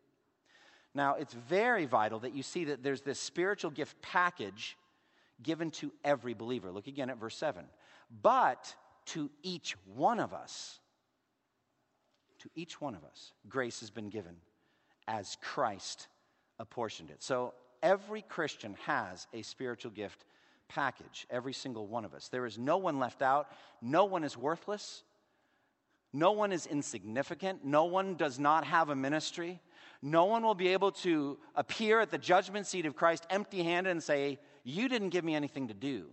Now, 0.93 1.15
it's 1.15 1.34
very 1.34 1.86
vital 1.86 2.19
that 2.19 2.36
you 2.36 2.43
see 2.43 2.65
that 2.65 2.84
there's 2.84 3.02
this 3.02 3.19
spiritual 3.19 3.72
gift 3.72 4.00
package 4.02 4.78
given 5.41 5.72
to 5.72 5.91
every 6.04 6.36
believer. 6.36 6.72
Look 6.72 6.88
again 6.88 7.10
at 7.10 7.17
verse 7.17 7.36
7. 7.36 7.65
But 8.22 8.76
to 9.08 9.32
each 9.41 9.76
one 9.96 10.19
of 10.19 10.34
us, 10.34 10.80
to 12.43 12.49
each 12.56 12.79
one 12.79 12.93
of 12.93 13.03
us, 13.03 13.34
grace 13.49 13.79
has 13.79 13.89
been 13.89 14.10
given 14.10 14.36
as 15.08 15.38
Christ 15.41 16.08
apportioned 16.60 17.10
it. 17.10 17.23
So 17.23 17.53
every 17.82 18.21
Christian 18.21 18.75
has 18.86 19.27
a 19.34 19.41
spiritual 19.41 19.91
gift 19.91 20.25
package, 20.67 21.25
every 21.29 21.53
single 21.53 21.88
one 21.88 22.06
of 22.06 22.13
us. 22.13 22.27
There 22.27 22.45
is 22.45 22.58
no 22.58 22.77
one 22.77 22.99
left 22.99 23.21
out, 23.21 23.47
no 23.82 24.06
one 24.06 24.23
is 24.23 24.38
worthless, 24.38 25.03
no 26.12 26.32
one 26.32 26.51
is 26.51 26.67
insignificant, 26.67 27.63
no 27.65 27.86
one 27.86 28.15
does 28.15 28.39
not 28.39 28.65
have 28.65 28.89
a 28.89 28.95
ministry. 28.95 29.60
No 30.06 30.25
one 30.25 30.43
will 30.43 30.53
be 30.53 30.67
able 30.67 30.91
to 30.91 31.38
appear 31.56 32.01
at 32.01 32.12
the 32.12 32.17
judgment 32.17 32.67
seat 32.67 32.86
of 32.86 32.93
Christ 32.93 33.25
empty 33.29 33.63
handed 33.63 33.91
and 33.91 34.03
say, 34.03 34.38
You 34.65 34.89
didn't 34.89 35.10
give 35.10 35.23
me 35.23 35.34
anything 35.34 35.69
to 35.69 35.73
do. 35.73 36.08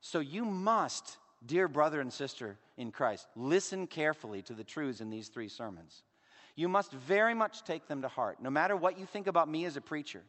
So 0.00 0.18
you 0.18 0.44
must 0.44 1.16
Dear 1.46 1.68
brother 1.68 2.00
and 2.00 2.12
sister 2.12 2.56
in 2.76 2.90
Christ, 2.90 3.26
listen 3.36 3.86
carefully 3.86 4.42
to 4.42 4.54
the 4.54 4.64
truths 4.64 5.00
in 5.00 5.10
these 5.10 5.28
three 5.28 5.48
sermons. 5.48 6.02
You 6.56 6.68
must 6.68 6.92
very 6.92 7.34
much 7.34 7.64
take 7.64 7.86
them 7.88 8.02
to 8.02 8.08
heart, 8.08 8.38
no 8.40 8.50
matter 8.50 8.76
what 8.76 8.98
you 8.98 9.06
think 9.06 9.26
about 9.26 9.48
me 9.48 9.64
as 9.64 9.76
a 9.76 9.80
preacher. 9.80 10.22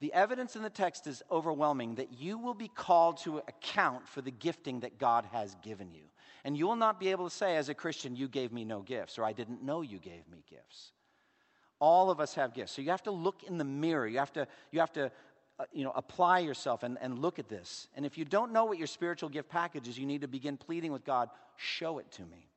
The 0.00 0.12
evidence 0.12 0.54
in 0.56 0.62
the 0.62 0.70
text 0.70 1.06
is 1.06 1.22
overwhelming 1.30 1.94
that 1.94 2.12
you 2.12 2.36
will 2.36 2.54
be 2.54 2.68
called 2.68 3.16
to 3.18 3.38
account 3.38 4.06
for 4.06 4.20
the 4.20 4.30
gifting 4.30 4.80
that 4.80 4.98
God 4.98 5.24
has 5.32 5.56
given 5.62 5.90
you. 5.90 6.02
And 6.44 6.56
you 6.56 6.66
will 6.66 6.76
not 6.76 7.00
be 7.00 7.08
able 7.08 7.28
to 7.28 7.34
say, 7.34 7.56
as 7.56 7.70
a 7.70 7.74
Christian, 7.74 8.14
you 8.14 8.28
gave 8.28 8.52
me 8.52 8.64
no 8.64 8.82
gifts, 8.82 9.18
or 9.18 9.24
I 9.24 9.32
didn't 9.32 9.62
know 9.62 9.80
you 9.80 9.98
gave 9.98 10.28
me 10.30 10.44
gifts. 10.48 10.92
All 11.78 12.10
of 12.10 12.20
us 12.20 12.34
have 12.34 12.54
gifts. 12.54 12.72
So 12.72 12.82
you 12.82 12.90
have 12.90 13.02
to 13.04 13.10
look 13.10 13.42
in 13.42 13.58
the 13.58 13.64
mirror. 13.64 14.06
You 14.06 14.18
have 14.18 14.32
to, 14.34 14.46
you 14.70 14.80
have 14.80 14.92
to 14.92 15.10
uh, 15.58 15.64
you 15.72 15.84
know, 15.84 15.92
apply 15.94 16.40
yourself 16.40 16.82
and, 16.82 16.98
and 17.00 17.18
look 17.18 17.38
at 17.38 17.48
this. 17.48 17.88
And 17.96 18.04
if 18.04 18.18
you 18.18 18.24
don't 18.24 18.52
know 18.52 18.66
what 18.66 18.78
your 18.78 18.86
spiritual 18.86 19.28
gift 19.28 19.48
package 19.48 19.88
is, 19.88 19.98
you 19.98 20.06
need 20.06 20.20
to 20.20 20.28
begin 20.28 20.56
pleading 20.56 20.92
with 20.92 21.04
God, 21.04 21.30
show 21.56 21.98
it 21.98 22.10
to 22.12 22.22
me. 22.22 22.48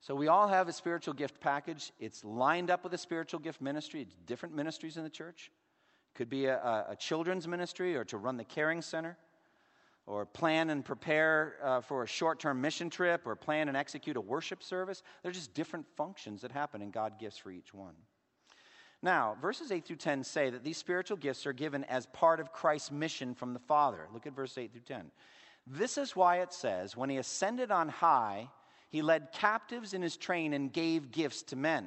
So 0.00 0.14
we 0.14 0.28
all 0.28 0.46
have 0.46 0.68
a 0.68 0.72
spiritual 0.72 1.14
gift 1.14 1.40
package. 1.40 1.92
It's 1.98 2.24
lined 2.24 2.70
up 2.70 2.84
with 2.84 2.94
a 2.94 2.98
spiritual 2.98 3.40
gift 3.40 3.60
ministry. 3.60 4.02
It's 4.02 4.14
different 4.26 4.54
ministries 4.54 4.96
in 4.96 5.02
the 5.02 5.10
church. 5.10 5.50
It 6.14 6.18
could 6.18 6.30
be 6.30 6.46
a, 6.46 6.86
a, 6.88 6.96
children's 6.96 7.48
ministry 7.48 7.96
or 7.96 8.04
to 8.04 8.16
run 8.16 8.36
the 8.36 8.44
caring 8.44 8.80
center 8.80 9.18
or 10.06 10.24
plan 10.24 10.70
and 10.70 10.84
prepare 10.84 11.56
uh, 11.62 11.80
for 11.80 12.04
a 12.04 12.06
short 12.06 12.38
term 12.38 12.60
mission 12.60 12.88
trip 12.88 13.26
or 13.26 13.34
plan 13.34 13.68
and 13.68 13.76
execute 13.76 14.16
a 14.16 14.20
worship 14.20 14.62
service. 14.62 15.02
They're 15.22 15.32
just 15.32 15.52
different 15.52 15.86
functions 15.96 16.42
that 16.42 16.52
happen, 16.52 16.80
and 16.80 16.92
God 16.92 17.18
gives 17.18 17.36
for 17.36 17.50
each 17.50 17.74
one. 17.74 17.94
Now, 19.02 19.36
verses 19.40 19.70
8 19.70 19.84
through 19.84 19.96
10 19.96 20.24
say 20.24 20.50
that 20.50 20.64
these 20.64 20.76
spiritual 20.76 21.16
gifts 21.16 21.46
are 21.46 21.52
given 21.52 21.84
as 21.84 22.06
part 22.06 22.40
of 22.40 22.52
Christ's 22.52 22.90
mission 22.90 23.34
from 23.34 23.52
the 23.52 23.60
Father. 23.60 24.08
Look 24.12 24.26
at 24.26 24.34
verse 24.34 24.58
8 24.58 24.72
through 24.72 24.82
10. 24.82 25.10
This 25.66 25.98
is 25.98 26.16
why 26.16 26.40
it 26.40 26.52
says, 26.52 26.96
When 26.96 27.10
he 27.10 27.18
ascended 27.18 27.70
on 27.70 27.88
high, 27.88 28.48
he 28.88 29.02
led 29.02 29.32
captives 29.32 29.94
in 29.94 30.02
his 30.02 30.16
train 30.16 30.52
and 30.52 30.72
gave 30.72 31.12
gifts 31.12 31.42
to 31.44 31.56
men. 31.56 31.86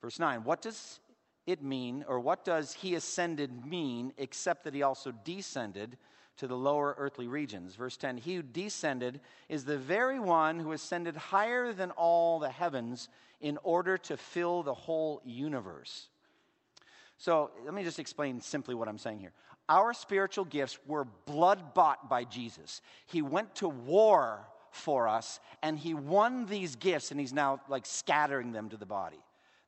Verse 0.00 0.18
9, 0.18 0.44
what 0.44 0.62
does 0.62 1.00
it 1.46 1.62
mean, 1.62 2.04
or 2.06 2.20
what 2.20 2.44
does 2.44 2.72
he 2.72 2.94
ascended 2.94 3.66
mean, 3.66 4.12
except 4.16 4.64
that 4.64 4.74
he 4.74 4.82
also 4.82 5.12
descended 5.24 5.98
to 6.36 6.46
the 6.46 6.56
lower 6.56 6.94
earthly 6.96 7.26
regions? 7.26 7.74
Verse 7.74 7.96
10, 7.96 8.18
he 8.18 8.36
who 8.36 8.42
descended 8.42 9.20
is 9.48 9.64
the 9.64 9.78
very 9.78 10.20
one 10.20 10.60
who 10.60 10.72
ascended 10.72 11.16
higher 11.16 11.72
than 11.72 11.90
all 11.90 12.38
the 12.38 12.50
heavens 12.50 13.08
in 13.40 13.58
order 13.62 13.96
to 13.96 14.16
fill 14.16 14.62
the 14.62 14.74
whole 14.74 15.20
universe. 15.24 16.08
So 17.18 17.50
let 17.64 17.74
me 17.74 17.82
just 17.82 17.98
explain 17.98 18.40
simply 18.40 18.74
what 18.74 18.88
I'm 18.88 18.98
saying 18.98 19.18
here. 19.18 19.32
Our 19.68 19.92
spiritual 19.92 20.44
gifts 20.44 20.78
were 20.86 21.04
blood 21.26 21.74
bought 21.74 22.08
by 22.08 22.24
Jesus. 22.24 22.80
He 23.06 23.22
went 23.22 23.54
to 23.56 23.68
war 23.68 24.48
for 24.70 25.08
us 25.08 25.40
and 25.62 25.78
he 25.78 25.94
won 25.94 26.46
these 26.46 26.76
gifts 26.76 27.10
and 27.10 27.20
he's 27.20 27.32
now 27.32 27.60
like 27.68 27.84
scattering 27.84 28.52
them 28.52 28.68
to 28.70 28.76
the 28.76 28.86
body. 28.86 29.18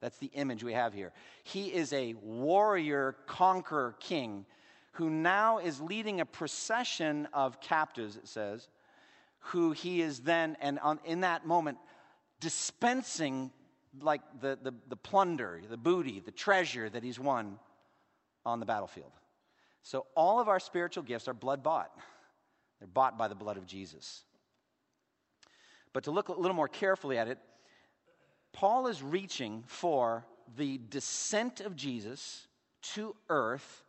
That's 0.00 0.16
the 0.18 0.30
image 0.32 0.64
we 0.64 0.72
have 0.72 0.94
here. 0.94 1.12
He 1.44 1.66
is 1.66 1.92
a 1.92 2.14
warrior, 2.22 3.16
conqueror 3.26 3.96
king 4.00 4.46
who 4.92 5.10
now 5.10 5.58
is 5.58 5.80
leading 5.80 6.20
a 6.20 6.26
procession 6.26 7.28
of 7.32 7.60
captives, 7.60 8.16
it 8.16 8.26
says, 8.26 8.68
who 9.38 9.72
he 9.72 10.02
is 10.02 10.20
then, 10.20 10.56
and 10.60 10.78
on, 10.80 10.98
in 11.04 11.20
that 11.20 11.46
moment, 11.46 11.78
dispensing 12.40 13.50
like 14.00 14.20
the, 14.40 14.58
the, 14.62 14.72
the 14.88 14.96
plunder, 14.96 15.60
the 15.68 15.76
booty, 15.76 16.20
the 16.20 16.30
treasure 16.30 16.88
that 16.88 17.02
he's 17.02 17.18
won 17.18 17.58
on 18.44 18.60
the 18.60 18.66
battlefield. 18.66 19.12
So 19.82 20.06
all 20.14 20.40
of 20.40 20.48
our 20.48 20.60
spiritual 20.60 21.02
gifts 21.02 21.28
are 21.28 21.34
blood 21.34 21.62
bought. 21.62 21.90
They're 22.78 22.88
bought 22.88 23.18
by 23.18 23.28
the 23.28 23.34
blood 23.34 23.56
of 23.56 23.66
Jesus. 23.66 24.22
But 25.92 26.04
to 26.04 26.10
look 26.10 26.28
a 26.28 26.32
little 26.32 26.56
more 26.56 26.68
carefully 26.68 27.18
at 27.18 27.28
it, 27.28 27.38
Paul 28.52 28.86
is 28.86 29.02
reaching 29.02 29.64
for 29.66 30.24
the 30.56 30.78
descent 30.88 31.60
of 31.60 31.76
Jesus 31.76 32.46
to 32.94 33.14
earth 33.28 33.84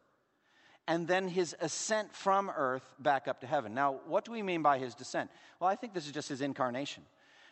and 0.87 1.07
then 1.07 1.27
his 1.27 1.55
ascent 1.61 2.13
from 2.13 2.49
earth 2.49 2.83
back 2.99 3.27
up 3.27 3.41
to 3.41 3.47
heaven. 3.47 3.73
Now, 3.73 3.99
what 4.07 4.25
do 4.25 4.31
we 4.31 4.41
mean 4.41 4.61
by 4.61 4.77
his 4.77 4.93
descent? 4.93 5.29
Well, 5.59 5.69
I 5.69 5.75
think 5.75 5.93
this 5.93 6.05
is 6.05 6.11
just 6.11 6.29
his 6.29 6.41
incarnation. 6.41 7.03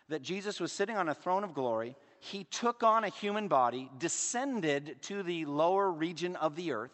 That 0.09 0.21
Jesus 0.21 0.59
was 0.59 0.71
sitting 0.71 0.97
on 0.97 1.07
a 1.07 1.13
throne 1.13 1.43
of 1.43 1.53
glory, 1.53 1.95
he 2.19 2.43
took 2.43 2.83
on 2.83 3.03
a 3.03 3.09
human 3.09 3.47
body, 3.47 3.89
descended 3.97 4.97
to 5.03 5.23
the 5.23 5.45
lower 5.45 5.89
region 5.89 6.35
of 6.35 6.55
the 6.55 6.71
earth. 6.71 6.91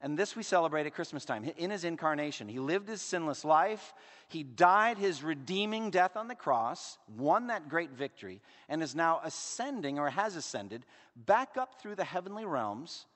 And 0.00 0.18
this 0.18 0.34
we 0.34 0.42
celebrate 0.42 0.86
at 0.86 0.94
Christmas 0.94 1.24
time. 1.24 1.44
In 1.56 1.70
his 1.70 1.84
incarnation, 1.84 2.48
he 2.48 2.58
lived 2.58 2.88
his 2.88 3.00
sinless 3.00 3.44
life. 3.44 3.94
He 4.26 4.42
died 4.42 4.98
his 4.98 5.22
redeeming 5.22 5.90
death 5.90 6.16
on 6.16 6.26
the 6.26 6.34
cross, 6.34 6.98
won 7.16 7.46
that 7.46 7.68
great 7.68 7.90
victory, 7.92 8.40
and 8.68 8.82
is 8.82 8.96
now 8.96 9.20
ascending 9.22 10.00
or 10.00 10.10
has 10.10 10.34
ascended 10.34 10.84
back 11.14 11.56
up 11.56 11.80
through 11.80 11.94
the 11.94 12.02
heavenly 12.02 12.44
realms, 12.44 13.06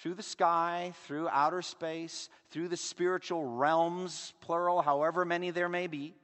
through 0.00 0.14
the 0.14 0.22
sky, 0.22 0.94
through 1.06 1.28
outer 1.28 1.60
space, 1.60 2.30
through 2.50 2.68
the 2.68 2.76
spiritual 2.78 3.44
realms, 3.44 4.32
plural, 4.40 4.80
however 4.80 5.26
many 5.26 5.50
there 5.50 5.68
may 5.68 5.86
be 5.86 6.14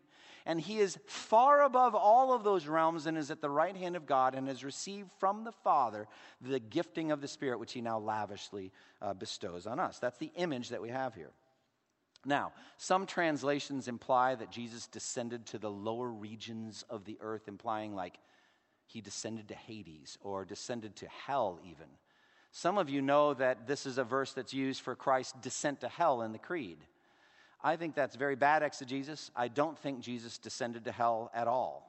and 0.47 0.61
he 0.61 0.79
is 0.79 0.99
far 1.07 1.63
above 1.63 1.95
all 1.95 2.33
of 2.33 2.45
those 2.45 2.67
realms 2.67 3.07
and 3.07 3.17
is 3.17 3.31
at 3.31 3.41
the 3.41 3.51
right 3.51 3.77
hand 3.77 3.97
of 3.97 4.07
God 4.07 4.35
and 4.35 4.49
has 4.49 4.65
received 4.65 5.11
from 5.19 5.45
the 5.45 5.53
Father 5.53 6.09
the 6.41 6.61
gifting 6.61 7.11
of 7.13 7.21
the 7.21 7.29
Spirit, 7.29 7.59
which 7.59 7.73
he 7.73 7.81
now 7.81 7.99
lavishly 7.99 8.73
uh, 9.01 9.15
bestows 9.15 9.67
on 9.67 9.79
us. 9.79 9.99
That's 9.99 10.19
the 10.19 10.33
image 10.37 10.71
that 10.71 10.83
we 10.83 10.91
have 10.91 11.15
here. 11.15 11.31
Now, 12.25 12.53
some 12.77 13.07
translations 13.07 13.89
imply 13.89 14.37
that 14.37 14.51
Jesus 14.51 14.87
descended 14.87 15.47
to 15.47 15.59
the 15.59 15.71
lower 15.71 16.09
regions 16.09 16.85
of 16.89 17.05
the 17.05 17.19
earth, 17.21 17.49
implying 17.49 17.95
like 17.95 18.19
he 18.87 19.01
descended 19.01 19.49
to 19.49 19.55
Hades 19.55 20.19
or 20.21 20.45
descended 20.45 20.95
to 20.97 21.09
hell, 21.09 21.59
even. 21.65 21.87
Some 22.53 22.79
of 22.79 22.91
you 22.91 23.01
know 23.01 23.35
that 23.35 23.67
this 23.67 23.87
is 23.87 23.99
a 23.99 24.05
verse 24.05 24.33
that's 24.35 24.53
used 24.53 24.83
for 24.83 24.95
Christ's 24.95 25.33
descent 25.41 25.81
to 25.81 25.89
hell 25.89 26.23
in 26.23 26.33
the 26.33 26.39
Creed. 26.39 26.79
I 27.63 27.77
think 27.77 27.95
that's 27.95 28.17
very 28.17 28.35
bad 28.35 28.63
exegesis. 28.63 29.31
I 29.37 29.49
don't 29.49 29.79
think 29.79 30.01
Jesus 30.01 30.39
descended 30.39 30.85
to 30.87 30.93
hell 30.93 31.31
at 31.35 31.47
all. 31.47 31.89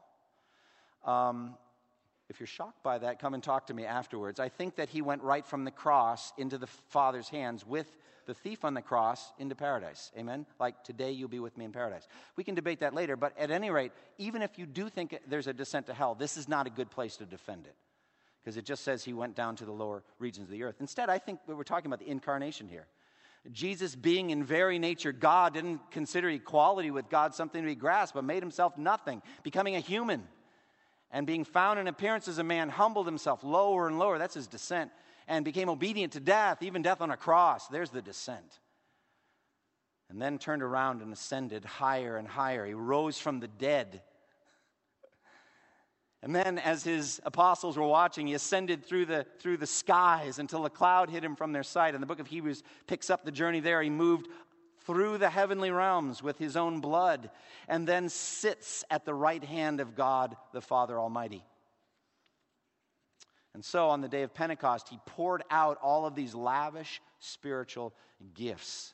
Um, 1.03 1.55
if 2.29 2.39
you're 2.39 2.47
shocked 2.47 2.83
by 2.83 2.99
that, 2.99 3.19
come 3.19 3.33
and 3.33 3.43
talk 3.43 3.67
to 3.67 3.73
me 3.73 3.85
afterwards. 3.85 4.39
I 4.39 4.49
think 4.49 4.75
that 4.75 4.89
he 4.89 5.01
went 5.01 5.23
right 5.23 5.45
from 5.45 5.65
the 5.65 5.71
cross 5.71 6.31
into 6.37 6.57
the 6.57 6.67
Father's 6.67 7.29
hands 7.29 7.65
with 7.65 7.87
the 8.25 8.33
thief 8.33 8.63
on 8.63 8.73
the 8.73 8.81
cross 8.81 9.33
into 9.37 9.55
paradise. 9.55 10.11
Amen? 10.17 10.45
Like, 10.59 10.83
today 10.83 11.11
you'll 11.11 11.27
be 11.27 11.39
with 11.39 11.57
me 11.57 11.65
in 11.65 11.71
paradise. 11.71 12.07
We 12.37 12.43
can 12.43 12.55
debate 12.55 12.79
that 12.79 12.93
later, 12.93 13.17
but 13.17 13.37
at 13.37 13.51
any 13.51 13.69
rate, 13.69 13.91
even 14.17 14.41
if 14.41 14.57
you 14.57 14.65
do 14.65 14.89
think 14.89 15.17
there's 15.27 15.47
a 15.47 15.53
descent 15.53 15.87
to 15.87 15.93
hell, 15.93 16.15
this 16.15 16.37
is 16.37 16.47
not 16.47 16.65
a 16.65 16.69
good 16.69 16.89
place 16.89 17.17
to 17.17 17.25
defend 17.25 17.65
it 17.65 17.75
because 18.41 18.57
it 18.57 18.65
just 18.65 18.83
says 18.83 19.03
he 19.03 19.13
went 19.13 19.35
down 19.35 19.55
to 19.57 19.65
the 19.65 19.71
lower 19.71 20.03
regions 20.19 20.47
of 20.47 20.51
the 20.51 20.63
earth. 20.63 20.75
Instead, 20.79 21.09
I 21.09 21.17
think 21.17 21.39
we're 21.47 21.63
talking 21.63 21.87
about 21.87 21.99
the 21.99 22.09
incarnation 22.09 22.67
here. 22.67 22.87
Jesus, 23.51 23.95
being 23.95 24.29
in 24.29 24.43
very 24.43 24.79
nature 24.79 25.11
God, 25.11 25.53
didn't 25.53 25.91
consider 25.91 26.29
equality 26.29 26.91
with 26.91 27.09
God 27.09 27.35
something 27.35 27.61
to 27.61 27.67
be 27.67 27.75
grasped, 27.75 28.15
but 28.15 28.23
made 28.23 28.41
himself 28.41 28.77
nothing, 28.77 29.21
becoming 29.43 29.75
a 29.75 29.81
human. 29.81 30.23
And 31.11 31.27
being 31.27 31.43
found 31.43 31.77
in 31.79 31.87
appearance 31.87 32.27
as 32.27 32.37
a 32.39 32.43
man, 32.43 32.69
humbled 32.69 33.05
himself 33.05 33.43
lower 33.43 33.87
and 33.87 33.99
lower. 33.99 34.17
That's 34.17 34.33
his 34.33 34.47
descent. 34.47 34.91
And 35.27 35.45
became 35.45 35.69
obedient 35.69 36.13
to 36.13 36.19
death, 36.19 36.63
even 36.63 36.81
death 36.81 37.01
on 37.01 37.11
a 37.11 37.17
cross. 37.17 37.67
There's 37.67 37.91
the 37.91 38.01
descent. 38.01 38.59
And 40.09 40.21
then 40.21 40.37
turned 40.37 40.63
around 40.63 41.01
and 41.01 41.11
ascended 41.11 41.65
higher 41.65 42.17
and 42.17 42.27
higher. 42.27 42.65
He 42.65 42.73
rose 42.73 43.17
from 43.17 43.39
the 43.39 43.47
dead 43.47 44.01
and 46.23 46.33
then, 46.33 46.57
as 46.57 46.85
his 46.85 47.19
apostles 47.25 47.75
were 47.75 47.85
watching, 47.85 48.27
he 48.27 48.33
ascended 48.33 48.85
through 48.85 49.07
the, 49.07 49.25
through 49.39 49.57
the 49.57 49.67
skies 49.67 50.39
until 50.39 50.65
a 50.65 50.69
cloud 50.69 51.09
hid 51.09 51.21
him 51.21 51.35
from 51.35 51.51
their 51.51 51.63
sight. 51.63 51.95
And 51.95 52.01
the 52.01 52.07
book 52.07 52.21
of 52.21 52.27
Hebrews 52.27 52.63
picks 52.87 53.09
up 53.09 53.25
the 53.25 53.31
journey 53.31 53.59
there. 53.59 53.81
He 53.81 53.89
moved 53.89 54.29
through 54.85 55.17
the 55.17 55.29
heavenly 55.29 55.69
realms 55.69 56.23
with 56.23 56.37
his 56.37 56.55
own 56.55 56.79
blood 56.79 57.29
and 57.67 57.85
then 57.85 58.07
sits 58.07 58.85
at 58.89 59.03
the 59.03 59.13
right 59.13 59.43
hand 59.43 59.81
of 59.81 59.95
God 59.95 60.37
the 60.53 60.61
Father 60.61 60.97
Almighty. 60.97 61.43
And 63.53 63.63
so, 63.63 63.89
on 63.89 63.99
the 63.99 64.07
day 64.07 64.21
of 64.23 64.33
Pentecost, 64.33 64.87
he 64.87 64.99
poured 65.05 65.43
out 65.51 65.77
all 65.83 66.05
of 66.05 66.15
these 66.15 66.33
lavish 66.33 67.01
spiritual 67.19 67.93
gifts. 68.33 68.93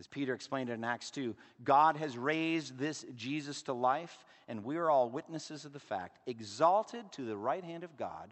As 0.00 0.08
Peter 0.08 0.34
explained 0.34 0.70
in 0.70 0.82
Acts 0.82 1.12
2, 1.12 1.36
God 1.62 1.96
has 1.98 2.18
raised 2.18 2.76
this 2.78 3.06
Jesus 3.14 3.62
to 3.62 3.72
life, 3.72 4.24
and 4.48 4.64
we 4.64 4.76
are 4.76 4.90
all 4.90 5.08
witnesses 5.08 5.64
of 5.64 5.72
the 5.72 5.80
fact. 5.80 6.18
Exalted 6.26 7.10
to 7.12 7.22
the 7.22 7.36
right 7.36 7.64
hand 7.64 7.84
of 7.84 7.96
God, 7.96 8.30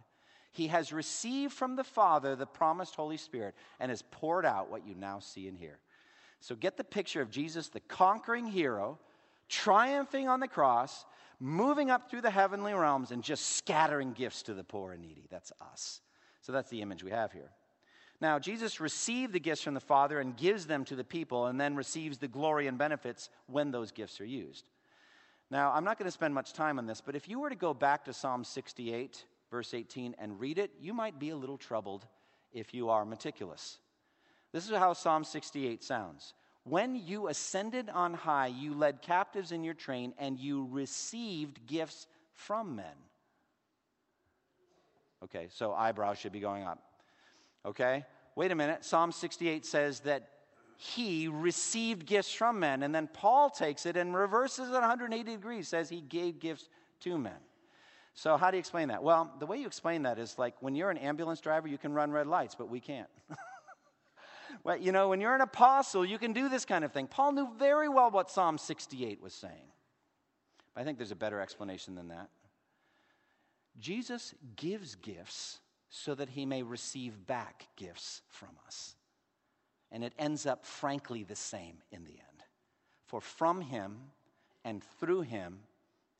he 0.52 0.68
has 0.68 0.92
received 0.92 1.52
from 1.52 1.76
the 1.76 1.84
Father 1.84 2.36
the 2.36 2.46
promised 2.46 2.94
Holy 2.94 3.16
Spirit 3.16 3.54
and 3.80 3.90
has 3.90 4.02
poured 4.10 4.44
out 4.44 4.70
what 4.70 4.86
you 4.86 4.94
now 4.94 5.18
see 5.18 5.48
and 5.48 5.56
hear. 5.56 5.78
So 6.40 6.54
get 6.54 6.76
the 6.76 6.84
picture 6.84 7.22
of 7.22 7.30
Jesus, 7.30 7.68
the 7.68 7.80
conquering 7.80 8.46
hero, 8.46 8.98
triumphing 9.48 10.28
on 10.28 10.40
the 10.40 10.48
cross, 10.48 11.04
moving 11.40 11.90
up 11.90 12.10
through 12.10 12.20
the 12.20 12.30
heavenly 12.30 12.74
realms, 12.74 13.12
and 13.12 13.22
just 13.22 13.56
scattering 13.56 14.12
gifts 14.12 14.42
to 14.42 14.54
the 14.54 14.64
poor 14.64 14.92
and 14.92 15.02
needy. 15.02 15.26
That's 15.30 15.52
us. 15.60 16.00
So 16.40 16.52
that's 16.52 16.70
the 16.70 16.82
image 16.82 17.02
we 17.02 17.10
have 17.12 17.32
here. 17.32 17.50
Now, 18.20 18.38
Jesus 18.38 18.80
received 18.80 19.32
the 19.32 19.40
gifts 19.40 19.62
from 19.62 19.74
the 19.74 19.80
Father 19.80 20.20
and 20.20 20.36
gives 20.36 20.66
them 20.66 20.84
to 20.84 20.96
the 20.96 21.04
people, 21.04 21.46
and 21.46 21.60
then 21.60 21.74
receives 21.74 22.18
the 22.18 22.28
glory 22.28 22.66
and 22.66 22.78
benefits 22.78 23.30
when 23.46 23.70
those 23.70 23.90
gifts 23.90 24.20
are 24.20 24.24
used. 24.26 24.64
Now, 25.52 25.70
I'm 25.70 25.84
not 25.84 25.98
going 25.98 26.06
to 26.06 26.10
spend 26.10 26.32
much 26.32 26.54
time 26.54 26.78
on 26.78 26.86
this, 26.86 27.02
but 27.02 27.14
if 27.14 27.28
you 27.28 27.38
were 27.38 27.50
to 27.50 27.54
go 27.54 27.74
back 27.74 28.06
to 28.06 28.14
Psalm 28.14 28.42
68, 28.42 29.22
verse 29.50 29.74
18, 29.74 30.16
and 30.18 30.40
read 30.40 30.56
it, 30.56 30.70
you 30.80 30.94
might 30.94 31.18
be 31.18 31.28
a 31.28 31.36
little 31.36 31.58
troubled 31.58 32.06
if 32.54 32.72
you 32.72 32.88
are 32.88 33.04
meticulous. 33.04 33.76
This 34.52 34.64
is 34.64 34.74
how 34.74 34.94
Psalm 34.94 35.24
68 35.24 35.84
sounds. 35.84 36.32
When 36.64 36.96
you 36.96 37.28
ascended 37.28 37.90
on 37.90 38.14
high, 38.14 38.46
you 38.46 38.72
led 38.72 39.02
captives 39.02 39.52
in 39.52 39.62
your 39.62 39.74
train, 39.74 40.14
and 40.18 40.38
you 40.38 40.68
received 40.70 41.66
gifts 41.66 42.06
from 42.32 42.74
men. 42.74 42.96
Okay, 45.22 45.48
so 45.50 45.74
eyebrows 45.74 46.16
should 46.16 46.32
be 46.32 46.40
going 46.40 46.62
up. 46.62 46.82
Okay? 47.66 48.06
Wait 48.36 48.52
a 48.52 48.54
minute. 48.54 48.86
Psalm 48.86 49.12
68 49.12 49.66
says 49.66 50.00
that 50.00 50.30
he 50.82 51.28
received 51.28 52.06
gifts 52.06 52.32
from 52.32 52.58
men. 52.58 52.82
And 52.82 52.92
then 52.92 53.06
Paul 53.06 53.50
takes 53.50 53.86
it 53.86 53.96
and 53.96 54.16
reverses 54.16 54.68
it 54.68 54.72
180 54.72 55.30
degrees, 55.30 55.68
says 55.68 55.88
he 55.88 56.00
gave 56.00 56.40
gifts 56.40 56.68
to 57.02 57.16
men. 57.16 57.38
So, 58.14 58.36
how 58.36 58.50
do 58.50 58.56
you 58.56 58.58
explain 58.58 58.88
that? 58.88 59.00
Well, 59.00 59.32
the 59.38 59.46
way 59.46 59.58
you 59.58 59.66
explain 59.66 60.02
that 60.02 60.18
is 60.18 60.36
like 60.38 60.54
when 60.60 60.74
you're 60.74 60.90
an 60.90 60.98
ambulance 60.98 61.40
driver, 61.40 61.68
you 61.68 61.78
can 61.78 61.92
run 61.92 62.10
red 62.10 62.26
lights, 62.26 62.56
but 62.56 62.68
we 62.68 62.80
can't. 62.80 63.08
well, 64.64 64.76
you 64.76 64.90
know, 64.90 65.08
when 65.08 65.20
you're 65.20 65.36
an 65.36 65.40
apostle, 65.40 66.04
you 66.04 66.18
can 66.18 66.32
do 66.32 66.48
this 66.48 66.64
kind 66.64 66.84
of 66.84 66.92
thing. 66.92 67.06
Paul 67.06 67.30
knew 67.30 67.48
very 67.56 67.88
well 67.88 68.10
what 68.10 68.28
Psalm 68.28 68.58
68 68.58 69.22
was 69.22 69.32
saying. 69.32 69.70
But 70.74 70.80
I 70.80 70.84
think 70.84 70.98
there's 70.98 71.12
a 71.12 71.16
better 71.16 71.40
explanation 71.40 71.94
than 71.94 72.08
that. 72.08 72.28
Jesus 73.78 74.34
gives 74.56 74.96
gifts 74.96 75.60
so 75.90 76.16
that 76.16 76.30
he 76.30 76.44
may 76.44 76.64
receive 76.64 77.24
back 77.24 77.68
gifts 77.76 78.22
from 78.28 78.50
us. 78.66 78.96
And 79.92 80.02
it 80.02 80.14
ends 80.18 80.46
up, 80.46 80.64
frankly, 80.64 81.22
the 81.22 81.36
same 81.36 81.76
in 81.92 82.04
the 82.04 82.10
end. 82.10 82.42
For 83.06 83.20
from 83.20 83.60
him 83.60 83.98
and 84.64 84.82
through 84.98 85.20
him 85.20 85.60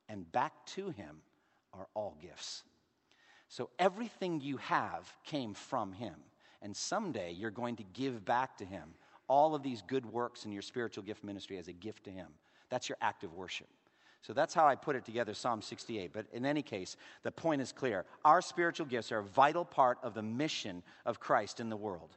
and 0.09 0.31
back 0.31 0.53
to 0.67 0.91
him 0.91 1.23
are 1.73 1.87
all 1.95 2.17
gifts. 2.21 2.63
So 3.49 3.71
everything 3.79 4.41
you 4.41 4.59
have 4.59 5.13
came 5.25 5.55
from 5.55 5.93
him. 5.93 6.15
And 6.61 6.77
someday 6.77 7.33
you're 7.33 7.51
going 7.51 7.77
to 7.77 7.85
give 7.95 8.25
back 8.25 8.59
to 8.59 8.65
him 8.65 8.95
all 9.27 9.55
of 9.55 9.63
these 9.63 9.83
good 9.83 10.05
works 10.07 10.45
in 10.45 10.53
your 10.53 10.63
spiritual 10.63 11.03
gift 11.03 11.25
ministry 11.25 11.57
as 11.59 11.69
a 11.69 11.73
gift 11.73 12.05
to 12.05 12.11
him. 12.11 12.29
That's 12.69 12.89
your 12.89 12.99
act 13.01 13.25
of 13.25 13.35
worship. 13.35 13.69
So 14.23 14.33
that's 14.33 14.55
how 14.55 14.67
I 14.67 14.77
put 14.77 14.95
it 14.95 15.05
together, 15.05 15.35
Psalm 15.35 15.63
68. 15.63 16.13
But 16.13 16.27
in 16.33 16.47
any 16.47 16.63
case, 16.63 16.97
the 17.23 17.33
point 17.33 17.61
is 17.61 17.73
clear. 17.73 18.05
Our 18.25 18.41
spiritual 18.41 18.87
gifts 18.87 19.11
are 19.11 19.19
a 19.19 19.25
vital 19.25 19.65
part 19.65 19.99
of 20.03 20.15
the 20.15 20.23
mission 20.23 20.83
of 21.05 21.19
Christ 21.19 21.59
in 21.59 21.69
the 21.69 21.77
world. 21.77 22.17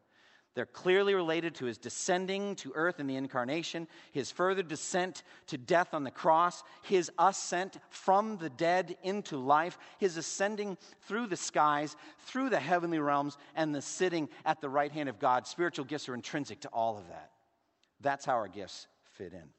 They're 0.56 0.66
clearly 0.66 1.14
related 1.14 1.53
to 1.56 1.66
his 1.66 1.78
descending 1.78 2.56
to 2.58 2.72
earth 2.76 3.01
in 3.01 3.08
the 3.08 3.18
incarnation, 3.18 3.89
his 4.14 4.32
further 4.32 4.64
descent 4.64 5.24
to 5.47 5.58
death 5.58 5.93
on 5.93 6.06
the 6.06 6.12
cross, 6.12 6.64
his 6.82 7.12
ascent 7.20 7.78
from 7.89 8.38
the 8.38 8.49
dead 8.49 8.97
into 9.03 9.36
life, 9.36 9.78
his 9.99 10.16
ascending 10.16 10.78
through 11.01 11.28
the 11.28 11.36
skies, 11.36 11.97
through 12.20 12.49
the 12.49 12.60
heavenly 12.60 12.99
realms, 12.99 13.38
and 13.53 13.76
the 13.76 13.82
sitting 13.82 14.30
at 14.45 14.62
the 14.62 14.70
right 14.70 14.93
hand 14.93 15.10
of 15.10 15.20
God. 15.20 15.45
Spiritual 15.45 15.84
gifts 15.84 16.08
are 16.08 16.14
intrinsic 16.14 16.62
to 16.62 16.70
all 16.70 16.97
of 16.97 17.06
that. 17.10 17.32
That's 17.99 18.24
how 18.24 18.36
our 18.36 18.47
gifts 18.47 18.88
fit 19.12 19.34
in. 19.34 19.49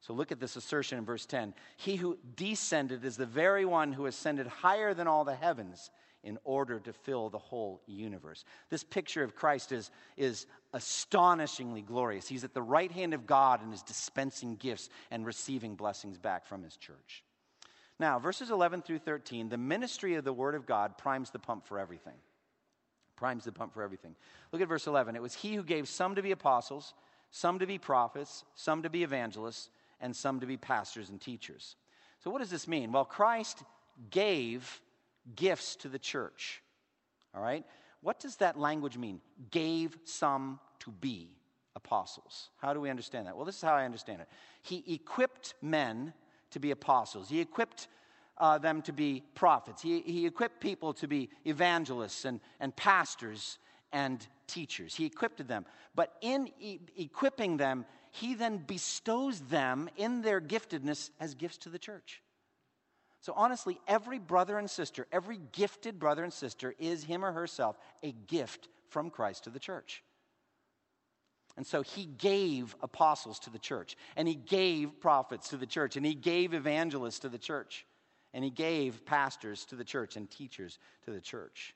So 0.00 0.14
look 0.14 0.32
at 0.32 0.40
this 0.40 0.56
assertion 0.56 0.96
in 0.96 1.04
verse 1.04 1.26
10. 1.26 1.52
He 1.76 1.96
who 1.96 2.16
descended 2.36 3.04
is 3.04 3.18
the 3.18 3.26
very 3.26 3.66
one 3.66 3.92
who 3.92 4.06
ascended 4.06 4.46
higher 4.46 4.94
than 4.94 5.06
all 5.06 5.24
the 5.24 5.34
heavens 5.34 5.90
in 6.24 6.38
order 6.44 6.80
to 6.80 6.92
fill 6.92 7.30
the 7.30 7.38
whole 7.38 7.80
universe. 7.86 8.44
This 8.70 8.82
picture 8.82 9.22
of 9.22 9.36
Christ 9.36 9.72
is, 9.72 9.90
is 10.16 10.46
astonishingly 10.72 11.82
glorious. 11.82 12.26
He's 12.26 12.44
at 12.44 12.54
the 12.54 12.62
right 12.62 12.90
hand 12.90 13.14
of 13.14 13.26
God 13.26 13.62
and 13.62 13.72
is 13.72 13.82
dispensing 13.82 14.56
gifts 14.56 14.88
and 15.10 15.24
receiving 15.24 15.74
blessings 15.74 16.18
back 16.18 16.46
from 16.46 16.62
his 16.62 16.76
church. 16.76 17.22
Now, 18.00 18.18
verses 18.18 18.50
11 18.50 18.82
through 18.82 19.00
13, 19.00 19.48
the 19.48 19.56
ministry 19.56 20.14
of 20.14 20.24
the 20.24 20.32
Word 20.32 20.54
of 20.54 20.66
God 20.66 20.98
primes 20.98 21.30
the 21.30 21.38
pump 21.38 21.66
for 21.66 21.78
everything. 21.78 22.14
Primes 23.16 23.44
the 23.44 23.52
pump 23.52 23.74
for 23.74 23.82
everything. 23.82 24.14
Look 24.52 24.62
at 24.62 24.68
verse 24.68 24.86
11. 24.86 25.16
It 25.16 25.22
was 25.22 25.34
He 25.34 25.54
who 25.54 25.64
gave 25.64 25.88
some 25.88 26.14
to 26.14 26.22
be 26.22 26.30
apostles, 26.30 26.94
some 27.30 27.58
to 27.58 27.66
be 27.66 27.78
prophets, 27.78 28.44
some 28.54 28.82
to 28.82 28.90
be 28.90 29.02
evangelists 29.02 29.70
and 30.00 30.14
some 30.14 30.40
to 30.40 30.46
be 30.46 30.56
pastors 30.56 31.10
and 31.10 31.20
teachers. 31.20 31.74
So, 32.20 32.30
what 32.30 32.38
does 32.38 32.50
this 32.50 32.68
mean? 32.68 32.92
Well, 32.92 33.04
Christ 33.04 33.62
gave 34.10 34.80
gifts 35.36 35.76
to 35.76 35.88
the 35.88 35.98
church. 35.98 36.62
All 37.34 37.42
right? 37.42 37.64
What 38.00 38.20
does 38.20 38.36
that 38.36 38.58
language 38.58 38.96
mean? 38.96 39.20
Gave 39.50 39.98
some 40.04 40.60
to 40.80 40.90
be 40.90 41.30
apostles. 41.76 42.50
How 42.58 42.72
do 42.72 42.80
we 42.80 42.90
understand 42.90 43.26
that? 43.26 43.36
Well, 43.36 43.44
this 43.44 43.56
is 43.56 43.62
how 43.62 43.74
I 43.74 43.84
understand 43.84 44.20
it. 44.20 44.28
He 44.62 44.84
equipped 44.94 45.54
men 45.62 46.12
to 46.50 46.60
be 46.60 46.70
apostles, 46.70 47.28
he 47.28 47.40
equipped 47.40 47.88
uh, 48.38 48.56
them 48.56 48.82
to 48.82 48.92
be 48.92 49.24
prophets, 49.34 49.82
he, 49.82 50.00
he 50.00 50.26
equipped 50.26 50.60
people 50.60 50.92
to 50.94 51.08
be 51.08 51.28
evangelists 51.44 52.24
and, 52.24 52.40
and 52.60 52.74
pastors 52.76 53.58
and 53.92 54.26
teachers. 54.46 54.94
He 54.94 55.06
equipped 55.06 55.46
them. 55.46 55.66
But 55.94 56.14
in 56.20 56.48
e- 56.60 56.78
equipping 56.96 57.56
them, 57.56 57.84
he 58.10 58.34
then 58.34 58.58
bestows 58.58 59.40
them 59.40 59.88
in 59.96 60.22
their 60.22 60.40
giftedness 60.40 61.10
as 61.20 61.34
gifts 61.34 61.58
to 61.58 61.68
the 61.68 61.78
church. 61.78 62.22
So, 63.28 63.34
honestly, 63.36 63.78
every 63.86 64.18
brother 64.18 64.56
and 64.56 64.70
sister, 64.70 65.06
every 65.12 65.38
gifted 65.52 65.98
brother 65.98 66.24
and 66.24 66.32
sister 66.32 66.74
is 66.78 67.04
him 67.04 67.22
or 67.22 67.30
herself 67.30 67.76
a 68.02 68.12
gift 68.12 68.68
from 68.88 69.10
Christ 69.10 69.44
to 69.44 69.50
the 69.50 69.58
church. 69.58 70.02
And 71.58 71.66
so 71.66 71.82
he 71.82 72.06
gave 72.06 72.74
apostles 72.82 73.38
to 73.40 73.50
the 73.50 73.58
church, 73.58 73.98
and 74.16 74.26
he 74.26 74.34
gave 74.34 74.98
prophets 74.98 75.50
to 75.50 75.58
the 75.58 75.66
church, 75.66 75.98
and 75.98 76.06
he 76.06 76.14
gave 76.14 76.54
evangelists 76.54 77.18
to 77.18 77.28
the 77.28 77.36
church, 77.36 77.84
and 78.32 78.42
he 78.42 78.50
gave 78.50 79.04
pastors 79.04 79.66
to 79.66 79.76
the 79.76 79.84
church 79.84 80.16
and 80.16 80.30
teachers 80.30 80.78
to 81.04 81.10
the 81.10 81.20
church. 81.20 81.74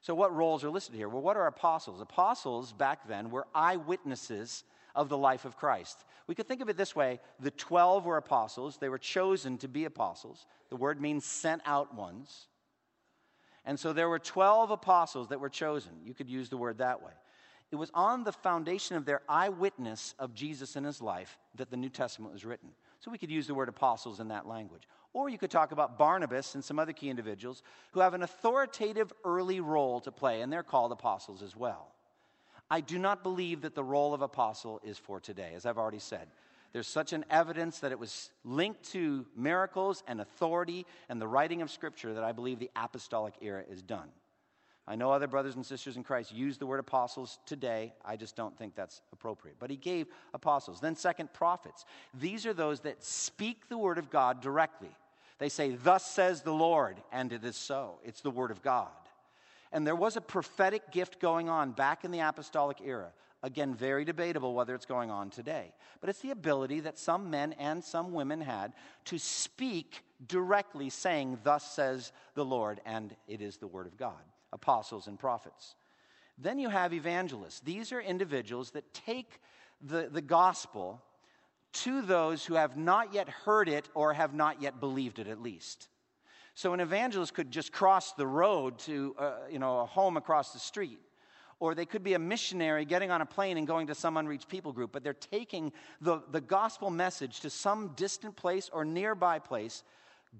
So, 0.00 0.14
what 0.14 0.34
roles 0.34 0.64
are 0.64 0.70
listed 0.70 0.94
here? 0.94 1.10
Well, 1.10 1.20
what 1.20 1.36
are 1.36 1.48
apostles? 1.48 2.00
Apostles 2.00 2.72
back 2.72 3.06
then 3.06 3.28
were 3.28 3.46
eyewitnesses 3.54 4.64
of 4.94 5.08
the 5.08 5.18
life 5.18 5.44
of 5.44 5.56
Christ. 5.56 6.04
We 6.26 6.34
could 6.34 6.46
think 6.46 6.60
of 6.60 6.68
it 6.68 6.76
this 6.76 6.94
way 6.94 7.20
the 7.40 7.50
12 7.50 8.04
were 8.04 8.16
apostles, 8.16 8.76
they 8.76 8.88
were 8.88 8.98
chosen 8.98 9.58
to 9.58 9.68
be 9.68 9.84
apostles. 9.84 10.46
The 10.70 10.76
word 10.76 11.00
means 11.00 11.24
sent 11.24 11.62
out 11.64 11.94
ones. 11.94 12.48
And 13.64 13.78
so 13.78 13.92
there 13.92 14.08
were 14.08 14.18
12 14.18 14.70
apostles 14.70 15.28
that 15.28 15.40
were 15.40 15.50
chosen. 15.50 15.92
You 16.04 16.14
could 16.14 16.28
use 16.28 16.48
the 16.48 16.56
word 16.56 16.78
that 16.78 17.02
way. 17.02 17.12
It 17.70 17.76
was 17.76 17.90
on 17.92 18.24
the 18.24 18.32
foundation 18.32 18.96
of 18.96 19.04
their 19.04 19.20
eyewitness 19.28 20.14
of 20.18 20.34
Jesus 20.34 20.76
and 20.76 20.86
his 20.86 21.02
life 21.02 21.38
that 21.56 21.70
the 21.70 21.76
New 21.76 21.90
Testament 21.90 22.32
was 22.32 22.44
written. 22.44 22.70
So 23.00 23.10
we 23.10 23.18
could 23.18 23.30
use 23.30 23.46
the 23.46 23.54
word 23.54 23.68
apostles 23.68 24.20
in 24.20 24.28
that 24.28 24.46
language. 24.46 24.84
Or 25.12 25.28
you 25.28 25.38
could 25.38 25.50
talk 25.50 25.72
about 25.72 25.98
Barnabas 25.98 26.54
and 26.54 26.64
some 26.64 26.78
other 26.78 26.92
key 26.92 27.10
individuals 27.10 27.62
who 27.92 28.00
have 28.00 28.14
an 28.14 28.22
authoritative 28.22 29.12
early 29.24 29.60
role 29.60 30.00
to 30.00 30.10
play, 30.10 30.40
and 30.40 30.52
they're 30.52 30.62
called 30.62 30.92
apostles 30.92 31.42
as 31.42 31.54
well. 31.54 31.92
I 32.70 32.80
do 32.80 32.98
not 32.98 33.22
believe 33.22 33.62
that 33.62 33.74
the 33.74 33.84
role 33.84 34.14
of 34.14 34.22
apostle 34.22 34.80
is 34.84 34.98
for 34.98 35.20
today, 35.20 35.52
as 35.54 35.64
I've 35.64 35.78
already 35.78 35.98
said. 35.98 36.28
There's 36.72 36.86
such 36.86 37.12
an 37.14 37.24
evidence 37.30 37.78
that 37.78 37.92
it 37.92 37.98
was 37.98 38.30
linked 38.44 38.90
to 38.92 39.24
miracles 39.34 40.02
and 40.06 40.20
authority 40.20 40.84
and 41.08 41.20
the 41.20 41.28
writing 41.28 41.62
of 41.62 41.70
Scripture 41.70 42.14
that 42.14 42.24
I 42.24 42.32
believe 42.32 42.58
the 42.58 42.70
apostolic 42.76 43.34
era 43.40 43.64
is 43.70 43.80
done. 43.80 44.08
I 44.86 44.96
know 44.96 45.10
other 45.10 45.26
brothers 45.26 45.54
and 45.54 45.64
sisters 45.64 45.96
in 45.96 46.02
Christ 46.02 46.32
use 46.32 46.56
the 46.56 46.66
word 46.66 46.80
apostles 46.80 47.38
today. 47.44 47.92
I 48.04 48.16
just 48.16 48.36
don't 48.36 48.56
think 48.56 48.74
that's 48.74 49.02
appropriate. 49.12 49.56
But 49.58 49.68
he 49.68 49.76
gave 49.76 50.06
apostles. 50.32 50.80
Then, 50.80 50.96
second, 50.96 51.32
prophets. 51.34 51.84
These 52.18 52.46
are 52.46 52.54
those 52.54 52.80
that 52.80 53.04
speak 53.04 53.68
the 53.68 53.76
word 53.76 53.98
of 53.98 54.08
God 54.08 54.40
directly. 54.40 54.88
They 55.38 55.50
say, 55.50 55.70
Thus 55.70 56.06
says 56.06 56.40
the 56.40 56.54
Lord, 56.54 56.96
and 57.12 57.32
it 57.34 57.44
is 57.44 57.56
so. 57.56 57.98
It's 58.02 58.22
the 58.22 58.30
word 58.30 58.50
of 58.50 58.62
God. 58.62 58.88
And 59.72 59.86
there 59.86 59.96
was 59.96 60.16
a 60.16 60.20
prophetic 60.20 60.90
gift 60.90 61.20
going 61.20 61.48
on 61.48 61.72
back 61.72 62.04
in 62.04 62.10
the 62.10 62.20
apostolic 62.20 62.78
era. 62.84 63.12
Again, 63.42 63.74
very 63.74 64.04
debatable 64.04 64.54
whether 64.54 64.74
it's 64.74 64.86
going 64.86 65.10
on 65.10 65.30
today. 65.30 65.72
But 66.00 66.10
it's 66.10 66.20
the 66.20 66.32
ability 66.32 66.80
that 66.80 66.98
some 66.98 67.30
men 67.30 67.52
and 67.52 67.84
some 67.84 68.12
women 68.12 68.40
had 68.40 68.72
to 69.06 69.18
speak 69.18 70.02
directly, 70.26 70.90
saying, 70.90 71.38
Thus 71.44 71.70
says 71.70 72.12
the 72.34 72.44
Lord, 72.44 72.80
and 72.84 73.14
it 73.28 73.40
is 73.40 73.56
the 73.56 73.68
word 73.68 73.86
of 73.86 73.96
God. 73.96 74.18
Apostles 74.52 75.06
and 75.06 75.18
prophets. 75.18 75.76
Then 76.36 76.58
you 76.58 76.68
have 76.68 76.92
evangelists. 76.92 77.60
These 77.60 77.92
are 77.92 78.00
individuals 78.00 78.70
that 78.72 78.92
take 78.92 79.40
the, 79.80 80.08
the 80.10 80.22
gospel 80.22 81.02
to 81.74 82.02
those 82.02 82.44
who 82.44 82.54
have 82.54 82.76
not 82.76 83.12
yet 83.12 83.28
heard 83.28 83.68
it 83.68 83.88
or 83.94 84.14
have 84.14 84.34
not 84.34 84.62
yet 84.62 84.80
believed 84.80 85.18
it, 85.18 85.28
at 85.28 85.40
least. 85.40 85.88
So 86.58 86.74
an 86.74 86.80
evangelist 86.80 87.34
could 87.34 87.52
just 87.52 87.70
cross 87.70 88.14
the 88.14 88.26
road 88.26 88.80
to 88.80 89.14
uh, 89.16 89.32
you 89.48 89.60
know, 89.60 89.78
a 89.78 89.86
home 89.86 90.16
across 90.16 90.52
the 90.52 90.58
street. 90.58 90.98
Or 91.60 91.72
they 91.72 91.86
could 91.86 92.02
be 92.02 92.14
a 92.14 92.18
missionary 92.18 92.84
getting 92.84 93.12
on 93.12 93.20
a 93.20 93.26
plane 93.26 93.58
and 93.58 93.64
going 93.64 93.86
to 93.86 93.94
some 93.94 94.16
unreached 94.16 94.48
people 94.48 94.72
group, 94.72 94.90
but 94.90 95.04
they're 95.04 95.12
taking 95.12 95.72
the, 96.00 96.20
the 96.32 96.40
gospel 96.40 96.90
message 96.90 97.38
to 97.42 97.50
some 97.50 97.92
distant 97.94 98.34
place 98.34 98.70
or 98.72 98.84
nearby 98.84 99.38
place, 99.38 99.84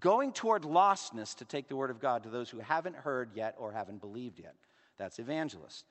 going 0.00 0.32
toward 0.32 0.62
lostness 0.62 1.36
to 1.36 1.44
take 1.44 1.68
the 1.68 1.76
word 1.76 1.88
of 1.88 2.00
God 2.00 2.24
to 2.24 2.30
those 2.30 2.50
who 2.50 2.58
haven't 2.58 2.96
heard 2.96 3.30
yet 3.32 3.54
or 3.56 3.70
haven't 3.70 4.00
believed 4.00 4.40
yet. 4.40 4.56
That's 4.96 5.20
evangelist. 5.20 5.84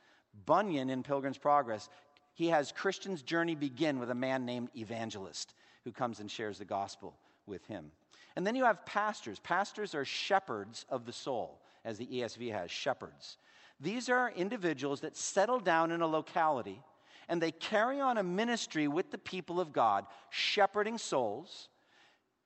Bunyan 0.45 0.89
in 0.89 1.03
Pilgrim's 1.03 1.37
Progress, 1.37 1.87
he 2.33 2.47
has 2.47 2.73
Christian's 2.73 3.21
journey 3.21 3.55
begin 3.55 3.97
with 3.97 4.11
a 4.11 4.15
man 4.15 4.45
named 4.45 4.71
Evangelist 4.75 5.53
who 5.85 5.93
comes 5.93 6.19
and 6.19 6.29
shares 6.29 6.57
the 6.57 6.65
gospel 6.65 7.15
with 7.45 7.65
him. 7.67 7.91
And 8.37 8.45
then 8.45 8.55
you 8.55 8.65
have 8.65 8.85
pastors. 8.85 9.39
Pastors 9.39 9.95
are 9.95 10.05
shepherds 10.05 10.85
of 10.89 11.05
the 11.05 11.11
soul, 11.11 11.59
as 11.83 11.97
the 11.97 12.05
ESV 12.05 12.51
has 12.51 12.69
shepherds. 12.69 13.37
These 13.79 14.09
are 14.09 14.29
individuals 14.29 15.01
that 15.01 15.17
settle 15.17 15.59
down 15.59 15.89
in 15.89 16.01
a 16.01 16.07
locality 16.07 16.83
and 17.27 17.41
they 17.41 17.49
carry 17.49 17.99
on 17.99 18.19
a 18.19 18.23
ministry 18.23 18.87
with 18.87 19.09
the 19.09 19.17
people 19.17 19.59
of 19.59 19.73
God, 19.73 20.05
shepherding 20.29 20.99
souls, 20.99 21.67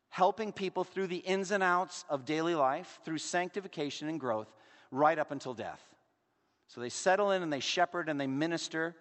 helping 0.07 0.53
people 0.53 0.85
through 0.85 1.07
the 1.07 1.17
ins 1.17 1.51
and 1.51 1.61
outs 1.61 2.05
of 2.09 2.23
daily 2.23 2.55
life, 2.55 3.01
through 3.03 3.17
sanctification 3.17 4.07
and 4.07 4.17
growth, 4.17 4.47
right 4.91 5.19
up 5.19 5.31
until 5.31 5.53
death. 5.53 5.81
So 6.67 6.79
they 6.79 6.87
settle 6.87 7.31
in 7.31 7.43
and 7.43 7.51
they 7.51 7.59
shepherd 7.59 8.07
and 8.07 8.19
they 8.19 8.27
minister 8.27 8.95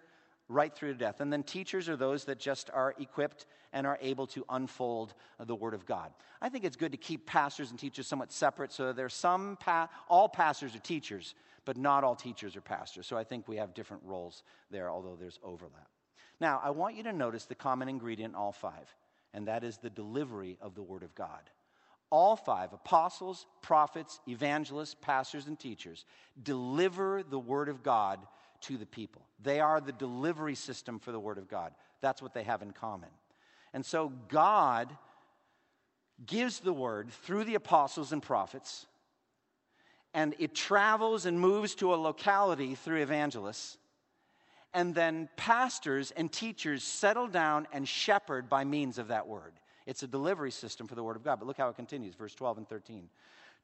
right 0.51 0.73
through 0.75 0.93
to 0.93 0.99
death. 0.99 1.21
And 1.21 1.31
then 1.31 1.43
teachers 1.43 1.89
are 1.89 1.95
those 1.95 2.25
that 2.25 2.39
just 2.39 2.69
are 2.71 2.93
equipped 2.99 3.45
and 3.73 3.87
are 3.87 3.97
able 4.01 4.27
to 4.27 4.45
unfold 4.49 5.13
the 5.39 5.55
Word 5.55 5.73
of 5.73 5.85
God. 5.85 6.11
I 6.41 6.49
think 6.49 6.65
it's 6.65 6.75
good 6.75 6.91
to 6.91 6.97
keep 6.97 7.25
pastors 7.25 7.71
and 7.71 7.79
teachers 7.79 8.07
somewhat 8.07 8.31
separate 8.31 8.71
so 8.71 8.93
there's 8.93 9.13
some, 9.13 9.57
pa- 9.59 9.89
all 10.09 10.27
pastors 10.29 10.75
are 10.75 10.79
teachers, 10.79 11.35
but 11.65 11.77
not 11.77 12.03
all 12.03 12.15
teachers 12.15 12.55
are 12.55 12.61
pastors. 12.61 13.07
So 13.07 13.17
I 13.17 13.23
think 13.23 13.47
we 13.47 13.57
have 13.57 13.73
different 13.73 14.03
roles 14.03 14.43
there, 14.69 14.89
although 14.89 15.15
there's 15.19 15.39
overlap. 15.43 15.87
Now, 16.39 16.59
I 16.63 16.71
want 16.71 16.95
you 16.95 17.03
to 17.03 17.13
notice 17.13 17.45
the 17.45 17.55
common 17.55 17.87
ingredient 17.87 18.33
in 18.33 18.35
all 18.35 18.51
five, 18.51 18.93
and 19.33 19.47
that 19.47 19.63
is 19.63 19.77
the 19.77 19.89
delivery 19.89 20.57
of 20.59 20.75
the 20.75 20.83
Word 20.83 21.03
of 21.03 21.15
God. 21.15 21.49
all 22.11 22.35
five 22.35 22.73
apostles, 22.73 23.45
prophets, 23.61 24.19
evangelists, 24.27 24.95
pastors, 25.01 25.47
and 25.47 25.57
teachers 25.57 26.05
deliver 26.43 27.23
the 27.23 27.39
Word 27.39 27.69
of 27.69 27.83
God 27.83 28.19
to 28.61 28.77
the 28.77 28.85
people. 28.85 29.21
They 29.41 29.59
are 29.59 29.81
the 29.81 29.91
delivery 29.91 30.55
system 30.55 30.99
for 30.99 31.11
the 31.11 31.19
Word 31.19 31.37
of 31.37 31.47
God. 31.47 31.73
That's 32.01 32.21
what 32.21 32.33
they 32.33 32.43
have 32.43 32.61
in 32.61 32.71
common. 32.71 33.09
And 33.73 33.85
so 33.85 34.11
God 34.27 34.95
gives 36.25 36.59
the 36.59 36.73
Word 36.73 37.09
through 37.09 37.45
the 37.45 37.55
apostles 37.55 38.11
and 38.11 38.21
prophets, 38.21 38.85
and 40.13 40.35
it 40.39 40.53
travels 40.53 41.25
and 41.25 41.39
moves 41.39 41.75
to 41.75 41.93
a 41.93 41.95
locality 41.95 42.75
through 42.75 43.01
evangelists. 43.01 43.77
And 44.73 44.95
then 44.95 45.27
pastors 45.35 46.11
and 46.11 46.31
teachers 46.31 46.83
settle 46.83 47.27
down 47.27 47.67
and 47.73 47.87
shepherd 47.87 48.49
by 48.49 48.63
means 48.63 48.97
of 48.97 49.09
that 49.09 49.27
word. 49.27 49.53
It's 49.85 50.03
a 50.03 50.07
delivery 50.07 50.51
system 50.51 50.87
for 50.87 50.95
the 50.95 51.03
Word 51.03 51.15
of 51.15 51.23
God. 51.23 51.39
But 51.39 51.47
look 51.47 51.57
how 51.57 51.69
it 51.69 51.75
continues, 51.75 52.15
verse 52.15 52.35
12 52.35 52.59
and 52.59 52.69
13. 52.69 53.09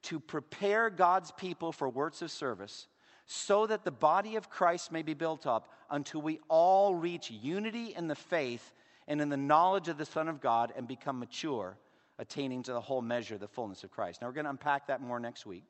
To 0.03 0.19
prepare 0.19 0.89
God's 0.89 1.31
people 1.31 1.71
for 1.71 1.87
works 1.89 2.21
of 2.21 2.31
service, 2.31 2.87
so 3.27 3.67
that 3.67 3.83
the 3.83 3.91
body 3.91 4.37
of 4.37 4.49
Christ 4.49 4.91
may 4.91 5.01
be 5.01 5.13
built 5.13 5.45
up 5.45 5.69
until 5.91 6.21
we 6.21 6.39
all 6.47 6.95
reach 6.95 7.29
unity 7.29 7.93
in 7.93 8.07
the 8.07 8.15
faith 8.15 8.73
and 9.05 9.19
in 9.19 9.27
the 9.27 9.37
knowledge 9.37 9.89
of 9.89 9.97
the 9.97 10.05
Son 10.05 10.29
of 10.29 10.39
God 10.39 10.73
and 10.77 10.87
become 10.87 11.19
mature, 11.19 11.77
attaining 12.19 12.63
to 12.63 12.71
the 12.71 12.81
whole 12.81 13.01
measure, 13.01 13.35
of 13.35 13.41
the 13.41 13.47
fullness 13.47 13.83
of 13.83 13.91
Christ. 13.91 14.21
Now, 14.21 14.27
we're 14.27 14.33
going 14.33 14.45
to 14.45 14.51
unpack 14.51 14.87
that 14.87 15.01
more 15.01 15.19
next 15.19 15.45
week. 15.45 15.65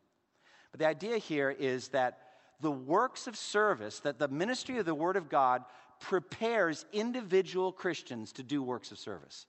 But 0.72 0.80
the 0.80 0.88
idea 0.88 1.18
here 1.18 1.50
is 1.50 1.88
that 1.90 2.20
the 2.62 2.72
works 2.72 3.26
of 3.26 3.36
service, 3.36 4.00
that 4.02 4.20
the 4.20 4.28
ministry 4.28 4.78
of 4.78 4.86
the 4.86 4.96
Word 4.96 5.16
of 5.16 5.28
God 5.28 5.64
prepares 6.00 6.86
individual 6.94 7.72
Christians 7.72 8.32
to 8.34 8.44
do 8.44 8.62
works 8.62 8.92
of 8.92 9.00
service. 9.00 9.48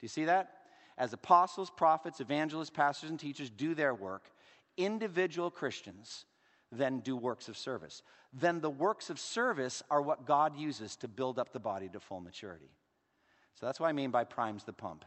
Do 0.00 0.04
you 0.04 0.08
see 0.08 0.24
that? 0.24 0.50
As 0.98 1.12
apostles, 1.12 1.70
prophets, 1.70 2.20
evangelists, 2.20 2.70
pastors, 2.70 3.10
and 3.10 3.18
teachers 3.18 3.50
do 3.50 3.74
their 3.74 3.94
work, 3.94 4.30
individual 4.76 5.50
Christians 5.50 6.24
then 6.76 7.00
do 7.00 7.16
works 7.16 7.48
of 7.48 7.56
service. 7.56 8.02
Then 8.32 8.60
the 8.60 8.70
works 8.70 9.10
of 9.10 9.18
service 9.18 9.82
are 9.90 10.02
what 10.02 10.26
God 10.26 10.56
uses 10.56 10.96
to 10.96 11.08
build 11.08 11.38
up 11.38 11.52
the 11.52 11.60
body 11.60 11.88
to 11.90 12.00
full 12.00 12.20
maturity. 12.20 12.70
So 13.54 13.66
that's 13.66 13.78
what 13.78 13.88
I 13.88 13.92
mean 13.92 14.10
by 14.10 14.24
primes 14.24 14.64
the 14.64 14.72
pump. 14.72 15.04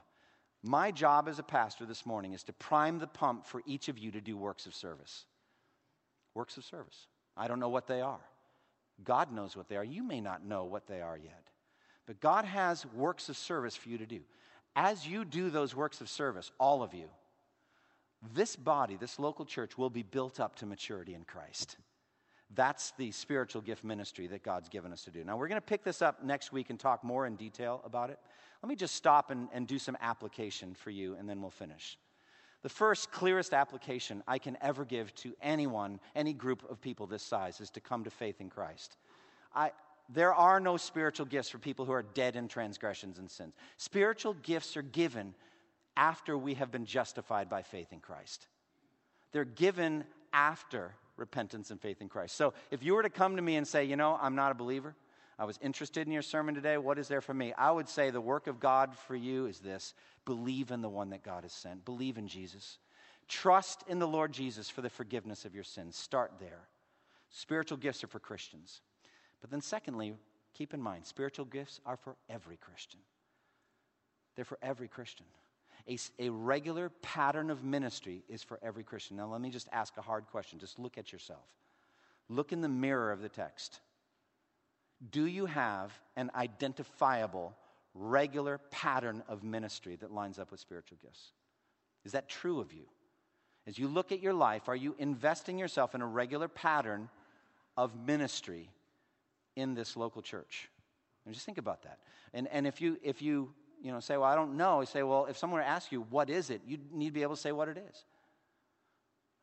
My 0.63 0.91
job 0.91 1.27
as 1.27 1.39
a 1.39 1.43
pastor 1.43 1.85
this 1.85 2.05
morning 2.05 2.33
is 2.33 2.43
to 2.43 2.53
prime 2.53 2.99
the 2.99 3.07
pump 3.07 3.45
for 3.45 3.61
each 3.65 3.89
of 3.89 3.97
you 3.97 4.11
to 4.11 4.21
do 4.21 4.37
works 4.37 4.65
of 4.65 4.73
service. 4.73 5.25
Works 6.33 6.57
of 6.57 6.65
service. 6.65 7.07
I 7.35 7.47
don't 7.47 7.59
know 7.59 7.69
what 7.69 7.87
they 7.87 8.01
are. 8.01 8.21
God 9.03 9.31
knows 9.31 9.55
what 9.55 9.67
they 9.67 9.75
are. 9.75 9.83
You 9.83 10.03
may 10.03 10.21
not 10.21 10.45
know 10.45 10.63
what 10.65 10.87
they 10.87 11.01
are 11.01 11.17
yet. 11.17 11.49
But 12.05 12.19
God 12.21 12.45
has 12.45 12.85
works 12.85 13.29
of 13.29 13.37
service 13.37 13.75
for 13.75 13.89
you 13.89 13.97
to 13.97 14.05
do 14.05 14.21
as 14.77 15.07
you 15.07 15.25
do 15.25 15.49
those 15.49 15.75
works 15.75 16.01
of 16.01 16.09
service, 16.09 16.51
all 16.59 16.83
of 16.83 16.93
you, 16.93 17.09
this 18.33 18.55
body, 18.55 18.95
this 18.95 19.19
local 19.19 19.45
church, 19.45 19.77
will 19.77 19.89
be 19.89 20.03
built 20.03 20.39
up 20.39 20.55
to 20.57 20.65
maturity 20.65 21.13
in 21.13 21.23
Christ. 21.23 21.77
That's 22.55 22.91
the 22.97 23.11
spiritual 23.11 23.61
gift 23.61 23.83
ministry 23.83 24.27
that 24.27 24.43
God's 24.43 24.69
given 24.69 24.93
us 24.93 25.03
to 25.03 25.11
do. 25.11 25.23
Now, 25.23 25.35
we're 25.35 25.49
going 25.49 25.61
to 25.61 25.65
pick 25.65 25.83
this 25.83 26.01
up 26.01 26.23
next 26.23 26.53
week 26.53 26.69
and 26.69 26.79
talk 26.79 27.03
more 27.03 27.25
in 27.25 27.35
detail 27.35 27.81
about 27.83 28.09
it. 28.09 28.19
Let 28.63 28.69
me 28.69 28.75
just 28.75 28.95
stop 28.95 29.31
and, 29.31 29.49
and 29.53 29.67
do 29.67 29.77
some 29.77 29.97
application 30.01 30.73
for 30.73 30.89
you, 30.89 31.15
and 31.15 31.29
then 31.29 31.41
we'll 31.41 31.51
finish. 31.51 31.97
The 32.63 32.69
first, 32.69 33.11
clearest 33.11 33.53
application 33.53 34.23
I 34.27 34.39
can 34.39 34.57
ever 34.61 34.85
give 34.85 35.13
to 35.15 35.33
anyone, 35.41 35.99
any 36.15 36.33
group 36.33 36.69
of 36.69 36.81
people 36.81 37.05
this 37.05 37.23
size, 37.23 37.61
is 37.61 37.69
to 37.71 37.81
come 37.81 38.03
to 38.05 38.09
faith 38.09 38.41
in 38.41 38.49
Christ. 38.49 38.97
I, 39.53 39.71
there 40.09 40.33
are 40.33 40.59
no 40.59 40.77
spiritual 40.77 41.25
gifts 41.25 41.49
for 41.49 41.59
people 41.59 41.85
who 41.85 41.91
are 41.91 42.03
dead 42.03 42.35
in 42.35 42.47
transgressions 42.47 43.19
and 43.19 43.29
sins. 43.29 43.53
Spiritual 43.77 44.33
gifts 44.41 44.77
are 44.77 44.81
given 44.81 45.35
after 45.97 46.37
we 46.37 46.53
have 46.53 46.71
been 46.71 46.85
justified 46.85 47.49
by 47.49 47.63
faith 47.63 47.91
in 47.91 47.99
Christ. 47.99 48.47
They're 49.33 49.43
given 49.43 50.05
after 50.31 50.93
repentance 51.17 51.71
and 51.71 51.81
faith 51.81 51.99
in 51.99 52.07
Christ. 52.07 52.35
So 52.35 52.53
if 52.71 52.83
you 52.83 52.93
were 52.93 53.03
to 53.03 53.09
come 53.09 53.35
to 53.35 53.41
me 53.41 53.55
and 53.55 53.67
say, 53.67 53.83
you 53.83 53.95
know, 53.95 54.17
I'm 54.21 54.35
not 54.35 54.51
a 54.51 54.55
believer, 54.55 54.95
I 55.39 55.45
was 55.45 55.59
interested 55.61 56.07
in 56.07 56.13
your 56.13 56.21
sermon 56.21 56.55
today, 56.55 56.77
what 56.77 56.97
is 56.97 57.07
there 57.07 57.21
for 57.21 57.33
me? 57.33 57.53
I 57.57 57.71
would 57.71 57.89
say 57.89 58.09
the 58.09 58.21
work 58.21 58.47
of 58.47 58.59
God 58.59 58.95
for 59.07 59.15
you 59.15 59.47
is 59.47 59.59
this 59.59 59.93
believe 60.25 60.71
in 60.71 60.81
the 60.81 60.89
one 60.89 61.09
that 61.09 61.23
God 61.23 61.43
has 61.43 61.53
sent, 61.53 61.83
believe 61.83 62.17
in 62.17 62.27
Jesus. 62.27 62.77
Trust 63.27 63.83
in 63.87 63.99
the 63.99 64.07
Lord 64.07 64.31
Jesus 64.31 64.69
for 64.69 64.81
the 64.81 64.89
forgiveness 64.89 65.45
of 65.45 65.53
your 65.53 65.63
sins. 65.63 65.95
Start 65.97 66.33
there. 66.39 66.67
Spiritual 67.29 67.77
gifts 67.77 68.03
are 68.03 68.07
for 68.07 68.19
Christians. 68.19 68.81
But 69.41 69.51
then, 69.51 69.61
secondly, 69.61 70.13
keep 70.53 70.73
in 70.73 70.81
mind 70.81 71.05
spiritual 71.05 71.45
gifts 71.45 71.81
are 71.85 71.97
for 71.97 72.15
every 72.29 72.57
Christian. 72.57 73.01
They're 74.35 74.45
for 74.45 74.59
every 74.61 74.87
Christian. 74.87 75.25
A, 75.89 75.97
a 76.19 76.29
regular 76.29 76.89
pattern 77.01 77.49
of 77.49 77.63
ministry 77.63 78.23
is 78.27 78.43
for 78.43 78.59
every 78.61 78.83
Christian. 78.83 79.17
Now, 79.17 79.27
let 79.27 79.41
me 79.41 79.49
just 79.49 79.69
ask 79.71 79.95
a 79.97 80.01
hard 80.01 80.25
question. 80.27 80.59
Just 80.59 80.79
look 80.79 80.97
at 80.97 81.13
yourself. 81.13 81.45
Look 82.29 82.51
in 82.51 82.61
the 82.61 82.69
mirror 82.69 83.11
of 83.11 83.21
the 83.21 83.29
text. 83.29 83.79
Do 85.11 85.25
you 85.25 85.45
have 85.45 85.97
an 86.15 86.31
identifiable, 86.35 87.55
regular 87.93 88.57
pattern 88.71 89.23
of 89.29 89.43
ministry 89.43 89.95
that 89.97 90.11
lines 90.11 90.39
up 90.39 90.51
with 90.51 90.59
spiritual 90.59 90.97
gifts? 91.01 91.31
Is 92.03 92.11
that 92.13 92.27
true 92.27 92.59
of 92.59 92.73
you? 92.73 92.85
As 93.65 93.77
you 93.77 93.87
look 93.87 94.11
at 94.11 94.21
your 94.21 94.33
life, 94.33 94.69
are 94.69 94.75
you 94.75 94.95
investing 94.97 95.59
yourself 95.59 95.93
in 95.93 96.01
a 96.01 96.07
regular 96.07 96.47
pattern 96.47 97.09
of 97.75 97.95
ministry 98.05 98.69
in 99.55 99.73
this 99.73 99.97
local 99.97 100.21
church? 100.21 100.69
And 101.25 101.33
just 101.33 101.45
think 101.45 101.57
about 101.57 101.83
that. 101.83 101.99
And, 102.33 102.47
and 102.47 102.65
if 102.65 102.79
you, 102.79 102.97
if 103.03 103.21
you, 103.21 103.53
you 103.81 103.91
know, 103.91 103.99
say, 103.99 104.17
well, 104.17 104.25
I 104.25 104.35
don't 104.35 104.57
know, 104.57 104.81
you 104.81 104.85
say, 104.85 105.03
well, 105.03 105.25
if 105.25 105.37
someone 105.37 105.59
were 105.59 105.63
to 105.63 105.69
ask 105.69 105.91
you, 105.91 106.01
what 106.09 106.29
is 106.29 106.49
it? 106.49 106.61
You 106.65 106.77
need 106.91 107.07
to 107.07 107.13
be 107.13 107.21
able 107.21 107.35
to 107.35 107.41
say 107.41 107.51
what 107.51 107.67
it 107.67 107.77
is. 107.77 108.05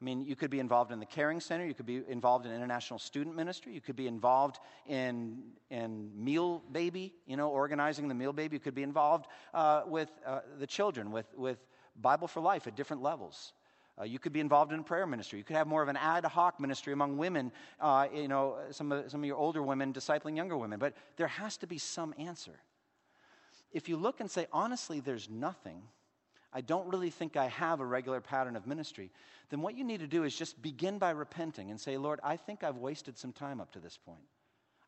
I 0.01 0.05
mean, 0.05 0.23
you 0.27 0.37
could 0.37 0.51
be 0.51 0.59
involved 0.59 0.93
in 0.93 1.01
the 1.01 1.07
Caring 1.07 1.41
Center. 1.41 1.65
You 1.65 1.73
could 1.73 1.87
be 1.87 2.03
involved 2.09 2.45
in 2.45 2.53
international 2.53 2.99
student 2.99 3.37
ministry. 3.37 3.73
You 3.73 3.81
could 3.81 3.97
be 3.97 4.07
involved 4.07 4.59
in, 4.87 5.45
in 5.71 6.11
Meal 6.15 6.63
Baby, 6.71 7.15
you 7.27 7.37
know, 7.37 7.49
organizing 7.49 8.09
the 8.09 8.15
Meal 8.15 8.33
Baby. 8.33 8.57
You 8.57 8.61
could 8.61 8.75
be 8.75 8.83
involved 8.83 9.27
uh, 9.55 9.83
with 9.87 10.11
uh, 10.27 10.41
the 10.59 10.67
children, 10.67 11.11
with, 11.11 11.27
with 11.37 11.59
Bible 11.97 12.29
for 12.29 12.41
Life 12.41 12.67
at 12.67 12.77
different 12.77 13.03
levels. 13.03 13.55
Uh, 13.99 14.05
you 14.05 14.19
could 14.19 14.33
be 14.33 14.41
involved 14.41 14.73
in 14.73 14.83
prayer 14.83 15.07
ministry. 15.07 15.39
You 15.39 15.45
could 15.45 15.57
have 15.57 15.69
more 15.69 15.83
of 15.83 15.89
an 15.89 15.97
ad 15.97 16.25
hoc 16.25 16.59
ministry 16.59 16.93
among 16.93 17.17
women, 17.17 17.53
uh, 17.81 18.09
you 18.13 18.29
know, 18.29 18.57
some 18.73 18.91
of, 18.91 19.11
some 19.11 19.21
of 19.21 19.27
your 19.27 19.37
older 19.37 19.63
women 19.63 19.93
discipling 19.93 20.37
younger 20.37 20.57
women. 20.57 20.81
But 20.81 20.95
there 21.17 21.29
has 21.29 21.57
to 21.59 21.67
be 21.67 21.79
some 21.79 22.13
answer. 22.19 22.59
If 23.75 23.89
you 23.89 23.97
look 23.97 24.21
and 24.21 24.31
say, 24.31 24.47
honestly, 24.53 25.01
there's 25.01 25.29
nothing, 25.29 25.83
I 26.53 26.61
don't 26.61 26.89
really 26.89 27.11
think 27.11 27.37
I 27.37 27.49
have 27.49 27.81
a 27.81 27.85
regular 27.85 28.21
pattern 28.21 28.55
of 28.55 28.67
ministry, 28.67 29.11
then 29.51 29.61
what 29.61 29.77
you 29.77 29.85
need 29.85 30.01
to 30.01 30.07
do 30.07 30.23
is 30.23 30.35
just 30.35 30.63
begin 30.63 30.99
by 30.99 31.11
repenting 31.11 31.71
and 31.71 31.79
say, 31.79 31.99
Lord, 31.99 32.21
I 32.23 32.37
think 32.37 32.63
I've 32.63 32.79
wasted 32.79 33.19
some 33.19 33.33
time 33.33 33.61
up 33.61 33.73
to 33.73 33.81
this 33.81 33.99
point. 33.99 34.23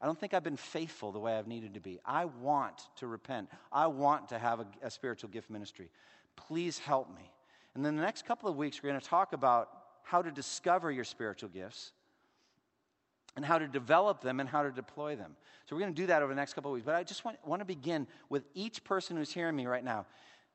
I 0.01 0.07
don't 0.07 0.19
think 0.19 0.35
I've 0.35 0.45
been 0.45 0.57
faithful 0.57 1.11
the 1.11 1.19
way 1.19 1.37
I've 1.37 1.49
needed 1.49 1.75
to 1.75 1.81
be. 1.81 1.99
I 2.05 2.27
want 2.27 2.83
to 2.97 3.09
repent. 3.09 3.51
I 3.73 3.89
want 3.89 4.29
to 4.29 4.39
have 4.39 4.61
a, 4.61 4.67
a 4.83 4.91
spiritual 4.91 5.31
gift 5.31 5.51
ministry. 5.51 5.91
Please 6.37 6.79
help 6.79 7.09
me. 7.09 7.31
And 7.75 7.85
then 7.85 7.97
the 7.97 8.03
next 8.03 8.25
couple 8.25 8.49
of 8.49 8.57
weeks, 8.57 8.83
we're 8.83 8.91
going 8.91 9.01
to 9.01 9.07
talk 9.07 9.33
about 9.33 9.69
how 10.05 10.23
to 10.23 10.31
discover 10.31 10.93
your 10.93 11.05
spiritual 11.05 11.49
gifts 11.49 11.93
and 13.37 13.45
how 13.45 13.59
to 13.59 13.69
develop 13.69 14.23
them 14.23 14.41
and 14.41 14.49
how 14.49 14.63
to 14.63 14.71
deploy 14.71 15.15
them. 15.15 15.37
So 15.67 15.77
we're 15.77 15.81
going 15.81 15.95
to 15.95 16.01
do 16.03 16.07
that 16.07 16.23
over 16.23 16.33
the 16.33 16.41
next 16.41 16.55
couple 16.55 16.71
of 16.71 16.75
weeks. 16.75 16.87
But 16.87 16.95
I 16.95 17.05
just 17.05 17.25
want, 17.25 17.37
want 17.47 17.61
to 17.61 17.67
begin 17.67 18.07
with 18.29 18.45
each 18.55 18.83
person 18.83 19.17
who's 19.17 19.33
hearing 19.33 19.55
me 19.55 19.67
right 19.67 19.85
now. 19.85 20.07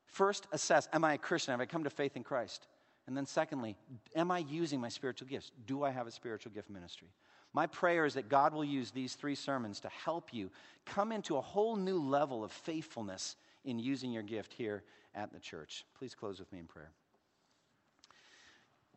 First, 0.07 0.47
assess 0.51 0.89
Am 0.91 1.03
I 1.05 1.13
a 1.13 1.17
Christian? 1.17 1.51
Have 1.51 1.61
I 1.61 1.65
come 1.65 1.83
to 1.83 1.89
faith 1.89 2.15
in 2.15 2.23
Christ? 2.23 2.67
And 3.07 3.17
then, 3.17 3.25
secondly, 3.25 3.77
am 4.15 4.31
I 4.31 4.39
using 4.39 4.79
my 4.79 4.89
spiritual 4.89 5.27
gifts? 5.27 5.51
Do 5.65 5.83
I 5.83 5.89
have 5.89 6.07
a 6.07 6.11
spiritual 6.11 6.51
gift 6.51 6.69
ministry? 6.69 7.09
My 7.53 7.67
prayer 7.67 8.05
is 8.05 8.13
that 8.13 8.29
God 8.29 8.53
will 8.53 8.63
use 8.63 8.91
these 8.91 9.15
three 9.15 9.35
sermons 9.35 9.79
to 9.81 9.89
help 9.89 10.33
you 10.33 10.49
come 10.85 11.11
into 11.11 11.37
a 11.37 11.41
whole 11.41 11.75
new 11.75 11.99
level 11.99 12.43
of 12.43 12.51
faithfulness 12.51 13.35
in 13.65 13.79
using 13.79 14.11
your 14.11 14.23
gift 14.23 14.53
here 14.53 14.83
at 15.13 15.33
the 15.33 15.39
church. 15.39 15.83
Please 15.97 16.15
close 16.15 16.39
with 16.39 16.51
me 16.53 16.59
in 16.59 16.65
prayer. 16.65 16.91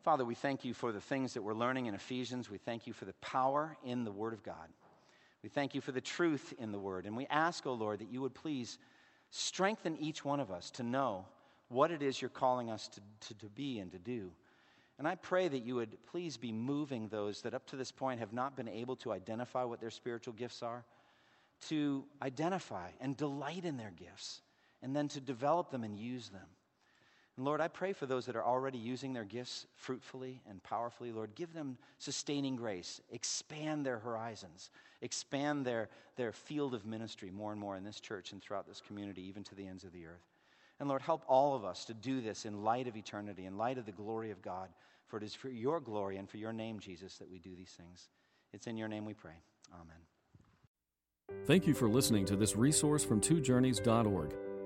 Father, 0.05 0.23
we 0.23 0.35
thank 0.35 0.63
you 0.63 0.75
for 0.75 0.91
the 0.91 1.01
things 1.01 1.33
that 1.33 1.41
we're 1.41 1.55
learning 1.55 1.87
in 1.87 1.95
Ephesians. 1.95 2.47
We 2.47 2.59
thank 2.59 2.85
you 2.85 2.93
for 2.93 3.05
the 3.05 3.15
power 3.21 3.75
in 3.83 4.03
the 4.03 4.11
Word 4.11 4.33
of 4.33 4.43
God. 4.43 4.69
We 5.41 5.49
thank 5.49 5.73
you 5.73 5.81
for 5.81 5.91
the 5.91 5.99
truth 5.99 6.53
in 6.59 6.71
the 6.71 6.77
Word. 6.77 7.07
And 7.07 7.17
we 7.17 7.25
ask, 7.25 7.65
O 7.65 7.71
oh 7.71 7.73
Lord, 7.73 8.01
that 8.01 8.11
you 8.11 8.21
would 8.21 8.35
please 8.35 8.77
strengthen 9.31 9.97
each 9.97 10.23
one 10.23 10.39
of 10.39 10.51
us 10.51 10.69
to 10.71 10.83
know 10.83 11.25
what 11.69 11.89
it 11.89 12.03
is 12.03 12.21
you're 12.21 12.29
calling 12.29 12.69
us 12.69 12.87
to, 12.89 13.01
to, 13.21 13.33
to 13.39 13.45
be 13.47 13.79
and 13.79 13.91
to 13.93 13.97
do. 13.97 14.29
And 14.99 15.07
I 15.07 15.15
pray 15.15 15.47
that 15.47 15.63
you 15.63 15.73
would 15.73 15.97
please 16.05 16.37
be 16.37 16.51
moving 16.51 17.07
those 17.07 17.41
that 17.41 17.55
up 17.55 17.65
to 17.69 17.75
this 17.75 17.91
point 17.91 18.19
have 18.19 18.31
not 18.31 18.55
been 18.55 18.69
able 18.69 18.97
to 18.97 19.11
identify 19.11 19.63
what 19.63 19.81
their 19.81 19.89
spiritual 19.89 20.35
gifts 20.35 20.61
are, 20.61 20.85
to 21.69 22.05
identify 22.21 22.89
and 23.01 23.17
delight 23.17 23.65
in 23.65 23.75
their 23.75 23.93
gifts, 23.97 24.41
and 24.83 24.95
then 24.95 25.07
to 25.07 25.19
develop 25.19 25.71
them 25.71 25.83
and 25.83 25.97
use 25.97 26.29
them. 26.29 26.45
And 27.37 27.45
Lord, 27.45 27.59
I 27.59 27.67
pray 27.67 27.91
for 27.91 28.05
those 28.05 28.25
that 28.27 28.35
are 28.35 28.45
already 28.45 28.77
using 28.77 29.11
their 29.11 29.25
gifts 29.25 29.67
fruitfully 29.75 30.41
and 30.49 30.63
powerfully. 30.63 31.11
Lord, 31.11 31.35
give 31.35 31.53
them 31.53 31.77
sustaining 31.97 32.55
grace. 32.55 33.01
Expand 33.11 33.85
their 33.85 33.99
horizons. 33.99 34.69
Expand 35.01 35.65
their, 35.65 35.89
their 36.15 36.31
field 36.31 36.73
of 36.73 36.85
ministry 36.85 37.31
more 37.31 37.51
and 37.51 37.59
more 37.59 37.75
in 37.75 37.83
this 37.83 37.99
church 37.99 38.31
and 38.31 38.41
throughout 38.41 38.67
this 38.67 38.81
community, 38.81 39.21
even 39.27 39.43
to 39.43 39.55
the 39.55 39.67
ends 39.67 39.83
of 39.83 39.91
the 39.91 40.05
earth. 40.05 40.25
And 40.79 40.87
Lord, 40.87 41.01
help 41.01 41.23
all 41.27 41.55
of 41.55 41.65
us 41.65 41.85
to 41.85 41.93
do 41.93 42.21
this 42.21 42.45
in 42.45 42.63
light 42.63 42.87
of 42.87 42.95
eternity, 42.95 43.45
in 43.45 43.57
light 43.57 43.77
of 43.77 43.85
the 43.85 43.91
glory 43.91 44.31
of 44.31 44.41
God. 44.41 44.69
For 45.07 45.17
it 45.17 45.23
is 45.23 45.35
for 45.35 45.49
your 45.49 45.79
glory 45.79 46.17
and 46.17 46.29
for 46.29 46.37
your 46.37 46.53
name, 46.53 46.79
Jesus, 46.79 47.17
that 47.17 47.29
we 47.29 47.39
do 47.39 47.55
these 47.55 47.75
things. 47.77 48.09
It's 48.53 48.67
in 48.67 48.77
your 48.77 48.87
name 48.87 49.05
we 49.05 49.13
pray. 49.13 49.35
Amen. 49.73 51.43
Thank 51.45 51.67
you 51.67 51.73
for 51.73 51.89
listening 51.89 52.25
to 52.25 52.35
this 52.35 52.55
resource 52.55 53.03
from 53.03 53.19
twojourneys.org. 53.19 54.44